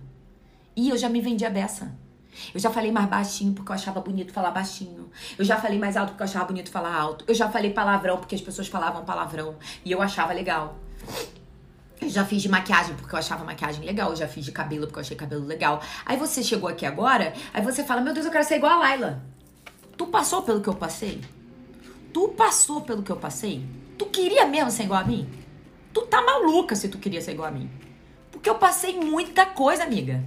E 0.75 0.89
eu 0.89 0.97
já 0.97 1.07
me 1.07 1.21
vendi 1.21 1.45
a 1.45 1.49
beça. 1.49 1.95
Eu 2.53 2.59
já 2.59 2.71
falei 2.71 2.91
mais 2.91 3.07
baixinho 3.07 3.53
porque 3.53 3.71
eu 3.71 3.75
achava 3.75 4.01
bonito 4.01 4.33
falar 4.33 4.51
baixinho. 4.51 5.09
Eu 5.37 5.45
já 5.45 5.57
falei 5.57 5.77
mais 5.77 5.95
alto 5.95 6.09
porque 6.09 6.23
eu 6.23 6.25
achava 6.25 6.45
bonito 6.45 6.71
falar 6.71 6.95
alto. 6.95 7.23
Eu 7.27 7.35
já 7.35 7.47
falei 7.49 7.71
palavrão 7.71 8.17
porque 8.17 8.33
as 8.33 8.41
pessoas 8.41 8.67
falavam 8.67 9.05
palavrão 9.05 9.55
e 9.85 9.91
eu 9.91 10.01
achava 10.01 10.33
legal. 10.33 10.75
Já 12.09 12.25
fiz 12.25 12.41
de 12.41 12.49
maquiagem 12.49 12.95
porque 12.95 13.13
eu 13.13 13.19
achava 13.19 13.43
maquiagem 13.43 13.83
legal. 13.85 14.15
Já 14.15 14.27
fiz 14.27 14.45
de 14.45 14.51
cabelo 14.51 14.87
porque 14.87 14.99
eu 14.99 15.01
achei 15.01 15.17
cabelo 15.17 15.45
legal. 15.45 15.81
Aí 16.05 16.17
você 16.17 16.43
chegou 16.43 16.69
aqui 16.69 16.85
agora, 16.85 17.33
aí 17.53 17.61
você 17.61 17.83
fala: 17.83 18.01
Meu 18.01 18.13
Deus, 18.13 18.25
eu 18.25 18.31
quero 18.31 18.43
ser 18.43 18.55
igual 18.55 18.73
a 18.73 18.79
Laila. 18.79 19.23
Tu 19.97 20.07
passou 20.07 20.41
pelo 20.41 20.61
que 20.61 20.67
eu 20.67 20.75
passei? 20.75 21.21
Tu 22.13 22.27
passou 22.29 22.81
pelo 22.81 23.03
que 23.03 23.11
eu 23.11 23.17
passei? 23.17 23.65
Tu 23.97 24.05
queria 24.07 24.45
mesmo 24.45 24.71
ser 24.71 24.83
igual 24.83 25.01
a 25.01 25.03
mim? 25.03 25.27
Tu 25.93 26.01
tá 26.03 26.21
maluca 26.21 26.75
se 26.75 26.89
tu 26.89 26.97
queria 26.97 27.21
ser 27.21 27.31
igual 27.31 27.47
a 27.47 27.51
mim. 27.51 27.69
Porque 28.31 28.49
eu 28.49 28.55
passei 28.55 28.99
muita 28.99 29.45
coisa, 29.45 29.83
amiga. 29.83 30.23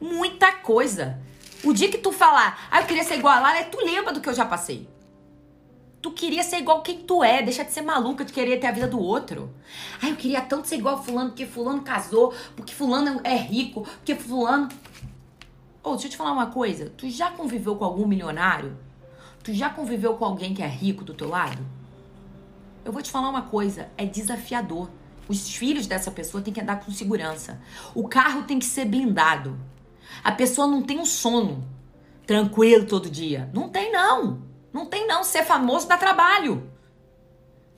Muita 0.00 0.52
coisa. 0.52 1.20
O 1.62 1.72
dia 1.72 1.88
que 1.88 1.98
tu 1.98 2.10
falar, 2.10 2.68
ah, 2.70 2.80
eu 2.80 2.86
queria 2.86 3.04
ser 3.04 3.18
igual 3.18 3.34
a 3.34 3.40
Laila, 3.40 3.64
tu 3.66 3.78
lembra 3.84 4.12
do 4.12 4.20
que 4.20 4.28
eu 4.28 4.34
já 4.34 4.44
passei. 4.44 4.88
Tu 6.02 6.10
queria 6.10 6.42
ser 6.42 6.58
igual 6.58 6.82
quem 6.82 6.98
tu 6.98 7.22
é, 7.22 7.42
deixa 7.42 7.64
de 7.64 7.72
ser 7.72 7.82
maluca 7.82 8.24
de 8.24 8.32
querer 8.32 8.58
ter 8.58 8.66
a 8.66 8.72
vida 8.72 8.88
do 8.88 8.98
outro. 8.98 9.54
Ai, 10.02 10.10
eu 10.10 10.16
queria 10.16 10.40
tanto 10.40 10.66
ser 10.66 10.76
igual 10.76 10.96
a 10.96 10.98
fulano, 11.02 11.30
porque 11.30 11.46
fulano 11.46 11.82
casou, 11.82 12.34
porque 12.56 12.74
fulano 12.74 13.20
é 13.22 13.36
rico, 13.36 13.82
porque 13.82 14.16
fulano... 14.16 14.68
Ô, 15.84 15.90
oh, 15.90 15.92
deixa 15.92 16.08
eu 16.08 16.10
te 16.10 16.16
falar 16.16 16.32
uma 16.32 16.46
coisa. 16.46 16.90
Tu 16.96 17.08
já 17.08 17.30
conviveu 17.30 17.76
com 17.76 17.84
algum 17.84 18.04
milionário? 18.04 18.76
Tu 19.44 19.52
já 19.52 19.70
conviveu 19.70 20.14
com 20.14 20.24
alguém 20.24 20.52
que 20.52 20.62
é 20.62 20.66
rico 20.66 21.04
do 21.04 21.14
teu 21.14 21.28
lado? 21.28 21.64
Eu 22.84 22.92
vou 22.92 23.00
te 23.00 23.10
falar 23.10 23.30
uma 23.30 23.42
coisa, 23.42 23.88
é 23.96 24.04
desafiador. 24.04 24.90
Os 25.28 25.54
filhos 25.54 25.86
dessa 25.86 26.10
pessoa 26.10 26.42
têm 26.42 26.52
que 26.52 26.60
andar 26.60 26.84
com 26.84 26.90
segurança. 26.90 27.60
O 27.94 28.08
carro 28.08 28.42
tem 28.42 28.58
que 28.58 28.64
ser 28.64 28.86
blindado. 28.86 29.56
A 30.24 30.32
pessoa 30.32 30.66
não 30.66 30.82
tem 30.82 30.98
um 30.98 31.06
sono 31.06 31.64
tranquilo 32.26 32.86
todo 32.86 33.08
dia. 33.08 33.48
Não 33.54 33.68
tem, 33.68 33.92
não. 33.92 34.51
Não 34.72 34.86
tem, 34.86 35.06
não. 35.06 35.22
Ser 35.22 35.44
famoso 35.44 35.86
dá 35.86 35.96
trabalho. 35.96 36.70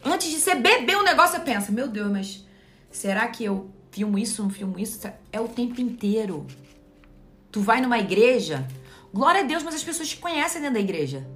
Antes 0.04 0.30
de 0.30 0.38
você 0.38 0.54
beber 0.54 0.96
um 0.96 1.02
negócio, 1.02 1.36
você 1.36 1.44
pensa: 1.44 1.72
meu 1.72 1.88
Deus, 1.88 2.10
mas 2.10 2.44
será 2.90 3.26
que 3.28 3.44
eu 3.44 3.70
filmo 3.90 4.18
isso, 4.18 4.42
não 4.42 4.50
filmo 4.50 4.78
isso? 4.78 5.06
É 5.32 5.40
o 5.40 5.48
tempo 5.48 5.80
inteiro. 5.80 6.46
Tu 7.50 7.60
vai 7.60 7.80
numa 7.80 7.98
igreja, 7.98 8.66
glória 9.12 9.40
a 9.40 9.44
Deus, 9.44 9.62
mas 9.62 9.74
as 9.74 9.84
pessoas 9.84 10.08
te 10.08 10.16
conhecem 10.16 10.60
dentro 10.60 10.74
da 10.74 10.80
igreja. 10.80 11.26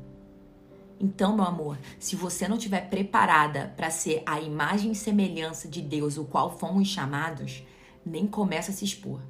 Então, 1.01 1.37
meu 1.37 1.45
amor, 1.45 1.79
se 1.99 2.17
você 2.17 2.49
não 2.49 2.57
estiver 2.57 2.91
preparada 2.91 3.73
para 3.77 3.89
ser 3.89 4.23
a 4.27 4.41
imagem 4.41 4.91
e 4.91 4.97
semelhança 4.97 5.69
de 5.69 5.81
Deus, 5.81 6.19
o 6.19 6.25
qual 6.25 6.59
fomos 6.59 6.89
chamados, 6.89 7.63
nem 8.05 8.27
começa 8.27 8.73
a 8.73 8.75
se 8.75 8.85
expor. 8.85 9.21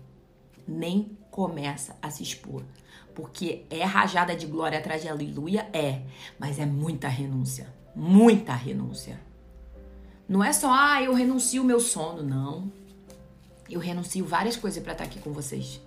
Nem 0.67 1.17
começa 1.31 1.95
a 2.01 2.11
se 2.11 2.23
expor. 2.23 2.63
Porque 3.19 3.65
é 3.69 3.83
rajada 3.83 4.37
de 4.37 4.47
glória 4.47 4.79
atrás 4.79 5.03
de 5.03 5.09
aleluia? 5.09 5.69
É. 5.73 6.03
Mas 6.39 6.61
é 6.61 6.65
muita 6.65 7.09
renúncia. 7.09 7.67
Muita 7.93 8.55
renúncia. 8.55 9.21
Não 10.29 10.45
é 10.45 10.53
só, 10.53 10.73
ah, 10.73 11.03
eu 11.03 11.13
renuncio 11.13 11.61
o 11.61 11.65
meu 11.65 11.81
sono. 11.81 12.23
Não. 12.23 12.71
Eu 13.69 13.81
renuncio 13.81 14.25
várias 14.25 14.57
coisas 14.57 14.81
para 14.81 14.93
estar 14.93 15.03
aqui 15.03 15.19
com 15.19 15.33
vocês. 15.33 15.81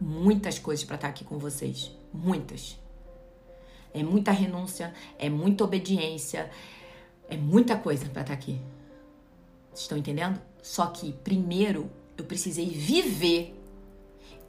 Muitas 0.00 0.58
coisas 0.58 0.82
para 0.82 0.94
estar 0.94 1.08
aqui 1.08 1.26
com 1.26 1.36
vocês. 1.36 1.92
Muitas. 2.10 2.78
É 3.92 4.02
muita 4.02 4.32
renúncia, 4.32 4.94
é 5.18 5.28
muita 5.28 5.64
obediência, 5.64 6.50
é 7.28 7.36
muita 7.36 7.76
coisa 7.76 8.06
para 8.06 8.22
estar 8.22 8.32
aqui. 8.32 8.58
Vocês 9.72 9.82
estão 9.82 9.98
entendendo? 9.98 10.40
Só 10.62 10.86
que 10.86 11.12
primeiro 11.12 11.90
eu 12.16 12.24
precisei 12.24 12.70
viver. 12.70 13.57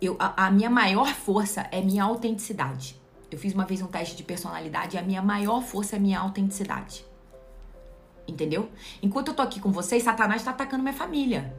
Eu, 0.01 0.15
a, 0.19 0.47
a 0.47 0.51
minha 0.51 0.69
maior 0.69 1.13
força 1.13 1.67
é 1.71 1.81
minha 1.81 2.03
autenticidade. 2.03 2.95
Eu 3.29 3.37
fiz 3.37 3.53
uma 3.53 3.65
vez 3.65 3.81
um 3.81 3.87
teste 3.87 4.15
de 4.15 4.23
personalidade 4.23 4.95
e 4.95 4.99
a 4.99 5.01
minha 5.01 5.21
maior 5.21 5.61
força 5.61 5.95
é 5.95 5.99
minha 5.99 6.19
autenticidade. 6.19 7.05
Entendeu? 8.27 8.69
Enquanto 9.01 9.29
eu 9.29 9.33
tô 9.33 9.41
aqui 9.41 9.59
com 9.59 9.71
vocês, 9.71 10.03
Satanás 10.03 10.43
tá 10.43 10.51
atacando 10.51 10.83
minha 10.83 10.95
família. 10.95 11.55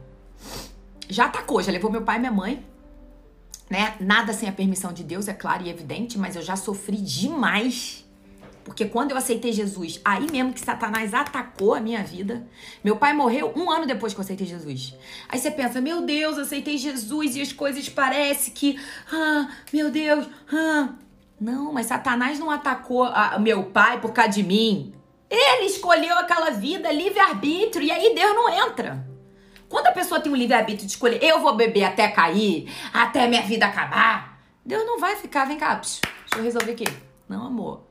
Já 1.09 1.25
atacou, 1.25 1.61
já 1.61 1.71
levou 1.71 1.91
meu 1.91 2.01
pai 2.01 2.17
e 2.17 2.19
minha 2.19 2.31
mãe 2.31 2.71
né? 3.71 3.95
Nada 4.01 4.33
sem 4.33 4.49
a 4.49 4.51
permissão 4.51 4.91
de 4.91 5.01
Deus, 5.01 5.29
é 5.29 5.33
claro 5.33 5.63
e 5.63 5.69
evidente, 5.69 6.19
mas 6.19 6.35
eu 6.35 6.41
já 6.41 6.57
sofri 6.57 6.97
demais. 6.97 8.05
Porque 8.63 8.85
quando 8.85 9.11
eu 9.11 9.17
aceitei 9.17 9.51
Jesus, 9.51 9.99
aí 10.05 10.29
mesmo 10.31 10.53
que 10.53 10.59
Satanás 10.59 11.13
atacou 11.13 11.73
a 11.73 11.79
minha 11.79 12.03
vida. 12.03 12.47
Meu 12.83 12.95
pai 12.95 13.13
morreu 13.13 13.51
um 13.55 13.69
ano 13.71 13.85
depois 13.85 14.13
que 14.13 14.19
eu 14.19 14.23
aceitei 14.23 14.45
Jesus. 14.45 14.95
Aí 15.27 15.39
você 15.39 15.49
pensa, 15.49 15.81
meu 15.81 16.01
Deus, 16.01 16.37
eu 16.37 16.43
aceitei 16.43 16.77
Jesus 16.77 17.35
e 17.35 17.41
as 17.41 17.51
coisas 17.51 17.89
parecem 17.89 18.53
que. 18.53 18.79
Ah, 19.11 19.49
meu 19.73 19.89
Deus, 19.89 20.27
ah. 20.51 20.89
Não, 21.39 21.73
mas 21.73 21.87
Satanás 21.87 22.37
não 22.37 22.51
atacou 22.51 23.03
a, 23.03 23.39
meu 23.39 23.63
pai 23.63 23.99
por 23.99 24.13
causa 24.13 24.31
de 24.31 24.43
mim. 24.43 24.93
Ele 25.27 25.65
escolheu 25.65 26.17
aquela 26.19 26.51
vida 26.51 26.91
livre-arbítrio 26.91 27.83
e 27.83 27.91
aí 27.91 28.13
Deus 28.13 28.35
não 28.35 28.67
entra. 28.67 29.07
Quando 29.67 29.87
a 29.87 29.91
pessoa 29.91 30.19
tem 30.19 30.31
um 30.31 30.35
livre-arbítrio 30.35 30.85
de 30.85 30.91
escolher, 30.91 31.23
eu 31.23 31.39
vou 31.39 31.55
beber 31.55 31.85
até 31.85 32.09
cair, 32.09 32.71
até 32.93 33.25
minha 33.27 33.41
vida 33.41 33.65
acabar, 33.65 34.39
Deus 34.63 34.85
não 34.85 34.99
vai 34.99 35.15
ficar, 35.15 35.45
vem 35.45 35.57
cá, 35.57 35.75
deixa 35.75 36.01
eu 36.35 36.43
resolver 36.43 36.73
aqui. 36.73 36.85
Não, 37.27 37.47
amor. 37.47 37.90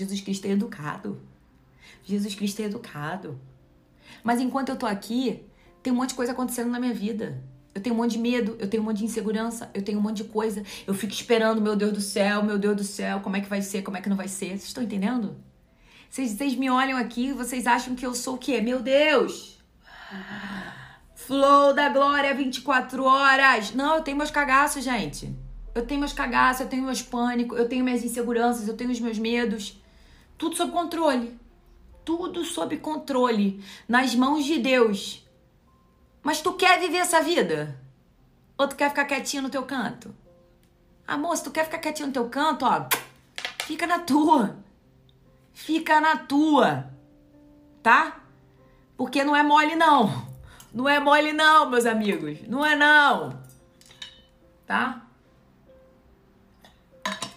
Jesus 0.00 0.20
Cristo 0.20 0.46
é 0.46 0.50
educado. 0.50 1.20
Jesus 2.02 2.34
Cristo 2.34 2.60
é 2.60 2.64
educado. 2.64 3.38
Mas 4.24 4.40
enquanto 4.40 4.70
eu 4.70 4.76
tô 4.76 4.86
aqui, 4.86 5.44
tem 5.82 5.92
um 5.92 5.96
monte 5.96 6.10
de 6.10 6.14
coisa 6.14 6.32
acontecendo 6.32 6.70
na 6.70 6.80
minha 6.80 6.94
vida. 6.94 7.42
Eu 7.74 7.82
tenho 7.82 7.94
um 7.94 7.98
monte 7.98 8.12
de 8.12 8.18
medo, 8.18 8.56
eu 8.58 8.68
tenho 8.68 8.82
um 8.82 8.86
monte 8.86 8.98
de 8.98 9.04
insegurança, 9.04 9.70
eu 9.74 9.82
tenho 9.82 9.98
um 9.98 10.02
monte 10.02 10.18
de 10.18 10.24
coisa. 10.24 10.64
Eu 10.86 10.94
fico 10.94 11.12
esperando, 11.12 11.60
meu 11.60 11.76
Deus 11.76 11.92
do 11.92 12.00
céu, 12.00 12.42
meu 12.42 12.58
Deus 12.58 12.76
do 12.76 12.84
céu, 12.84 13.20
como 13.20 13.36
é 13.36 13.40
que 13.40 13.48
vai 13.48 13.62
ser, 13.62 13.82
como 13.82 13.96
é 13.96 14.00
que 14.00 14.08
não 14.08 14.16
vai 14.16 14.26
ser. 14.26 14.48
Vocês 14.48 14.64
estão 14.64 14.82
entendendo? 14.82 15.36
Vocês, 16.08 16.32
vocês 16.32 16.56
me 16.56 16.70
olham 16.70 16.98
aqui, 16.98 17.32
vocês 17.32 17.66
acham 17.66 17.94
que 17.94 18.04
eu 18.04 18.14
sou 18.14 18.34
o 18.34 18.38
quê? 18.38 18.60
Meu 18.60 18.80
Deus! 18.80 19.62
Flow 21.14 21.74
da 21.74 21.90
glória 21.90 22.34
24 22.34 23.04
horas. 23.04 23.72
Não, 23.72 23.96
eu 23.96 24.02
tenho 24.02 24.16
meus 24.16 24.30
cagaços, 24.30 24.82
gente. 24.82 25.32
Eu 25.74 25.86
tenho 25.86 26.00
meus 26.00 26.12
cagaços, 26.12 26.62
eu 26.62 26.66
tenho 26.66 26.82
meus 26.82 27.02
pânicos, 27.02 27.56
eu 27.56 27.68
tenho 27.68 27.84
minhas 27.84 28.02
inseguranças, 28.02 28.66
eu 28.66 28.76
tenho 28.76 28.90
os 28.90 28.98
meus 28.98 29.18
medos. 29.18 29.79
Tudo 30.40 30.56
sob 30.56 30.72
controle. 30.72 31.38
Tudo 32.02 32.46
sob 32.46 32.78
controle. 32.78 33.62
Nas 33.86 34.14
mãos 34.14 34.42
de 34.42 34.58
Deus. 34.58 35.22
Mas 36.22 36.40
tu 36.40 36.54
quer 36.54 36.80
viver 36.80 36.96
essa 36.96 37.20
vida? 37.20 37.78
Ou 38.56 38.66
tu 38.66 38.74
quer 38.74 38.88
ficar 38.88 39.04
quietinho 39.04 39.42
no 39.42 39.50
teu 39.50 39.64
canto? 39.64 40.16
Amor, 41.06 41.36
se 41.36 41.44
tu 41.44 41.50
quer 41.50 41.66
ficar 41.66 41.76
quietinho 41.76 42.06
no 42.06 42.14
teu 42.14 42.26
canto, 42.30 42.64
ó, 42.64 42.86
fica 43.64 43.86
na 43.86 43.98
tua. 43.98 44.56
Fica 45.52 46.00
na 46.00 46.16
tua. 46.16 46.90
Tá? 47.82 48.22
Porque 48.96 49.22
não 49.22 49.36
é 49.36 49.42
mole, 49.42 49.76
não. 49.76 50.26
Não 50.72 50.88
é 50.88 50.98
mole 50.98 51.34
não, 51.34 51.68
meus 51.68 51.84
amigos. 51.84 52.38
Não 52.48 52.64
é 52.64 52.74
não. 52.74 53.38
Tá? 54.66 55.02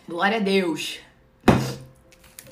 Glória 0.07 0.37
a 0.37 0.41
Deus. 0.41 1.02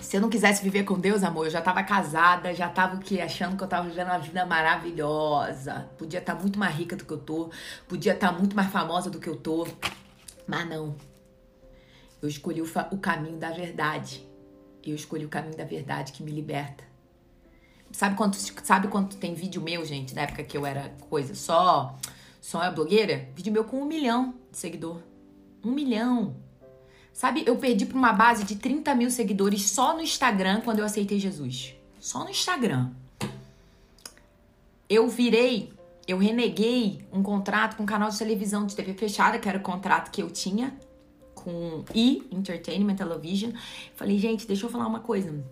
Se 0.02 0.18
eu 0.18 0.22
não 0.22 0.30
quisesse 0.30 0.64
viver 0.64 0.84
com 0.84 1.00
Deus, 1.00 1.24
amor, 1.24 1.46
eu 1.46 1.52
já 1.52 1.62
tava 1.62 1.84
casada, 1.84 2.54
já 2.54 2.68
tava 2.68 2.96
o 2.96 3.00
quê? 3.00 3.22
Achando 3.22 3.56
que 3.56 3.64
eu 3.64 3.68
tava 3.68 3.88
vivendo 3.88 4.08
uma 4.08 4.18
vida 4.18 4.46
maravilhosa. 4.46 5.90
Podia 5.98 6.20
estar 6.20 6.36
tá 6.36 6.42
muito 6.42 6.58
mais 6.58 6.76
rica 6.76 6.96
do 6.96 7.06
que 7.06 7.12
eu 7.12 7.20
tô. 7.20 7.52
Podia 7.88 8.14
estar 8.14 8.34
tá 8.34 8.38
muito 8.38 8.56
mais 8.56 8.72
famosa 8.72 9.10
do 9.12 9.20
que 9.20 9.30
eu 9.30 9.36
tô. 9.36 9.68
Mas 10.48 10.68
não. 10.68 10.96
Eu 12.22 12.28
escolhi 12.28 12.62
o, 12.62 12.66
o 12.92 12.98
caminho 12.98 13.38
da 13.38 13.52
verdade. 13.52 14.28
Eu 14.84 14.96
escolhi 14.96 15.24
o 15.24 15.30
caminho 15.30 15.56
da 15.56 15.66
verdade 15.66 16.12
que 16.12 16.24
me 16.24 16.32
liberta. 16.32 16.84
Sabe 17.92 18.16
quanto, 18.16 18.38
sabe 18.64 18.88
quanto 18.88 19.18
tem 19.18 19.34
vídeo 19.36 19.62
meu, 19.62 19.86
gente, 19.86 20.16
da 20.16 20.22
época 20.22 20.44
que 20.44 20.58
eu 20.58 20.66
era 20.66 20.96
coisa 21.10 21.36
só, 21.36 21.96
só 22.40 22.72
blogueira? 22.72 23.30
Vídeo 23.36 23.54
meu 23.54 23.66
com 23.66 23.82
um 23.82 23.86
milhão 23.86 24.34
de 24.50 24.58
seguidor. 24.58 25.02
Um 25.64 25.72
milhão. 25.72 26.36
Sabe, 27.14 27.44
eu 27.46 27.58
perdi 27.58 27.86
pra 27.86 27.98
uma 27.98 28.14
base 28.14 28.44
de 28.44 28.56
30 28.56 28.96
mil 28.96 29.12
seguidores 29.12 29.70
só 29.70 29.94
no 29.94 30.02
Instagram 30.02 30.62
quando 30.62 30.80
eu 30.80 30.86
aceitei 30.86 31.20
Jesus. 31.20 31.76
Só 32.00 32.24
no 32.24 32.30
Instagram. 32.30 32.92
Eu 34.90 35.08
virei, 35.08 35.72
eu 36.08 36.18
reneguei 36.18 37.06
um 37.12 37.22
contrato 37.22 37.78
com 37.78 37.84
um 37.84 37.86
canal 37.86 38.10
de 38.10 38.18
televisão 38.18 38.66
de 38.66 38.76
TV 38.76 38.94
fechada, 38.94 39.38
que 39.38 39.48
era 39.48 39.58
o 39.58 39.62
contrato 39.62 40.10
que 40.12 40.22
eu 40.22 40.30
tinha 40.30 40.76
com 41.36 41.84
E 41.94 42.28
Entertainment 42.32 42.96
Television. 42.96 43.52
Falei, 43.96 44.18
gente, 44.18 44.48
deixa 44.48 44.66
eu 44.66 44.70
falar 44.70 44.88
uma 44.88 45.00
coisa 45.00 45.44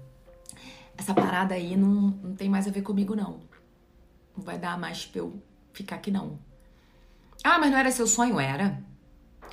essa 0.99 1.13
parada 1.13 1.55
aí 1.55 1.77
não, 1.77 2.13
não 2.21 2.35
tem 2.35 2.49
mais 2.49 2.67
a 2.67 2.71
ver 2.71 2.81
comigo, 2.81 3.15
não. 3.15 3.39
Não 4.35 4.43
vai 4.43 4.59
dar 4.59 4.77
mais 4.77 5.05
pra 5.05 5.19
eu 5.19 5.41
ficar 5.71 5.95
aqui, 5.95 6.11
não. 6.11 6.37
Ah, 7.41 7.57
mas 7.57 7.71
não 7.71 7.77
era 7.77 7.89
seu 7.89 8.05
sonho? 8.05 8.37
Era. 8.37 8.83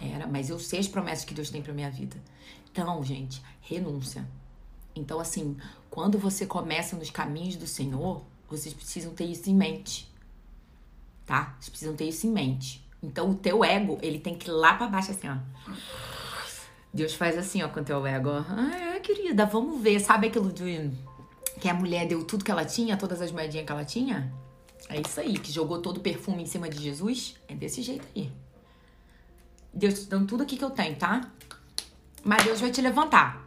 Era, 0.00 0.26
mas 0.26 0.50
eu 0.50 0.58
sei 0.58 0.80
as 0.80 0.88
promessas 0.88 1.24
que 1.24 1.34
Deus 1.34 1.50
tem 1.50 1.62
pra 1.62 1.72
minha 1.72 1.90
vida. 1.90 2.16
Então, 2.70 3.02
gente, 3.02 3.42
renúncia. 3.62 4.26
Então, 4.94 5.18
assim, 5.20 5.56
quando 5.90 6.18
você 6.18 6.46
começa 6.46 6.96
nos 6.96 7.10
caminhos 7.10 7.56
do 7.56 7.66
Senhor, 7.66 8.22
vocês 8.48 8.74
precisam 8.74 9.12
ter 9.14 9.24
isso 9.24 9.48
em 9.48 9.54
mente. 9.54 10.10
Tá? 11.24 11.56
Vocês 11.58 11.70
precisam 11.70 11.96
ter 11.96 12.08
isso 12.08 12.26
em 12.26 12.30
mente. 12.30 12.86
Então, 13.02 13.30
o 13.30 13.34
teu 13.34 13.64
ego, 13.64 13.98
ele 14.02 14.18
tem 14.18 14.34
que 14.34 14.48
ir 14.48 14.52
lá 14.52 14.74
pra 14.74 14.88
baixo, 14.88 15.10
assim, 15.10 15.28
ó. 15.28 15.36
Deus 16.92 17.14
faz 17.14 17.36
assim, 17.36 17.62
ó, 17.62 17.68
com 17.68 17.80
o 17.80 17.84
teu 17.84 18.06
ego. 18.06 18.30
Ah, 18.30 18.94
é, 18.96 19.00
querida, 19.00 19.44
vamos 19.44 19.82
ver. 19.82 20.00
Sabe 20.00 20.28
aquilo 20.28 20.52
de 20.52 20.90
que 21.60 21.68
a 21.68 21.74
mulher 21.74 22.06
deu 22.06 22.24
tudo 22.24 22.44
que 22.44 22.50
ela 22.50 22.64
tinha, 22.64 22.96
todas 22.96 23.20
as 23.20 23.30
moedinhas 23.30 23.66
que 23.66 23.72
ela 23.72 23.84
tinha? 23.84 24.32
É 24.88 25.00
isso 25.00 25.20
aí, 25.20 25.38
que 25.38 25.50
jogou 25.50 25.80
todo 25.80 25.98
o 25.98 26.00
perfume 26.00 26.42
em 26.42 26.46
cima 26.46 26.68
de 26.68 26.82
Jesus? 26.82 27.36
É 27.48 27.54
desse 27.54 27.82
jeito 27.82 28.06
aí. 28.14 28.30
Deus 29.76 30.00
te 30.00 30.06
dando 30.06 30.26
tudo 30.26 30.42
aqui 30.42 30.56
que 30.56 30.64
eu 30.64 30.70
tenho, 30.70 30.96
tá? 30.96 31.20
Mas 32.24 32.42
Deus 32.44 32.60
vai 32.60 32.70
te 32.70 32.80
levantar. 32.80 33.46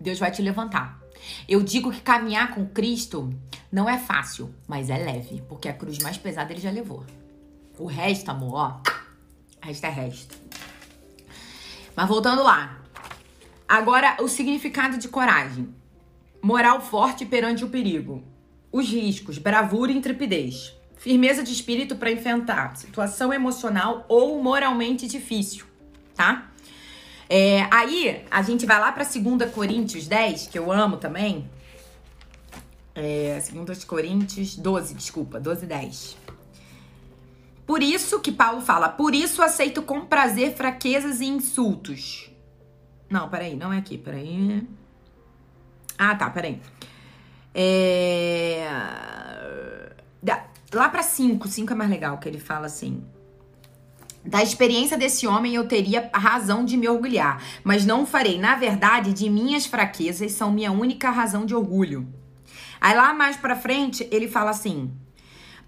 Deus 0.00 0.18
vai 0.18 0.30
te 0.30 0.40
levantar. 0.40 0.98
Eu 1.46 1.62
digo 1.62 1.92
que 1.92 2.00
caminhar 2.00 2.54
com 2.54 2.66
Cristo 2.66 3.32
não 3.70 3.88
é 3.88 3.98
fácil, 3.98 4.54
mas 4.66 4.88
é 4.88 4.96
leve, 4.96 5.42
porque 5.48 5.68
a 5.68 5.74
cruz 5.74 5.98
mais 5.98 6.16
pesada 6.16 6.52
ele 6.52 6.60
já 6.60 6.70
levou. 6.70 7.04
O 7.78 7.86
resto, 7.86 8.30
amor, 8.30 8.54
ó, 8.54 8.80
resto 9.60 9.84
é 9.84 9.90
resto. 9.90 10.38
Mas 11.94 12.08
voltando 12.08 12.42
lá. 12.42 12.80
Agora, 13.68 14.16
o 14.20 14.28
significado 14.28 14.96
de 14.96 15.08
coragem. 15.08 15.74
Moral 16.40 16.80
forte 16.80 17.26
perante 17.26 17.64
o 17.64 17.68
perigo. 17.68 18.22
Os 18.70 18.88
riscos, 18.88 19.38
bravura 19.38 19.92
e 19.92 19.96
intrepidez. 19.96 20.75
Firmeza 20.96 21.42
de 21.42 21.52
espírito 21.52 21.96
para 21.96 22.10
enfrentar 22.10 22.76
situação 22.76 23.32
emocional 23.32 24.04
ou 24.08 24.42
moralmente 24.42 25.06
difícil, 25.06 25.66
tá? 26.14 26.50
É, 27.28 27.66
aí 27.70 28.24
a 28.30 28.42
gente 28.42 28.64
vai 28.66 28.80
lá 28.80 28.92
para 28.92 29.04
2 29.04 29.50
Coríntios 29.52 30.06
10, 30.06 30.46
que 30.46 30.58
eu 30.58 30.72
amo 30.72 30.96
também. 30.96 31.48
É, 32.94 33.40
2 33.52 33.84
Coríntios 33.84 34.56
12, 34.56 34.94
desculpa, 34.94 35.38
12, 35.38 35.66
10. 35.66 36.16
Por 37.66 37.82
isso 37.82 38.20
que 38.20 38.30
Paulo 38.30 38.60
fala, 38.60 38.88
por 38.88 39.14
isso 39.14 39.42
aceito 39.42 39.82
com 39.82 40.06
prazer 40.06 40.54
fraquezas 40.54 41.20
e 41.20 41.26
insultos. 41.26 42.30
Não, 43.10 43.28
peraí, 43.28 43.56
não 43.56 43.72
é 43.72 43.78
aqui, 43.78 43.98
peraí. 43.98 44.66
Ah, 45.98 46.14
tá, 46.14 46.30
peraí. 46.30 46.60
É... 47.54 48.68
Lá 50.72 50.88
pra 50.88 51.02
5, 51.02 51.46
5 51.46 51.72
é 51.72 51.76
mais 51.76 51.90
legal, 51.90 52.18
que 52.18 52.28
ele 52.28 52.40
fala 52.40 52.66
assim. 52.66 53.02
Da 54.24 54.42
experiência 54.42 54.98
desse 54.98 55.26
homem 55.26 55.54
eu 55.54 55.68
teria 55.68 56.10
razão 56.12 56.64
de 56.64 56.76
me 56.76 56.88
orgulhar, 56.88 57.40
mas 57.62 57.86
não 57.86 58.02
o 58.02 58.06
farei. 58.06 58.38
Na 58.38 58.56
verdade, 58.56 59.12
de 59.12 59.30
minhas 59.30 59.66
fraquezas 59.66 60.32
são 60.32 60.50
minha 60.50 60.72
única 60.72 61.10
razão 61.10 61.46
de 61.46 61.54
orgulho. 61.54 62.08
Aí 62.80 62.94
lá 62.96 63.14
mais 63.14 63.36
pra 63.36 63.54
frente, 63.54 64.08
ele 64.10 64.26
fala 64.26 64.50
assim: 64.50 64.92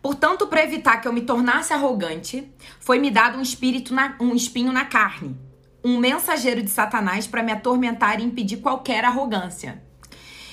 Portanto, 0.02 0.48
para 0.48 0.64
evitar 0.64 1.00
que 1.00 1.06
eu 1.06 1.12
me 1.12 1.20
tornasse 1.20 1.72
arrogante, 1.72 2.52
foi 2.80 2.98
me 2.98 3.10
dado 3.12 3.38
um 3.38 3.42
espírito 3.42 3.94
na, 3.94 4.16
um 4.20 4.34
espinho 4.34 4.72
na 4.72 4.84
carne, 4.84 5.36
um 5.84 5.96
mensageiro 5.96 6.60
de 6.60 6.70
Satanás 6.70 7.28
para 7.28 7.44
me 7.44 7.52
atormentar 7.52 8.20
e 8.20 8.24
impedir 8.24 8.56
qualquer 8.56 9.04
arrogância. 9.04 9.82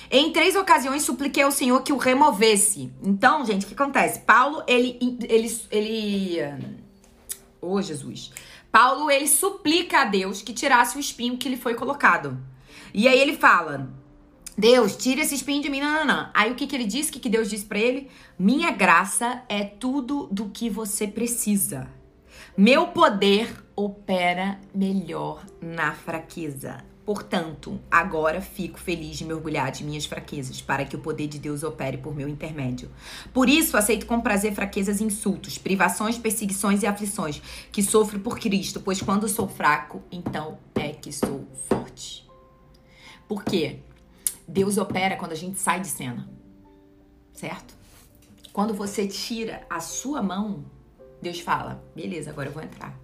Em 0.09 0.31
três 0.31 0.55
ocasiões 0.55 1.03
supliquei 1.03 1.43
ao 1.43 1.51
Senhor 1.51 1.81
que 1.81 1.93
o 1.93 1.97
removesse. 1.97 2.91
Então, 3.01 3.45
gente, 3.45 3.65
o 3.65 3.67
que 3.67 3.73
acontece? 3.73 4.19
Paulo, 4.19 4.63
ele 4.67 4.97
ele 5.27 5.61
ele 5.71 6.75
Oh, 7.61 7.81
Jesus. 7.81 8.31
Paulo, 8.71 9.09
ele 9.09 9.27
suplica 9.27 10.01
a 10.01 10.05
Deus 10.05 10.41
que 10.41 10.53
tirasse 10.53 10.97
o 10.97 10.99
espinho 10.99 11.37
que 11.37 11.49
lhe 11.49 11.57
foi 11.57 11.73
colocado. 11.73 12.37
E 12.93 13.07
aí 13.07 13.19
ele 13.19 13.35
fala: 13.35 13.89
Deus, 14.57 14.95
tira 14.95 15.21
esse 15.21 15.35
espinho 15.35 15.63
de 15.63 15.69
mim, 15.69 15.81
não, 15.81 15.91
não, 15.91 16.05
não. 16.05 16.29
Aí 16.33 16.51
o 16.51 16.55
que, 16.55 16.67
que 16.67 16.75
ele 16.75 16.85
disse? 16.85 17.09
O 17.09 17.13
que, 17.13 17.19
que 17.19 17.29
Deus 17.29 17.49
disse 17.49 17.65
para 17.65 17.79
ele? 17.79 18.09
Minha 18.37 18.71
graça 18.71 19.43
é 19.49 19.63
tudo 19.63 20.27
do 20.31 20.49
que 20.49 20.69
você 20.69 21.07
precisa. 21.07 21.89
Meu 22.55 22.87
poder 22.87 23.65
opera 23.75 24.59
melhor 24.73 25.43
na 25.59 25.93
fraqueza. 25.93 26.83
Portanto, 27.05 27.79
agora 27.89 28.41
fico 28.41 28.79
feliz 28.79 29.17
de 29.17 29.25
me 29.25 29.33
orgulhar 29.33 29.71
de 29.71 29.83
minhas 29.83 30.05
fraquezas, 30.05 30.59
para 30.59 30.83
que 30.83 30.95
o 30.95 30.99
poder 30.99 31.27
de 31.27 31.37
Deus 31.37 31.61
opere 31.61 31.97
por 31.97 32.15
meu 32.15 32.27
intermédio. 32.27 32.89
Por 33.31 33.47
isso, 33.47 33.77
aceito 33.77 34.07
com 34.07 34.19
prazer 34.19 34.55
fraquezas 34.55 34.99
insultos, 34.99 35.59
privações, 35.59 36.17
perseguições 36.17 36.81
e 36.81 36.87
aflições, 36.87 37.39
que 37.71 37.83
sofro 37.83 38.19
por 38.19 38.39
Cristo, 38.39 38.79
pois 38.79 39.03
quando 39.03 39.29
sou 39.29 39.47
fraco, 39.47 40.01
então 40.11 40.57
é 40.73 40.89
que 40.89 41.11
sou 41.11 41.47
forte. 41.69 42.27
Por 43.27 43.43
quê? 43.43 43.79
Deus 44.47 44.77
opera 44.77 45.15
quando 45.15 45.33
a 45.33 45.35
gente 45.35 45.59
sai 45.59 45.79
de 45.81 45.87
cena, 45.87 46.27
certo? 47.33 47.75
Quando 48.51 48.73
você 48.73 49.07
tira 49.07 49.65
a 49.69 49.79
sua 49.79 50.23
mão, 50.23 50.65
Deus 51.21 51.39
fala: 51.39 51.83
beleza, 51.95 52.31
agora 52.31 52.49
eu 52.49 52.53
vou 52.53 52.63
entrar. 52.63 52.97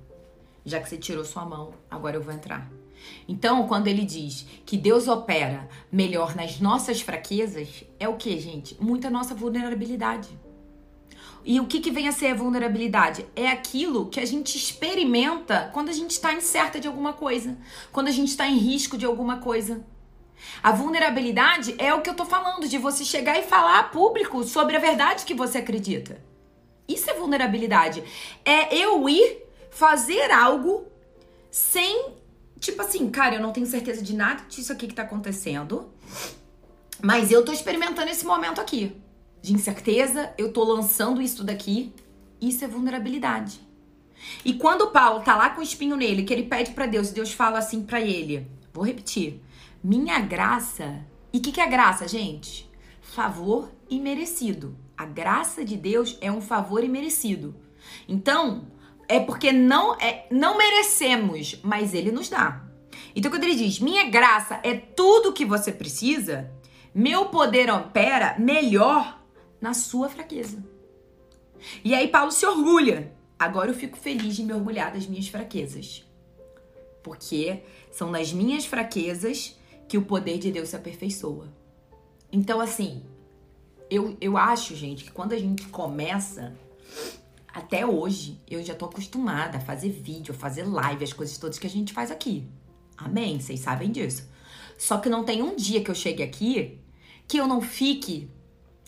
Já 0.66 0.80
que 0.80 0.90
você 0.90 0.98
tirou 0.98 1.24
sua 1.26 1.46
mão, 1.46 1.74
agora 1.90 2.16
eu 2.16 2.22
vou 2.22 2.34
entrar. 2.34 2.81
Então, 3.28 3.68
quando 3.68 3.88
ele 3.88 4.04
diz 4.04 4.46
que 4.66 4.78
Deus 4.78 5.08
opera 5.08 5.68
melhor 5.92 6.36
nas 6.36 6.60
nossas 6.60 7.02
fraquezas, 7.02 7.84
é 8.00 8.08
o 8.08 8.16
que, 8.16 8.40
gente? 8.40 8.76
Muita 8.82 9.10
nossa 9.10 9.34
vulnerabilidade. 9.34 10.30
E 11.44 11.60
o 11.60 11.66
que, 11.66 11.80
que 11.80 11.92
vem 11.92 12.08
a 12.08 12.12
ser 12.12 12.28
a 12.28 12.36
vulnerabilidade? 12.36 13.26
É 13.36 13.48
aquilo 13.48 14.08
que 14.08 14.20
a 14.20 14.26
gente 14.26 14.56
experimenta 14.56 15.70
quando 15.74 15.90
a 15.90 15.94
gente 15.94 16.12
está 16.12 16.34
incerta 16.34 16.80
de 16.80 16.88
alguma 16.88 17.14
coisa, 17.14 17.58
quando 17.92 18.08
a 18.08 18.12
gente 18.12 18.30
está 18.30 18.48
em 18.48 18.58
risco 18.58 18.98
de 18.98 19.06
alguma 19.06 19.38
coisa. 19.38 19.84
A 20.62 20.72
vulnerabilidade 20.72 21.76
é 21.78 21.94
o 21.94 22.02
que 22.02 22.10
eu 22.10 22.16
tô 22.16 22.26
falando, 22.26 22.68
de 22.68 22.78
você 22.78 23.04
chegar 23.04 23.40
e 23.40 23.44
falar 23.44 23.80
a 23.80 23.84
público 23.84 24.44
sobre 24.44 24.76
a 24.76 24.80
verdade 24.80 25.26
que 25.26 25.34
você 25.34 25.60
acredita. 25.60 26.22
Isso 26.88 27.10
é 27.10 27.14
vulnerabilidade. 27.14 28.04
É 28.44 28.76
eu 28.76 29.08
ir 29.08 29.44
fazer 29.72 30.32
algo 30.32 30.86
sem, 31.50 32.14
tipo 32.62 32.82
assim, 32.82 33.10
cara, 33.10 33.36
eu 33.36 33.42
não 33.42 33.52
tenho 33.52 33.68
certeza 33.68 34.02
de 34.02 34.16
nada 34.16 34.44
disso 34.48 34.72
aqui 34.72 34.88
que 34.88 34.96
tá 34.96 35.02
acontecendo, 35.02 35.92
mas 37.02 37.30
eu 37.30 37.44
tô 37.44 37.52
experimentando 37.52 38.10
esse 38.10 38.26
momento 38.26 38.62
aqui 38.62 38.96
de 39.42 39.54
incerteza, 39.54 40.34
eu 40.38 40.54
tô 40.54 40.64
lançando 40.64 41.22
isso 41.22 41.44
daqui. 41.44 41.94
Isso 42.40 42.64
é 42.64 42.68
vulnerabilidade. 42.68 43.60
E 44.46 44.54
quando 44.54 44.84
o 44.84 44.92
Paulo 44.92 45.24
tá 45.24 45.36
lá 45.36 45.50
com 45.50 45.62
o 45.62 45.64
espinho 45.64 45.96
nele, 45.96 46.24
que 46.24 46.34
ele 46.34 46.44
pede 46.44 46.72
para 46.72 46.86
Deus, 46.86 47.10
e 47.10 47.14
Deus 47.14 47.34
fala 47.34 47.60
assim 47.60 47.84
para 47.84 48.00
ele, 48.00 48.48
vou 48.74 48.84
repetir: 48.84 49.42
minha 49.84 50.20
graça. 50.20 51.04
E 51.34 51.38
o 51.38 51.42
que, 51.42 51.52
que 51.52 51.62
é 51.62 51.68
graça, 51.68 52.08
gente? 52.08 52.70
Favor 53.02 53.72
imerecido. 53.90 54.76
A 54.98 55.06
graça 55.06 55.66
de 55.66 55.76
Deus 55.76 56.18
é 56.22 56.32
um 56.32 56.42
favor 56.42 56.84
imerecido. 56.84 57.56
Então, 58.08 58.68
é 59.12 59.20
porque 59.20 59.52
não 59.52 59.96
é 60.00 60.26
não 60.32 60.58
merecemos, 60.58 61.60
mas 61.62 61.94
ele 61.94 62.12
nos 62.12 62.30
dá. 62.30 62.64
Então, 63.16 63.30
quando 63.30 63.44
ele 63.44 63.56
diz: 63.56 63.80
"Minha 63.80 64.10
graça 64.10 64.60
é 64.64 64.76
tudo 64.76 65.34
que 65.34 65.46
você 65.46 65.72
precisa", 65.72 66.50
meu 66.96 67.26
poder 67.26 67.70
opera 67.70 68.36
melhor 68.40 69.22
na 69.60 69.74
sua 69.74 70.10
fraqueza. 70.10 70.64
E 71.84 71.94
aí 71.94 72.08
Paulo 72.08 72.32
se 72.32 72.46
orgulha. 72.46 73.14
Agora 73.38 73.70
eu 73.72 73.76
fico 73.76 73.98
feliz 73.98 74.36
de 74.36 74.44
me 74.44 74.54
orgulhar 74.54 74.94
das 74.94 75.06
minhas 75.08 75.28
fraquezas. 75.28 76.06
Porque 77.04 77.64
são 77.92 78.10
nas 78.10 78.32
minhas 78.32 78.66
fraquezas 78.66 79.60
que 79.88 79.98
o 79.98 80.04
poder 80.04 80.38
de 80.38 80.52
Deus 80.52 80.70
se 80.70 80.76
aperfeiçoa. 80.76 81.52
Então, 82.32 82.62
assim, 82.62 83.04
eu, 83.90 84.16
eu 84.22 84.38
acho, 84.38 84.76
gente, 84.76 85.04
que 85.04 85.12
quando 85.12 85.34
a 85.34 85.38
gente 85.38 85.68
começa, 85.68 86.56
até 87.54 87.86
hoje, 87.86 88.40
eu 88.50 88.64
já 88.64 88.74
tô 88.74 88.86
acostumada 88.86 89.58
a 89.58 89.62
fazer 89.62 89.90
vídeo, 89.90 90.34
a 90.34 90.38
fazer 90.38 90.64
live, 90.64 91.04
as 91.04 91.14
coisas 91.14 91.38
todas 91.38 91.60
que 91.60 91.68
a 91.68 91.70
gente 91.70 91.94
faz 91.94 92.12
aqui. 92.12 92.48
Amém? 92.98 93.40
Vocês 93.40 93.60
sabem 93.60 93.92
disso. 93.92 94.30
Só 94.78 94.98
que 94.98 95.10
não 95.10 95.24
tem 95.24 95.42
um 95.42 95.56
dia 95.56 95.84
que 95.84 95.92
eu 95.92 95.96
chegue 95.96 96.24
aqui 96.24 96.80
que 97.32 97.38
eu 97.38 97.48
não 97.48 97.62
fique. 97.62 98.30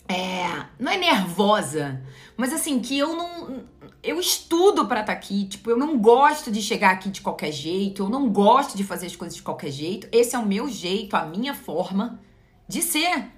É, 0.06 0.66
não 0.78 0.92
é 0.92 0.98
nervosa, 0.98 2.02
mas 2.36 2.52
assim, 2.52 2.78
que 2.78 2.98
eu 2.98 3.16
não 3.16 3.64
eu 4.02 4.20
estudo 4.20 4.86
para 4.86 5.00
estar 5.00 5.14
tá 5.14 5.18
aqui, 5.18 5.46
tipo, 5.46 5.70
eu 5.70 5.78
não 5.78 5.98
gosto 5.98 6.52
de 6.52 6.60
chegar 6.60 6.90
aqui 6.90 7.08
de 7.08 7.22
qualquer 7.22 7.50
jeito, 7.50 8.02
eu 8.02 8.10
não 8.10 8.28
gosto 8.28 8.76
de 8.76 8.84
fazer 8.84 9.06
as 9.06 9.16
coisas 9.16 9.34
de 9.34 9.42
qualquer 9.42 9.70
jeito. 9.70 10.06
Esse 10.12 10.36
é 10.36 10.38
o 10.38 10.44
meu 10.44 10.68
jeito, 10.68 11.16
a 11.16 11.24
minha 11.24 11.54
forma 11.54 12.20
de 12.68 12.82
ser. 12.82 13.30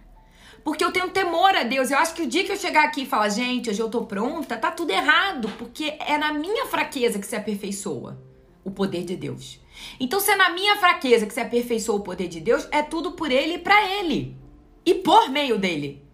Porque 0.66 0.84
eu 0.84 0.90
tenho 0.90 1.10
temor 1.10 1.54
a 1.54 1.62
Deus. 1.62 1.92
Eu 1.92 1.98
acho 1.98 2.12
que 2.12 2.22
o 2.22 2.26
dia 2.26 2.42
que 2.42 2.50
eu 2.50 2.56
chegar 2.56 2.86
aqui 2.86 3.02
e 3.02 3.06
falar, 3.06 3.28
gente, 3.28 3.70
hoje 3.70 3.80
eu 3.80 3.88
tô 3.88 4.04
pronta, 4.04 4.56
tá 4.56 4.68
tudo 4.68 4.90
errado, 4.90 5.48
porque 5.58 5.94
é 6.00 6.18
na 6.18 6.32
minha 6.32 6.66
fraqueza 6.66 7.20
que 7.20 7.26
se 7.26 7.36
aperfeiçoa 7.36 8.20
o 8.64 8.70
poder 8.72 9.04
de 9.04 9.14
Deus. 9.14 9.60
Então, 10.00 10.18
se 10.18 10.28
é 10.32 10.34
na 10.34 10.50
minha 10.50 10.74
fraqueza 10.78 11.24
que 11.24 11.32
se 11.32 11.38
aperfeiçoa 11.38 11.94
o 11.94 12.00
poder 12.00 12.26
de 12.26 12.40
Deus, 12.40 12.66
é 12.72 12.82
tudo 12.82 13.12
por 13.12 13.30
ele 13.30 13.54
e 13.54 13.58
para 13.58 13.80
ele. 14.00 14.36
E 14.84 14.92
por 14.92 15.30
meio 15.30 15.56
dele 15.56 16.04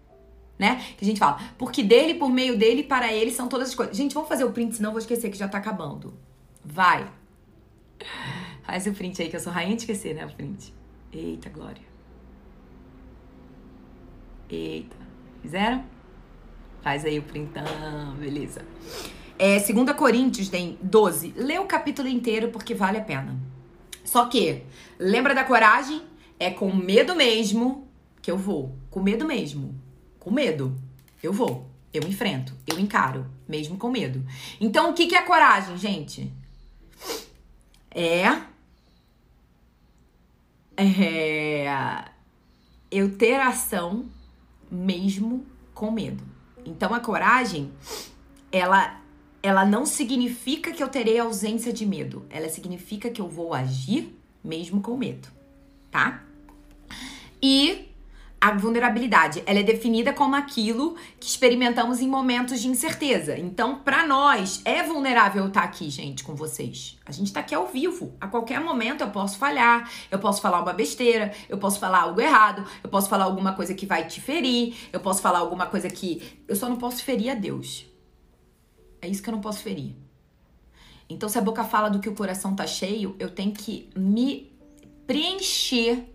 né? 0.59 0.81
Que 0.99 1.05
a 1.05 1.09
gente 1.09 1.19
fala, 1.19 1.41
porque 1.59 1.83
dele, 1.83 2.15
por 2.15 2.31
meio 2.31 2.57
dele, 2.57 2.85
para 2.85 3.13
ele 3.13 3.33
são 3.33 3.49
todas 3.49 3.71
as 3.71 3.75
coisas. 3.75 3.97
Gente, 3.97 4.15
vamos 4.15 4.29
fazer 4.29 4.45
o 4.45 4.53
print, 4.53 4.77
senão 4.77 4.91
eu 4.91 4.93
vou 4.93 5.01
esquecer 5.01 5.29
que 5.29 5.37
já 5.37 5.49
tá 5.49 5.59
acabando. 5.59 6.15
Vai. 6.65 7.11
Faz 8.63 8.87
o 8.87 8.93
print 8.93 9.23
aí, 9.23 9.29
que 9.29 9.35
eu 9.35 9.41
sou 9.41 9.53
rainha 9.53 9.75
de 9.75 9.83
esquecer, 9.83 10.15
né? 10.15 10.25
O 10.25 10.31
print. 10.31 10.73
Eita, 11.13 11.49
Glória. 11.49 11.92
Eita. 14.55 14.97
Fizeram? 15.41 15.85
Faz 16.83 17.05
aí 17.05 17.19
o 17.19 17.23
printão, 17.23 17.65
beleza. 18.19 18.65
É, 19.39 19.59
2 19.59 19.93
Coríntios 19.97 20.51
12. 20.81 21.35
Lê 21.37 21.59
o 21.59 21.67
capítulo 21.67 22.09
inteiro 22.09 22.49
porque 22.49 22.75
vale 22.75 22.99
a 22.99 23.03
pena. 23.03 23.37
Só 24.05 24.27
que, 24.27 24.63
lembra 24.99 25.35
da 25.35 25.45
coragem? 25.45 26.03
É 26.39 26.51
com 26.51 26.75
medo 26.75 27.15
mesmo 27.15 27.89
que 28.21 28.31
eu 28.31 28.37
vou. 28.37 28.77
Com 28.91 29.01
medo 29.01 29.25
mesmo 29.25 29.75
com 30.23 30.31
medo. 30.31 30.77
Eu 31.21 31.33
vou, 31.33 31.69
eu 31.93 32.03
enfrento, 32.05 32.55
eu 32.65 32.79
encaro, 32.79 33.27
mesmo 33.49 33.77
com 33.77 33.91
medo. 33.91 34.25
Então, 34.61 34.91
o 34.91 34.95
que, 34.95 35.09
que 35.09 35.17
é 35.17 35.23
coragem, 35.23 35.77
gente? 35.77 36.33
É. 37.91 38.25
É. 40.77 42.05
Eu 42.89 43.17
ter 43.17 43.41
ação 43.41 44.07
mesmo 44.73 45.45
com 45.75 45.91
medo. 45.91 46.25
Então, 46.65 46.95
a 46.95 47.01
coragem, 47.01 47.71
ela 48.51 49.01
ela 49.43 49.65
não 49.65 49.85
significa 49.85 50.71
que 50.71 50.81
eu 50.81 50.89
terei 50.89 51.19
ausência 51.19 51.73
de 51.73 51.85
medo. 51.85 52.25
Ela 52.31 52.49
significa 52.49 53.11
que 53.11 53.21
eu 53.21 53.27
vou 53.27 53.53
agir 53.53 54.17
mesmo 54.43 54.81
com 54.81 54.97
medo, 54.97 55.29
tá? 55.91 56.25
E 57.43 57.89
a 58.43 58.51
vulnerabilidade, 58.51 59.41
ela 59.47 59.61
é 59.61 59.63
definida 59.63 60.13
como 60.13 60.35
aquilo 60.35 60.97
que 61.21 61.29
experimentamos 61.29 62.01
em 62.01 62.09
momentos 62.09 62.61
de 62.61 62.67
incerteza. 62.67 63.39
Então, 63.39 63.79
para 63.79 64.05
nós, 64.05 64.61
é 64.65 64.83
vulnerável 64.83 65.47
estar 65.47 65.63
aqui, 65.63 65.89
gente, 65.89 66.25
com 66.25 66.35
vocês. 66.35 66.99
A 67.07 67.13
gente 67.13 67.33
tá 67.33 67.39
aqui 67.39 67.55
ao 67.55 67.69
vivo. 67.69 68.17
A 68.21 68.27
qualquer 68.27 68.59
momento 68.59 69.03
eu 69.03 69.11
posso 69.11 69.39
falhar, 69.39 69.89
eu 70.11 70.19
posso 70.19 70.43
falar 70.43 70.61
uma 70.61 70.73
besteira, 70.73 71.33
eu 71.49 71.57
posso 71.57 71.79
falar 71.79 72.01
algo 72.01 72.21
errado, 72.21 72.65
eu 72.83 72.91
posso 72.91 73.09
falar 73.09 73.27
alguma 73.27 73.53
coisa 73.53 73.75
que 73.75 73.87
vai 73.87 74.09
te 74.09 74.21
ferir, 74.21 74.75
eu 74.93 74.99
posso 74.99 75.23
falar 75.23 75.39
alguma 75.39 75.67
coisa 75.67 75.89
que 75.89 76.43
eu 76.49 76.57
só 76.57 76.69
não 76.69 76.77
posso 76.77 77.05
ferir 77.05 77.31
a 77.31 77.35
Deus. 77.35 77.87
É 79.01 79.07
isso 79.07 79.23
que 79.23 79.29
eu 79.29 79.35
não 79.35 79.41
posso 79.41 79.61
ferir. 79.61 79.95
Então, 81.09 81.29
se 81.29 81.39
a 81.39 81.43
boca 81.43 81.63
fala 81.63 81.89
do 81.89 82.01
que 82.01 82.09
o 82.09 82.15
coração 82.15 82.57
tá 82.57 82.67
cheio, 82.67 83.15
eu 83.21 83.31
tenho 83.31 83.53
que 83.53 83.89
me 83.95 84.53
preencher 85.07 86.09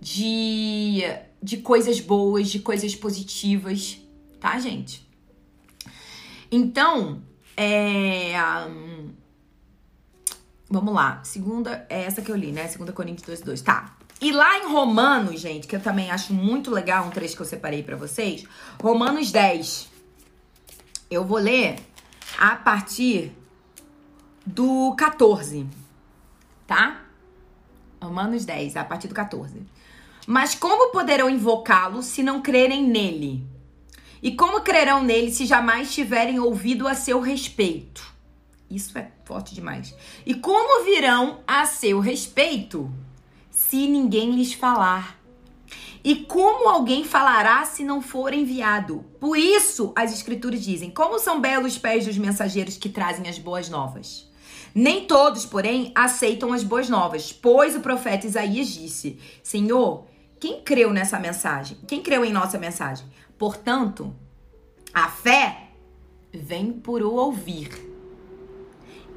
de, 0.00 1.02
de 1.42 1.58
coisas 1.58 2.00
boas, 2.00 2.48
de 2.48 2.60
coisas 2.60 2.94
positivas, 2.94 3.98
tá, 4.40 4.58
gente? 4.58 5.06
Então, 6.50 7.22
é. 7.56 8.32
Vamos 10.68 10.94
lá. 10.94 11.20
Segunda, 11.24 11.86
é 11.88 12.02
essa 12.02 12.20
que 12.20 12.30
eu 12.30 12.36
li, 12.36 12.52
né? 12.52 12.66
Segunda 12.68 12.92
Coríntios 12.92 13.26
2, 13.26 13.40
2. 13.40 13.62
Tá. 13.62 13.96
E 14.20 14.32
lá 14.32 14.58
em 14.58 14.72
Romanos, 14.72 15.40
gente, 15.40 15.66
que 15.66 15.76
eu 15.76 15.80
também 15.80 16.10
acho 16.10 16.32
muito 16.32 16.70
legal, 16.70 17.06
um 17.06 17.10
trecho 17.10 17.36
que 17.36 17.42
eu 17.42 17.46
separei 17.46 17.82
para 17.82 17.96
vocês. 17.96 18.44
Romanos 18.80 19.30
10. 19.30 19.88
Eu 21.10 21.24
vou 21.24 21.38
ler 21.38 21.76
a 22.38 22.56
partir 22.56 23.32
do 24.44 24.94
14, 24.96 25.66
tá? 26.66 27.04
Romanos 28.02 28.44
10, 28.44 28.76
a 28.76 28.84
partir 28.84 29.08
do 29.08 29.14
14. 29.14 29.62
Mas 30.26 30.54
como 30.54 30.90
poderão 30.90 31.30
invocá-lo 31.30 32.02
se 32.02 32.22
não 32.22 32.42
crerem 32.42 32.82
nele? 32.82 33.46
E 34.20 34.32
como 34.32 34.62
crerão 34.62 35.04
nele 35.04 35.30
se 35.30 35.46
jamais 35.46 35.94
tiverem 35.94 36.40
ouvido 36.40 36.88
a 36.88 36.94
seu 36.94 37.20
respeito? 37.20 38.12
Isso 38.68 38.98
é 38.98 39.12
forte 39.24 39.54
demais. 39.54 39.94
E 40.24 40.34
como 40.34 40.84
virão 40.84 41.38
a 41.46 41.64
seu 41.64 42.00
respeito 42.00 42.90
se 43.50 43.86
ninguém 43.86 44.32
lhes 44.32 44.52
falar? 44.52 45.16
E 46.02 46.16
como 46.16 46.68
alguém 46.68 47.04
falará 47.04 47.64
se 47.64 47.84
não 47.84 48.00
for 48.02 48.32
enviado? 48.32 49.04
Por 49.20 49.36
isso, 49.36 49.92
as 49.94 50.12
escrituras 50.12 50.64
dizem: 50.64 50.90
Como 50.90 51.18
são 51.18 51.40
belos 51.40 51.74
os 51.74 51.78
pés 51.78 52.04
dos 52.06 52.18
mensageiros 52.18 52.76
que 52.76 52.88
trazem 52.88 53.28
as 53.28 53.38
boas 53.38 53.68
novas. 53.68 54.28
Nem 54.74 55.06
todos, 55.06 55.46
porém, 55.46 55.90
aceitam 55.94 56.52
as 56.52 56.62
boas 56.62 56.88
novas, 56.88 57.32
pois 57.32 57.74
o 57.74 57.80
profeta 57.80 58.26
Isaías 58.26 58.68
disse: 58.68 59.18
Senhor, 59.42 60.06
quem 60.38 60.60
creu 60.60 60.92
nessa 60.92 61.18
mensagem? 61.18 61.78
Quem 61.86 62.02
creu 62.02 62.24
em 62.24 62.32
nossa 62.32 62.58
mensagem? 62.58 63.06
Portanto, 63.38 64.14
a 64.92 65.08
fé 65.08 65.68
vem 66.32 66.72
por 66.72 67.02
o 67.02 67.14
ouvir. 67.14 67.70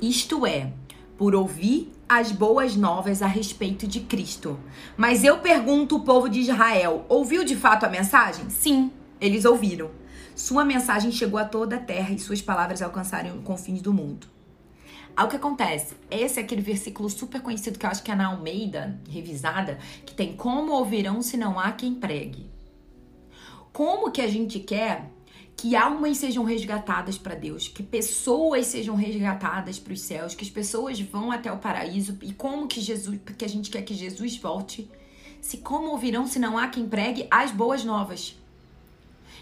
Isto 0.01 0.45
é, 0.45 0.71
por 1.17 1.35
ouvir 1.35 1.91
as 2.07 2.31
boas 2.31 2.75
novas 2.75 3.21
a 3.21 3.27
respeito 3.27 3.85
de 3.85 3.99
Cristo. 3.99 4.57
Mas 4.95 5.23
eu 5.23 5.39
pergunto 5.39 5.97
o 5.97 6.03
povo 6.03 6.29
de 6.29 6.39
Israel: 6.39 7.05
ouviu 7.09 7.43
de 7.43 7.55
fato 7.55 7.85
a 7.85 7.89
mensagem? 7.89 8.49
Sim, 8.49 8.91
eles 9.19 9.43
ouviram. 9.43 9.91
Sua 10.33 10.63
mensagem 10.63 11.11
chegou 11.11 11.37
a 11.37 11.43
toda 11.43 11.75
a 11.75 11.79
terra 11.79 12.13
e 12.13 12.19
suas 12.19 12.41
palavras 12.41 12.81
alcançaram 12.81 13.37
os 13.37 13.43
confins 13.43 13.81
do 13.81 13.93
mundo. 13.93 14.38
Aí 15.19 15.25
o 15.25 15.27
que 15.27 15.35
acontece? 15.35 15.95
Esse 16.09 16.39
é 16.39 16.43
aquele 16.43 16.61
versículo 16.61 17.09
super 17.09 17.41
conhecido 17.41 17.77
que 17.77 17.85
eu 17.85 17.89
acho 17.89 18.01
que 18.01 18.09
é 18.09 18.15
na 18.15 18.27
Almeida, 18.27 18.97
revisada, 19.09 19.77
que 20.05 20.13
tem 20.13 20.33
como 20.33 20.71
ouvirão 20.71 21.21
se 21.21 21.35
não 21.35 21.59
há 21.59 21.73
quem 21.73 21.93
pregue. 21.93 22.49
Como 23.73 24.13
que 24.13 24.21
a 24.21 24.29
gente 24.29 24.61
quer 24.61 25.11
que 25.57 25.75
almas 25.75 26.19
sejam 26.19 26.45
resgatadas 26.45 27.17
para 27.17 27.35
Deus, 27.35 27.67
que 27.67 27.83
pessoas 27.83 28.67
sejam 28.67 28.95
resgatadas 28.95 29.77
para 29.77 29.91
os 29.91 29.99
céus, 29.99 30.33
que 30.33 30.45
as 30.45 30.49
pessoas 30.49 31.01
vão 31.01 31.33
até 31.33 31.51
o 31.51 31.57
paraíso 31.57 32.17
e 32.21 32.31
como 32.31 32.65
que 32.65 32.79
Jesus, 32.79 33.19
porque 33.25 33.43
a 33.43 33.49
gente 33.49 33.69
quer 33.69 33.81
que 33.81 33.93
Jesus 33.93 34.37
volte, 34.37 34.89
se 35.41 35.57
como 35.57 35.89
ouvirão 35.89 36.27
se 36.27 36.39
não 36.39 36.57
há 36.57 36.69
quem 36.69 36.87
pregue 36.87 37.27
as 37.29 37.51
boas 37.51 37.83
novas. 37.83 38.37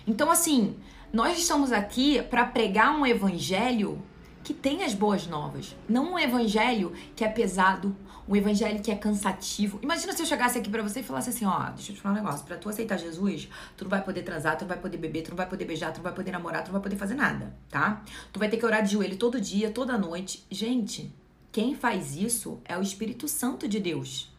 Então 0.07 0.31
assim, 0.31 0.75
nós 1.13 1.37
estamos 1.37 1.71
aqui 1.71 2.19
para 2.23 2.45
pregar 2.45 2.99
um 2.99 3.05
evangelho 3.05 4.01
que 4.47 4.53
tem 4.53 4.81
as 4.85 4.93
boas 4.93 5.27
novas. 5.27 5.75
Não 5.89 6.13
um 6.13 6.17
evangelho 6.17 6.93
que 7.17 7.25
é 7.25 7.27
pesado, 7.27 7.93
um 8.25 8.33
evangelho 8.33 8.81
que 8.81 8.89
é 8.89 8.95
cansativo. 8.95 9.77
Imagina 9.83 10.13
se 10.13 10.21
eu 10.21 10.25
chegasse 10.25 10.57
aqui 10.57 10.69
para 10.69 10.81
você 10.81 11.01
e 11.01 11.03
falasse 11.03 11.31
assim, 11.31 11.43
ó, 11.43 11.69
deixa 11.71 11.91
eu 11.91 11.97
te 11.97 12.01
falar 12.01 12.15
um 12.15 12.23
negócio, 12.23 12.45
para 12.45 12.55
tu 12.55 12.69
aceitar 12.69 12.95
Jesus, 12.95 13.49
tu 13.75 13.83
não 13.83 13.89
vai 13.89 14.01
poder 14.01 14.23
transar, 14.23 14.57
tu 14.57 14.61
não 14.61 14.69
vai 14.69 14.77
poder 14.77 14.95
beber, 14.95 15.23
tu 15.23 15.31
não 15.31 15.35
vai 15.35 15.49
poder 15.49 15.65
beijar, 15.65 15.91
tu 15.91 15.97
não 15.97 16.03
vai 16.03 16.13
poder 16.13 16.31
namorar, 16.31 16.63
tu 16.63 16.67
não 16.67 16.75
vai 16.75 16.81
poder 16.81 16.95
fazer 16.95 17.15
nada, 17.15 17.53
tá? 17.69 18.01
Tu 18.31 18.39
vai 18.39 18.47
ter 18.47 18.55
que 18.55 18.65
orar 18.65 18.81
de 18.81 18.93
joelho 18.93 19.17
todo 19.17 19.41
dia, 19.41 19.69
toda 19.69 19.97
noite. 19.97 20.45
Gente, 20.49 21.13
quem 21.51 21.75
faz 21.75 22.15
isso 22.15 22.61
é 22.63 22.77
o 22.77 22.81
Espírito 22.81 23.27
Santo 23.27 23.67
de 23.67 23.81
Deus. 23.81 24.31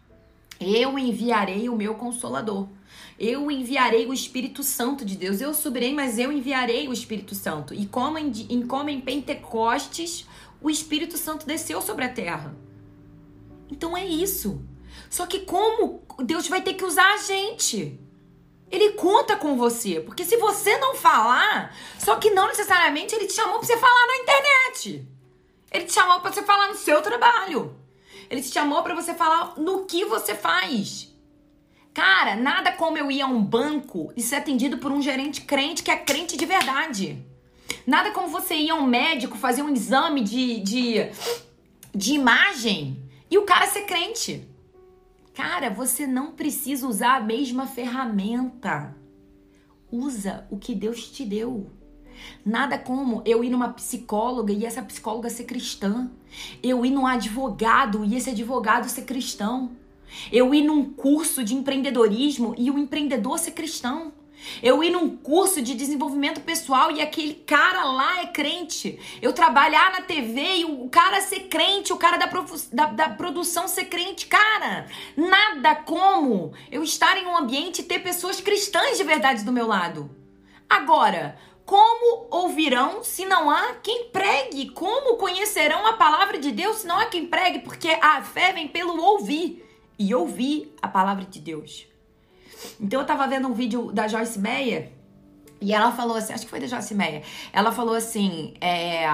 Eu 0.61 0.99
enviarei 0.99 1.69
o 1.69 1.77
meu 1.77 1.95
consolador. 1.95 2.69
Eu 3.19 3.51
enviarei 3.51 4.07
o 4.07 4.15
Espírito 4.15 4.63
Santo 4.63 5.05
de 5.05 5.17
Deus. 5.17 5.41
Eu 5.41 5.55
subirei, 5.55 5.93
mas 5.93 6.19
eu 6.19 6.33
enviarei 6.33 6.89
o 6.89 6.93
Espírito 6.93 7.35
Santo. 7.35 7.75
E 7.75 7.87
como 7.87 8.19
em, 8.19 8.67
como 8.67 8.91
em 8.91 9.01
Pentecostes, 9.01 10.27
o 10.61 10.71
Espírito 10.71 11.17
Santo 11.17 11.47
desceu 11.47 11.81
sobre 11.81 12.05
a 12.05 12.09
terra. 12.09 12.55
Então 13.71 13.97
é 13.97 14.07
isso. 14.07 14.63
Só 15.11 15.27
que 15.27 15.41
como 15.41 16.03
Deus 16.19 16.49
vai 16.49 16.63
ter 16.63 16.75
que 16.75 16.85
usar 16.85 17.15
a 17.15 17.19
gente? 17.19 18.01
Ele 18.71 18.93
conta 18.93 19.37
com 19.37 19.57
você, 19.57 19.99
porque 20.01 20.25
se 20.25 20.37
você 20.37 20.77
não 20.77 20.95
falar, 20.95 21.75
só 21.99 22.17
que 22.17 22.31
não 22.31 22.49
necessariamente 22.49 23.15
ele 23.15 23.27
te 23.27 23.33
chamou 23.33 23.59
para 23.59 23.67
você 23.67 23.77
falar 23.79 24.07
na 24.07 24.17
internet. 24.19 25.09
Ele 25.71 25.85
te 25.85 25.93
chamou 25.93 26.21
para 26.21 26.33
você 26.33 26.43
falar 26.43 26.69
no 26.69 26.75
seu 26.75 27.01
trabalho. 27.01 27.75
Ele 28.31 28.43
te 28.43 28.49
chamou 28.49 28.83
para 28.83 28.95
você 28.95 29.15
falar 29.15 29.55
no 29.59 29.85
que 29.85 30.05
você 30.05 30.35
faz. 30.35 31.15
Cara, 31.95 32.37
nada 32.37 32.73
como 32.73 32.97
eu 32.97 33.11
ir 33.11 33.23
a 33.23 33.27
um 33.27 33.43
banco 33.43 34.13
e 34.17 34.23
ser 34.23 34.37
atendido 34.37 34.79
por 34.79 34.93
um 34.93 35.03
gerente 35.03 35.41
crente 35.41 35.83
que 35.83 35.91
é 35.91 35.97
crente 35.97 36.37
de 36.37 36.47
verdade. 36.47 37.25
Nada 37.87 38.11
como 38.13 38.29
você 38.29 38.55
ir 38.55 38.71
a 38.71 38.75
um 38.75 38.87
médico 38.87 39.37
fazer 39.37 39.63
um 39.63 39.73
exame 39.73 40.23
de, 40.23 40.61
de, 40.61 41.11
de 41.95 42.13
imagem 42.15 43.03
e 43.31 43.39
o 43.39 43.45
cara 43.45 43.67
ser 43.67 43.83
crente. 43.83 44.47
Cara, 45.35 45.71
você 45.71 46.07
não 46.07 46.33
precisa 46.33 46.87
usar 46.87 47.17
a 47.17 47.21
mesma 47.21 47.67
ferramenta. 47.67 48.95
Usa 49.91 50.47
o 50.51 50.59
que 50.59 50.75
Deus 50.75 51.11
te 51.11 51.25
deu. 51.25 51.71
Nada 52.45 52.79
como 52.79 53.23
eu 53.25 53.43
ir 53.45 53.51
numa 53.51 53.69
psicóloga 53.69 54.53
e 54.53 54.65
essa 54.65 54.83
psicóloga 54.83 55.31
ser 55.31 55.45
cristã. 55.45 56.11
Eu 56.63 56.85
ir 56.85 56.91
num 56.91 57.07
advogado 57.07 58.05
e 58.05 58.17
esse 58.17 58.31
advogado 58.31 58.89
ser 58.89 59.03
cristão. 59.03 59.73
Eu 60.33 60.55
ir 60.55 60.63
num 60.63 60.85
curso 60.85 61.45
de 61.45 61.55
empreendedorismo 61.55 62.55
e 62.57 62.71
o 62.71 62.79
empreendedor 62.79 63.39
ser 63.39 63.53
cristão. 63.53 64.13
Eu 64.63 64.83
ir 64.83 64.91
num 64.91 65.17
curso 65.17 65.61
de 65.61 65.75
desenvolvimento 65.75 66.41
pessoal 66.41 66.91
e 66.91 67.01
aquele 67.01 67.35
cara 67.35 67.85
lá 67.85 68.23
é 68.23 68.27
crente. 68.27 68.99
Eu 69.21 69.33
trabalhar 69.33 69.93
na 69.93 70.03
TV 70.03 70.59
e 70.59 70.65
o 70.65 70.89
cara 70.89 71.21
ser 71.21 71.49
crente, 71.49 71.93
o 71.93 71.97
cara 71.97 72.17
da, 72.17 72.31
da, 72.73 72.87
da, 72.87 73.09
produção 73.11 73.67
ser 73.67 73.87
crente. 73.87 74.27
Cara, 74.27 74.87
nada 75.17 75.75
como 75.75 76.53
eu 76.71 76.83
estar 76.83 77.17
em 77.19 77.27
um 77.27 77.37
ambiente 77.37 77.81
e 77.81 77.85
ter 77.85 77.99
pessoas 77.99 78.41
cristãs 78.41 78.97
de 78.97 79.05
verdade 79.05 79.45
do 79.45 79.53
meu 79.53 79.67
lado. 79.67 80.11
Agora, 80.69 81.39
como 81.69 82.29
ouvirão 82.31 83.05
se 83.05 83.27
não 83.27 83.51
há 83.51 83.75
quem 83.83 84.09
pregue? 84.09 84.71
Como 84.71 85.19
conhecerão 85.19 85.87
a 85.87 85.99
palavra 85.99 86.39
de 86.39 86.51
Deus 86.51 86.79
se 86.79 86.87
não 86.87 86.99
há 86.99 87.05
quem 87.05 87.27
pregue? 87.27 87.59
Porque 87.59 87.91
a 88.01 88.23
fé 88.23 88.55
vem 88.55 88.69
pelo 88.69 88.99
ouvir 88.99 89.63
e 89.99 90.15
ouvir 90.15 90.75
a 90.81 90.89
palavra 90.89 91.27
de 91.27 91.39
Deus. 91.39 91.87
Então 92.81 93.03
eu 93.03 93.07
tava 93.07 93.27
vendo 93.27 93.47
um 93.49 93.53
vídeo 93.53 93.93
da 93.93 94.09
Joyce 94.09 94.39
Meyer 94.39 94.93
e 95.61 95.75
ela 95.75 95.93
falou 95.93 96.17
assim, 96.17 96.33
acho 96.33 96.45
que 96.45 96.51
foi 96.51 96.59
da 96.59 96.67
Joyce 96.67 96.95
Meyer. 96.95 97.23
Ela 97.53 97.71
falou 97.71 97.95
assim, 97.95 98.55
é, 98.63 99.07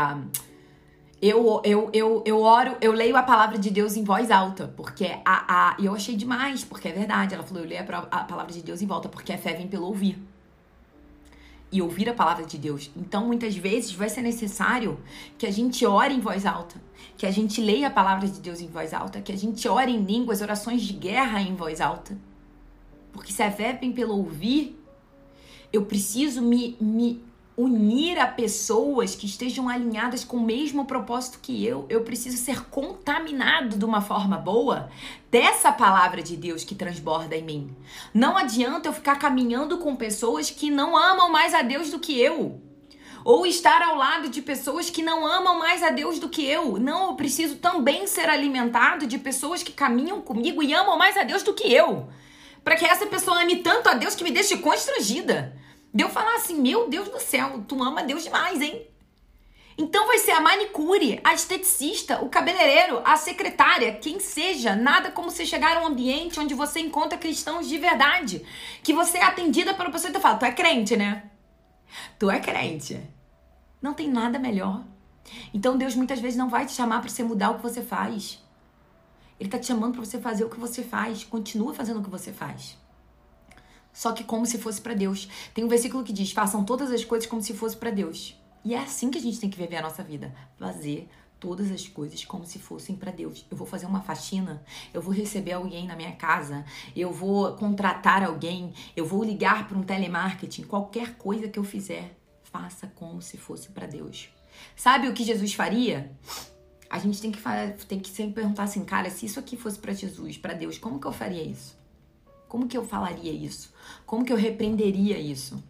eu, 1.21 1.61
eu, 1.65 1.91
eu, 1.93 2.23
eu 2.25 2.41
oro, 2.41 2.77
eu 2.81 2.93
leio 2.93 3.17
a 3.17 3.25
palavra 3.25 3.59
de 3.59 3.69
Deus 3.69 3.97
em 3.97 4.05
voz 4.05 4.31
alta, 4.31 4.73
porque 4.77 5.07
a, 5.25 5.73
a 5.73 5.77
eu 5.83 5.93
achei 5.93 6.15
demais, 6.15 6.63
porque 6.63 6.87
é 6.87 6.93
verdade. 6.93 7.35
Ela 7.35 7.43
falou, 7.43 7.65
eu 7.65 7.69
leio 7.69 7.81
a, 7.83 7.99
a 7.99 8.23
palavra 8.23 8.53
de 8.53 8.63
Deus 8.63 8.81
em 8.81 8.87
volta, 8.87 9.09
porque 9.09 9.33
a 9.33 9.39
fé 9.39 9.55
vem 9.55 9.67
pelo 9.67 9.87
ouvir 9.87 10.34
e 11.75 11.83
ouvir 11.83 12.09
a 12.09 12.15
palavra 12.15 12.47
de 12.47 12.57
Deus. 12.57 12.89
Então, 12.97 13.27
muitas 13.27 13.57
vezes 13.57 13.91
vai 13.91 14.09
ser 14.09 14.23
necessário 14.23 15.01
que 15.37 15.45
a 15.45 15.51
gente 15.51 15.85
ore 15.85 16.15
em 16.15 16.21
voz 16.21 16.47
alta, 16.47 16.81
que 17.17 17.27
a 17.27 17.33
gente 17.33 17.61
leia 17.61 17.89
a 17.89 17.91
palavra 17.91 18.29
de 18.29 18.39
Deus 18.39 18.61
em 18.61 18.69
voz 18.69 18.95
alta, 18.95 19.21
que 19.21 19.33
a 19.33 19.37
gente 19.37 19.67
ore 19.67 19.91
em 19.91 20.05
línguas, 20.05 20.41
orações 20.41 20.83
de 20.83 20.93
guerra 20.93 21.43
em 21.43 21.57
voz 21.57 21.81
alta. 21.81 22.17
Porque 23.13 23.33
se 23.33 23.43
a 23.43 23.51
fé 23.51 23.73
pelo 23.73 24.17
ouvir, 24.17 24.81
eu 25.73 25.85
preciso 25.85 26.41
me, 26.41 26.77
me 26.81 27.21
unir 27.57 28.19
a 28.19 28.27
pessoas 28.27 29.15
que 29.15 29.27
estejam 29.27 29.69
alinhadas 29.69 30.25
com 30.25 30.39
o 30.39 30.45
mesmo 30.45 30.85
propósito 30.87 31.39
que 31.41 31.65
eu. 31.65 31.87
Eu 31.89 32.03
preciso 32.03 32.37
ser 32.37 32.65
contaminado 32.65 33.79
de 33.79 33.85
uma 33.85 34.01
forma 34.01 34.37
boa 34.37 34.91
dessa 35.31 35.71
palavra 35.71 36.23
de 36.23 36.37
Deus 36.37 36.65
que 36.65 36.75
transborda 36.75 37.37
em 37.37 37.45
mim. 37.45 37.77
Não 38.13 38.37
adianta 38.37 38.89
eu 38.89 38.93
ficar 38.93 39.17
caminhando 39.17 39.79
com 39.79 39.95
pessoas 39.95 40.51
que 40.51 40.71
não 40.71 40.97
amam 40.97 41.31
mais 41.31 41.55
a 41.55 41.63
Deus 41.63 41.91
do 41.91 42.01
que 42.01 42.19
eu. 42.21 42.61
Ou 43.25 43.47
estar 43.47 43.81
ao 43.81 43.97
lado 43.97 44.29
de 44.29 44.43
pessoas 44.43 44.91
que 44.91 45.03
não 45.03 45.27
amam 45.27 45.59
mais 45.59 45.83
a 45.83 45.91
Deus 45.91 46.19
do 46.19 46.29
que 46.29 46.45
eu. 46.45 46.77
Não, 46.79 47.11
eu 47.11 47.15
preciso 47.15 47.57
também 47.57 48.07
ser 48.07 48.29
alimentado 48.29 49.07
de 49.07 49.17
pessoas 49.17 49.63
que 49.63 49.73
caminham 49.73 50.21
comigo 50.21 50.63
e 50.63 50.75
amam 50.75 50.99
mais 50.99 51.17
a 51.17 51.23
Deus 51.23 51.43
do 51.43 51.55
que 51.55 51.73
eu. 51.73 52.09
Para 52.63 52.77
que 52.77 52.85
essa 52.85 53.07
pessoa 53.07 53.43
ame 53.43 53.57
tanto 53.57 53.89
a 53.89 53.95
Deus 53.95 54.15
que 54.15 54.25
me 54.25 54.31
deixe 54.31 54.59
constrangida. 54.59 55.57
De 55.95 56.03
eu 56.03 56.09
falar 56.09 56.35
assim, 56.35 56.61
meu 56.61 56.89
Deus 56.89 57.09
do 57.09 57.21
céu, 57.21 57.63
tu 57.69 57.81
ama 57.81 58.03
Deus 58.03 58.25
demais, 58.25 58.61
hein? 58.61 58.85
Então 59.79 60.09
vai 60.09 60.19
ser 60.19 60.33
a 60.33 60.41
manicure, 60.41 61.21
a 61.23 61.33
esteticista, 61.33 62.21
o 62.21 62.29
cabeleireiro, 62.29 63.01
a 63.05 63.17
secretária, 63.17 63.95
quem 63.95 64.19
seja, 64.19 64.75
nada 64.75 65.13
como 65.13 65.31
você 65.31 65.47
chegar 65.47 65.77
a 65.77 65.83
um 65.83 65.87
ambiente 65.87 66.41
onde 66.41 66.53
você 66.53 66.81
encontra 66.81 67.17
cristãos 67.17 67.69
de 67.69 67.79
verdade, 67.79 68.45
que 68.83 68.93
você 68.93 69.19
é 69.19 69.25
atendida 69.25 69.73
pela 69.73 69.91
pessoa 69.91 70.11
e 70.11 70.13
tu 70.13 70.21
fala, 70.21 70.37
tu 70.37 70.45
é 70.45 70.51
crente, 70.51 70.97
né? 70.97 71.31
Tu 72.19 72.29
é 72.29 72.41
crente. 72.41 73.01
Não 73.81 73.95
tem 73.95 74.09
nada 74.09 74.37
melhor. 74.37 74.85
Então 75.53 75.79
Deus 75.79 75.95
muitas 75.95 76.19
vezes 76.19 76.37
não 76.37 76.49
vai 76.49 76.67
te 76.67 76.73
chamar 76.73 77.01
para 77.01 77.09
você 77.09 77.23
mudar 77.23 77.51
o 77.51 77.57
que 77.57 77.63
você 77.63 77.83
faz. 77.83 78.43
Ele 79.39 79.49
tá 79.49 79.61
te 79.61 79.67
chamando 79.67 79.93
para 79.95 80.05
você 80.05 80.21
fazer 80.21 80.45
o 80.45 80.51
que 80.51 80.59
você 80.59 80.83
faz. 80.83 81.23
Continua 81.23 81.73
fazendo 81.73 82.01
o 82.01 82.03
que 82.03 82.11
você 82.11 82.33
faz 82.33 82.77
só 83.95 84.13
que 84.13 84.25
como 84.25 84.45
se 84.45 84.59
fosse 84.59 84.81
para 84.81 84.93
Deus. 84.93 85.29
Tem 85.55 85.65
um 85.65 85.69
versículo 85.69 86.05
que 86.05 86.13
diz: 86.13 86.33
façam 86.33 86.65
todas 86.65 86.91
as 86.91 87.05
coisas 87.05 87.27
como 87.27 87.41
se 87.41 87.55
fosse 87.55 87.77
para 87.77 87.91
Deus. 87.91 88.39
E 88.65 88.75
é 88.75 88.79
assim 88.79 89.11
que 89.11 89.19
a 89.19 89.23
gente 89.23 89.39
tem 89.39 89.49
que 89.49 89.57
viver 89.57 89.77
a 89.77 89.83
nossa 89.83 90.03
vida. 90.03 90.35
Fazer 90.59 91.09
todas 91.39 91.71
as 91.71 91.87
coisas 91.87 92.25
como 92.25 92.47
se 92.47 92.59
fossem 92.59 92.97
para 92.97 93.13
Deus. 93.13 93.47
Eu 93.51 93.57
vou 93.57 93.67
fazer 93.67 93.85
uma 93.87 94.01
faxina, 94.01 94.63
eu 94.93 95.03
vou 95.03 95.13
receber 95.13 95.53
alguém 95.53 95.87
na 95.87 95.95
minha 95.95 96.13
casa, 96.13 96.65
eu 96.97 97.13
vou 97.13 97.53
contratar 97.53 98.23
alguém, 98.23 98.73
eu 98.97 99.05
vou 99.05 99.23
ligar 99.23 99.69
para 99.69 99.77
um 99.77 99.83
telemarketing, 99.83 100.63
qualquer 100.63 101.17
coisa 101.17 101.47
que 101.47 101.59
eu 101.59 101.65
fizer, 101.65 102.17
faça 102.45 102.87
como 102.95 103.21
se 103.21 103.37
fosse 103.37 103.69
para 103.69 103.87
Deus. 103.87 104.31
Sabe 104.75 105.07
o 105.07 105.13
que 105.13 105.23
Jesus 105.23 105.53
faria? 105.53 106.11
A 106.89 106.99
gente 106.99 107.21
tem 107.21 107.31
que, 107.31 107.41
tem 107.87 108.01
que 108.01 108.09
sempre 108.09 108.35
perguntar 108.35 108.63
assim, 108.63 108.83
cara, 108.83 109.11
se 109.11 109.27
isso 109.27 109.39
aqui 109.39 109.57
fosse 109.57 109.79
para 109.79 109.93
Jesus, 109.93 110.39
para 110.39 110.55
Deus, 110.55 110.79
como 110.79 110.99
que 110.99 111.07
eu 111.07 111.13
faria 111.13 111.43
isso? 111.43 111.84
Como 112.55 112.69
que 112.69 112.79
eu 112.79 112.85
falaria 112.85 113.33
isso? 113.33 113.75
Como 114.07 114.25
que 114.25 114.33
eu 114.33 114.37
repreenderia 114.37 115.19
isso? 115.19 115.61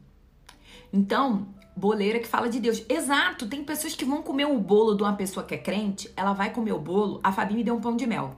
Então, 0.92 1.48
boleira 1.74 2.18
que 2.18 2.28
fala 2.28 2.46
de 2.46 2.60
Deus. 2.60 2.84
Exato, 2.86 3.48
tem 3.48 3.64
pessoas 3.64 3.94
que 3.94 4.04
vão 4.04 4.20
comer 4.20 4.44
o 4.44 4.58
bolo 4.58 4.94
de 4.94 5.02
uma 5.02 5.14
pessoa 5.14 5.46
que 5.46 5.54
é 5.54 5.56
crente, 5.56 6.12
ela 6.14 6.34
vai 6.34 6.52
comer 6.52 6.72
o 6.72 6.78
bolo, 6.78 7.20
a 7.22 7.32
Fabi 7.32 7.54
me 7.54 7.64
deu 7.64 7.74
um 7.74 7.80
pão 7.80 7.96
de 7.96 8.06
mel. 8.06 8.36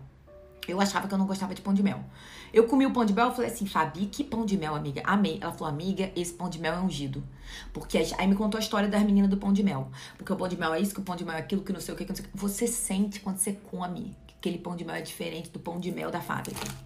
Eu 0.68 0.80
achava 0.80 1.08
que 1.08 1.14
eu 1.14 1.18
não 1.18 1.26
gostava 1.26 1.56
de 1.56 1.60
pão 1.60 1.74
de 1.74 1.82
mel. 1.82 2.04
Eu 2.52 2.68
comi 2.68 2.86
o 2.86 2.92
pão 2.92 3.04
de 3.04 3.12
mel, 3.12 3.26
eu 3.26 3.34
falei 3.34 3.50
assim, 3.50 3.66
Fabi, 3.66 4.06
que 4.06 4.22
pão 4.22 4.46
de 4.46 4.56
mel, 4.56 4.76
amiga? 4.76 5.02
Amei. 5.04 5.40
Ela 5.40 5.50
falou, 5.50 5.74
amiga, 5.74 6.12
esse 6.14 6.32
pão 6.32 6.48
de 6.48 6.60
mel 6.60 6.74
é 6.74 6.78
ungido. 6.78 7.24
Porque 7.72 7.98
aí 7.98 8.28
me 8.28 8.36
contou 8.36 8.58
a 8.58 8.62
história 8.62 8.88
das 8.88 9.02
meninas 9.02 9.28
do 9.28 9.38
pão 9.38 9.52
de 9.52 9.64
mel. 9.64 9.90
Porque 10.16 10.32
o 10.32 10.36
pão 10.36 10.46
de 10.46 10.56
mel 10.56 10.72
é 10.72 10.80
isso, 10.80 10.94
que 10.94 11.00
o 11.00 11.02
pão 11.02 11.16
de 11.16 11.24
mel 11.24 11.34
é 11.34 11.40
aquilo, 11.40 11.62
que 11.62 11.72
não 11.72 11.80
sei 11.80 11.92
o 11.92 11.96
que, 11.96 12.04
que 12.04 12.10
não 12.10 12.16
sei 12.16 12.26
o 12.26 12.28
que. 12.28 12.38
Você 12.38 12.68
sente 12.68 13.18
quando 13.18 13.38
você 13.38 13.54
come 13.54 14.14
que 14.24 14.34
aquele 14.38 14.58
pão 14.58 14.76
de 14.76 14.84
mel 14.84 14.94
é 14.94 15.02
diferente 15.02 15.50
do 15.50 15.58
pão 15.58 15.80
de 15.80 15.90
mel 15.90 16.12
da 16.12 16.20
fábrica 16.20 16.85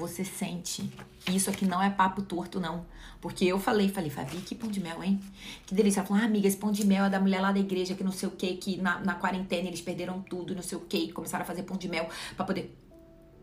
você 0.00 0.24
sente. 0.24 0.90
Isso 1.30 1.50
aqui 1.50 1.64
não 1.64 1.82
é 1.82 1.90
papo 1.90 2.22
torto, 2.22 2.58
não. 2.58 2.86
Porque 3.20 3.44
eu 3.44 3.58
falei, 3.58 3.88
falei, 3.88 4.08
Fabi, 4.08 4.38
que 4.38 4.54
pão 4.54 4.70
de 4.70 4.80
mel, 4.80 5.04
hein? 5.04 5.20
Que 5.66 5.74
delícia. 5.74 6.00
Ela 6.00 6.08
falou, 6.08 6.22
ah, 6.22 6.26
amiga, 6.26 6.48
esse 6.48 6.56
pão 6.56 6.72
de 6.72 6.86
mel 6.86 7.04
é 7.04 7.10
da 7.10 7.20
mulher 7.20 7.40
lá 7.40 7.52
da 7.52 7.60
igreja, 7.60 7.94
que 7.94 8.02
não 8.02 8.12
sei 8.12 8.28
o 8.28 8.32
que, 8.32 8.56
que 8.56 8.76
na, 8.78 8.98
na 9.00 9.14
quarentena 9.14 9.68
eles 9.68 9.82
perderam 9.82 10.22
tudo, 10.22 10.54
não 10.54 10.62
sei 10.62 10.78
o 10.78 10.80
que, 10.80 11.12
começaram 11.12 11.42
a 11.42 11.46
fazer 11.46 11.64
pão 11.64 11.76
de 11.76 11.88
mel 11.88 12.08
para 12.34 12.46
poder. 12.46 12.74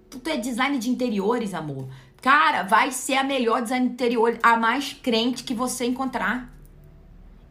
Tudo 0.09 0.29
é 0.29 0.37
design 0.37 0.79
de 0.79 0.89
interiores, 0.89 1.53
amor. 1.53 1.87
Cara, 2.21 2.63
vai 2.63 2.91
ser 2.91 3.15
a 3.15 3.23
melhor 3.23 3.61
design 3.61 3.87
de 3.87 3.93
interior, 3.93 4.39
a 4.41 4.57
mais 4.57 4.93
crente 4.93 5.43
que 5.43 5.53
você 5.53 5.85
encontrar. 5.85 6.51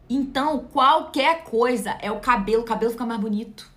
Então, 0.09 0.59
qualquer 0.59 1.43
coisa 1.43 1.91
é 2.01 2.11
o 2.11 2.19
cabelo, 2.19 2.63
o 2.63 2.65
cabelo 2.65 2.91
fica 2.91 3.05
mais 3.05 3.21
bonito. 3.21 3.76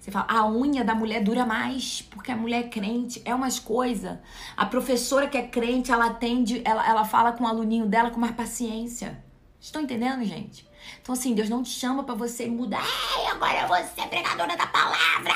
Você 0.00 0.10
fala, 0.10 0.24
a 0.30 0.48
unha 0.48 0.82
da 0.82 0.94
mulher 0.94 1.22
dura 1.22 1.44
mais, 1.44 2.00
porque 2.00 2.32
a 2.32 2.36
mulher 2.36 2.64
é 2.64 2.68
crente, 2.68 3.20
é 3.22 3.34
umas 3.34 3.58
coisas. 3.58 4.16
A 4.56 4.64
professora 4.64 5.28
que 5.28 5.36
é 5.36 5.46
crente, 5.46 5.92
ela 5.92 6.06
atende, 6.06 6.62
ela, 6.64 6.88
ela 6.88 7.04
fala 7.04 7.32
com 7.32 7.44
o 7.44 7.46
aluninho 7.46 7.86
dela 7.86 8.10
com 8.10 8.18
mais 8.18 8.34
paciência. 8.34 9.22
Estão 9.60 9.82
entendendo, 9.82 10.24
gente? 10.24 10.66
Então, 11.02 11.12
assim, 11.12 11.34
Deus 11.34 11.50
não 11.50 11.62
te 11.62 11.68
chama 11.68 12.02
para 12.02 12.14
você 12.14 12.46
mudar. 12.46 12.82
Ai, 12.82 13.26
agora 13.26 13.66
você 13.66 14.00
é 14.00 14.06
pregadora 14.06 14.56
da 14.56 14.66
palavra. 14.66 15.34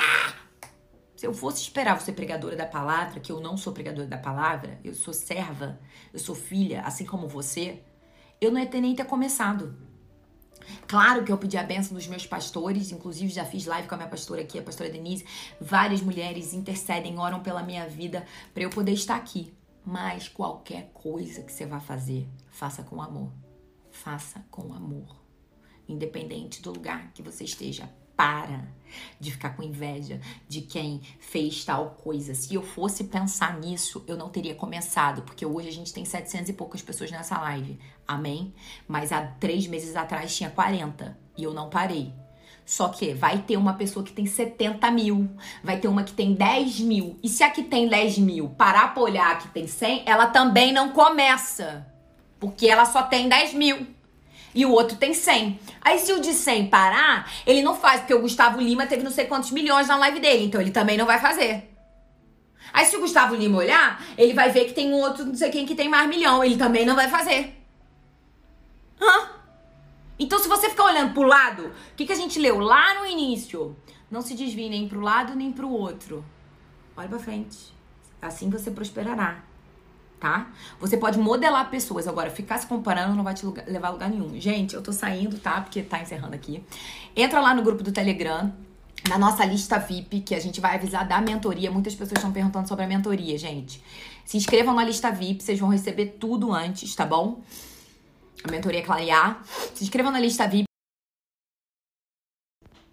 Se 1.15 1.27
eu 1.27 1.33
fosse 1.33 1.61
esperar 1.61 1.99
você 1.99 2.11
pregadora 2.11 2.55
da 2.55 2.65
palavra, 2.65 3.19
que 3.19 3.31
eu 3.31 3.39
não 3.39 3.55
sou 3.55 3.71
pregadora 3.71 4.07
da 4.07 4.17
palavra, 4.17 4.79
eu 4.83 4.95
sou 4.95 5.13
serva, 5.13 5.79
eu 6.11 6.17
sou 6.19 6.33
filha, 6.33 6.81
assim 6.81 7.05
como 7.05 7.27
você, 7.27 7.83
eu 8.41 8.51
não 8.51 8.59
ia 8.59 8.65
ter 8.65 8.81
nem 8.81 8.95
ter 8.95 9.05
começado. 9.05 9.77
Claro 10.87 11.23
que 11.23 11.31
eu 11.31 11.37
pedi 11.37 11.57
a 11.57 11.63
benção 11.63 11.95
dos 11.95 12.07
meus 12.07 12.25
pastores, 12.25 12.91
inclusive 12.91 13.31
já 13.31 13.45
fiz 13.45 13.65
live 13.65 13.87
com 13.87 13.95
a 13.95 13.97
minha 13.97 14.09
pastora 14.09 14.41
aqui, 14.41 14.59
a 14.59 14.63
pastora 14.63 14.89
Denise. 14.89 15.25
Várias 15.59 16.01
mulheres 16.01 16.53
intercedem, 16.53 17.17
oram 17.19 17.41
pela 17.41 17.63
minha 17.63 17.87
vida 17.87 18.25
para 18.53 18.63
eu 18.63 18.69
poder 18.69 18.93
estar 18.93 19.15
aqui. 19.15 19.53
Mas 19.85 20.27
qualquer 20.27 20.89
coisa 20.93 21.43
que 21.43 21.51
você 21.51 21.65
vá 21.65 21.79
fazer, 21.79 22.27
faça 22.49 22.83
com 22.83 23.01
amor. 23.01 23.31
Faça 23.91 24.43
com 24.49 24.73
amor. 24.73 25.15
Independente 25.87 26.61
do 26.61 26.71
lugar 26.71 27.11
que 27.13 27.21
você 27.21 27.43
esteja 27.43 27.87
para 28.15 28.75
de 29.19 29.31
ficar 29.31 29.49
com 29.49 29.63
inveja 29.63 30.19
de 30.47 30.61
quem 30.61 31.01
fez 31.19 31.63
tal 31.65 31.97
coisa. 32.03 32.33
Se 32.33 32.53
eu 32.53 32.61
fosse 32.63 33.05
pensar 33.05 33.59
nisso, 33.59 34.03
eu 34.07 34.17
não 34.17 34.29
teria 34.29 34.55
começado, 34.55 35.21
porque 35.23 35.45
hoje 35.45 35.67
a 35.67 35.71
gente 35.71 35.93
tem 35.93 36.05
700 36.05 36.49
e 36.49 36.53
poucas 36.53 36.81
pessoas 36.81 37.11
nessa 37.11 37.39
live. 37.39 37.79
Amém? 38.07 38.53
Mas 38.87 39.11
há 39.11 39.21
três 39.21 39.67
meses 39.67 39.95
atrás 39.95 40.35
tinha 40.35 40.49
40 40.49 41.17
e 41.37 41.43
eu 41.43 41.53
não 41.53 41.69
parei. 41.69 42.13
Só 42.65 42.89
que 42.89 43.13
vai 43.13 43.43
ter 43.43 43.57
uma 43.57 43.73
pessoa 43.73 44.03
que 44.03 44.11
tem 44.11 44.25
70 44.25 44.89
mil, 44.89 45.29
vai 45.63 45.79
ter 45.79 45.87
uma 45.87 46.03
que 46.03 46.13
tem 46.13 46.33
10 46.33 46.79
mil. 46.79 47.19
E 47.21 47.29
se 47.29 47.43
a 47.43 47.51
que 47.51 47.63
tem 47.63 47.87
10 47.87 48.17
mil 48.17 48.49
parar 48.49 48.93
pra 48.93 49.03
olhar 49.03 49.31
a 49.31 49.35
que 49.35 49.49
tem 49.49 49.67
100, 49.67 50.03
ela 50.05 50.27
também 50.27 50.73
não 50.73 50.89
começa. 50.89 51.85
Porque 52.39 52.67
ela 52.67 52.85
só 52.85 53.03
tem 53.03 53.29
10 53.29 53.53
mil 53.53 53.87
e 54.55 54.65
o 54.65 54.71
outro 54.71 54.95
tem 54.95 55.13
100. 55.13 55.59
Aí 55.81 55.99
se 55.99 56.13
o 56.13 56.21
de 56.21 56.33
100 56.33 56.69
parar, 56.69 57.29
ele 57.45 57.61
não 57.61 57.75
faz, 57.75 57.99
porque 57.99 58.13
o 58.13 58.21
Gustavo 58.21 58.61
Lima 58.61 58.87
teve 58.87 59.03
não 59.03 59.11
sei 59.11 59.25
quantos 59.25 59.51
milhões 59.51 59.89
na 59.89 59.97
live 59.97 60.21
dele, 60.21 60.45
então 60.45 60.61
ele 60.61 60.71
também 60.71 60.97
não 60.97 61.05
vai 61.05 61.19
fazer. 61.19 61.69
Aí 62.71 62.85
se 62.85 62.95
o 62.95 63.01
Gustavo 63.01 63.35
Lima 63.35 63.57
olhar, 63.57 64.01
ele 64.17 64.33
vai 64.33 64.49
ver 64.49 64.65
que 64.65 64.73
tem 64.73 64.91
um 64.91 64.95
outro 64.95 65.25
não 65.25 65.35
sei 65.35 65.51
quem 65.51 65.65
que 65.65 65.75
tem 65.75 65.89
mais 65.89 66.07
milhão, 66.07 66.41
ele 66.41 66.55
também 66.55 66.85
não 66.85 66.95
vai 66.95 67.09
fazer. 67.09 67.53
Hã? 68.99 69.29
Então 70.17 70.39
se 70.39 70.47
você 70.47 70.69
ficar 70.69 70.85
olhando 70.85 71.13
pro 71.13 71.23
lado, 71.23 71.65
o 71.65 71.95
que, 71.97 72.05
que 72.05 72.13
a 72.13 72.15
gente 72.15 72.39
leu 72.39 72.59
lá 72.59 72.95
no 72.95 73.05
início? 73.05 73.75
Não 74.09 74.21
se 74.21 74.33
desvie 74.33 74.69
nem 74.69 74.87
pro 74.87 75.01
lado 75.01 75.35
nem 75.35 75.51
pro 75.51 75.69
outro. 75.69 76.23
Olha 76.95 77.09
pra 77.09 77.19
frente. 77.19 77.75
Assim 78.21 78.49
você 78.49 78.71
prosperará 78.71 79.43
tá? 80.25 80.47
Você 80.79 80.97
pode 80.97 81.19
modelar 81.19 81.69
pessoas, 81.69 82.07
agora 82.07 82.31
ficar 82.31 82.57
se 82.57 82.65
comparando 82.65 83.13
não 83.13 83.23
vai 83.23 83.35
te 83.35 83.45
levar 83.67 83.89
a 83.89 83.91
lugar 83.91 84.09
nenhum. 84.09 84.39
Gente, 84.41 84.73
eu 84.73 84.81
tô 84.81 84.91
saindo, 84.91 85.37
tá? 85.37 85.61
Porque 85.61 85.83
tá 85.83 86.01
encerrando 86.01 86.33
aqui. 86.33 86.63
Entra 87.15 87.39
lá 87.39 87.53
no 87.53 87.61
grupo 87.61 87.83
do 87.83 87.91
Telegram, 87.91 88.51
na 89.07 89.19
nossa 89.19 89.45
lista 89.45 89.77
VIP, 89.77 90.21
que 90.21 90.33
a 90.33 90.39
gente 90.39 90.59
vai 90.59 90.77
avisar 90.77 91.07
da 91.07 91.21
mentoria. 91.21 91.69
Muitas 91.69 91.93
pessoas 91.93 92.17
estão 92.17 92.31
perguntando 92.31 92.67
sobre 92.67 92.85
a 92.85 92.87
mentoria, 92.87 93.37
gente. 93.37 93.79
Se 94.25 94.35
inscrevam 94.35 94.73
na 94.73 94.83
lista 94.83 95.11
VIP, 95.11 95.43
vocês 95.43 95.59
vão 95.59 95.69
receber 95.69 96.17
tudo 96.19 96.51
antes, 96.51 96.95
tá 96.95 97.05
bom? 97.05 97.43
A 98.43 98.49
mentoria 98.49 98.81
clarear. 98.81 99.43
Se 99.75 99.83
inscrevam 99.83 100.11
na 100.11 100.19
lista 100.19 100.47
VIP 100.47 100.65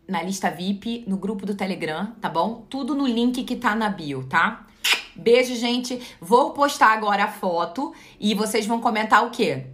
na 0.06 0.22
lista 0.22 0.50
VIP, 0.50 1.04
no 1.06 1.16
grupo 1.16 1.46
do 1.46 1.54
Telegram, 1.54 2.12
tá 2.20 2.28
bom? 2.28 2.66
Tudo 2.68 2.94
no 2.94 3.06
link 3.06 3.42
que 3.44 3.56
tá 3.56 3.74
na 3.74 3.88
bio, 3.88 4.24
tá? 4.24 4.66
Beijo, 5.14 5.54
gente. 5.54 6.00
Vou 6.20 6.50
postar 6.50 6.92
agora 6.92 7.24
a 7.24 7.28
foto 7.28 7.92
e 8.18 8.34
vocês 8.34 8.66
vão 8.66 8.80
comentar 8.80 9.26
o 9.26 9.30
quê? 9.30 9.66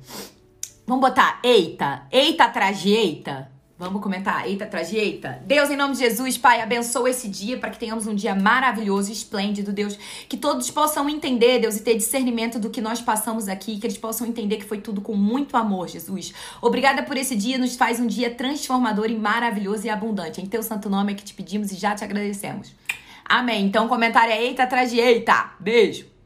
Vamos 0.87 1.09
botar 1.09 1.41
eita, 1.45 2.07
eita 2.11 2.45
atrás 2.45 2.81
de 2.81 2.91
eita. 2.91 3.59
Vamos 3.79 4.03
comentar, 4.03 4.49
eita 4.49 4.65
atrás 4.65 4.91
de 4.91 4.97
eita. 4.97 5.41
Deus, 5.47 5.71
em 5.71 5.77
nome 5.77 5.93
de 5.93 6.01
Jesus, 6.01 6.37
Pai, 6.37 6.61
abençoa 6.61 7.11
esse 7.11 7.29
dia 7.29 7.59
para 7.59 7.71
que 7.71 7.79
tenhamos 7.79 8.09
um 8.09 8.15
dia 8.15 8.35
maravilhoso, 8.35 9.13
esplêndido, 9.13 9.73
Deus. 9.73 9.97
Que 10.29 10.37
todos 10.37 10.69
possam 10.69 11.09
entender, 11.09 11.61
Deus, 11.61 11.77
e 11.77 11.83
ter 11.83 11.95
discernimento 11.95 12.59
do 12.59 12.71
que 12.71 12.81
nós 12.81 13.01
passamos 13.01 13.47
aqui, 13.47 13.79
que 13.79 13.87
eles 13.87 13.97
possam 13.97 14.27
entender 14.27 14.57
que 14.57 14.65
foi 14.65 14.81
tudo 14.81 15.01
com 15.01 15.15
muito 15.15 15.57
amor, 15.57 15.87
Jesus. 15.87 16.35
Obrigada 16.61 17.05
por 17.05 17.17
esse 17.17 17.37
dia, 17.37 17.57
nos 17.57 17.77
faz 17.77 18.01
um 18.01 18.07
dia 18.09 18.35
transformador 18.35 19.07
e 19.11 19.15
maravilhoso 19.17 19.87
e 19.87 19.91
abundante. 19.91 20.41
Em 20.41 20.47
teu 20.47 20.63
santo 20.65 20.91
nome 20.91 21.13
é 21.13 21.15
que 21.15 21.23
te 21.23 21.33
pedimos 21.33 21.71
e 21.71 21.77
já 21.77 21.95
te 21.95 22.03
agradecemos. 22.03 22.73
Amém. 23.29 23.67
Então, 23.67 23.89
comentário 23.89 24.33
é 24.33 24.43
eita 24.43 24.63
atrás 24.63 24.91
de 24.91 24.99
eita. 24.99 25.53
Beijo. 25.61 26.18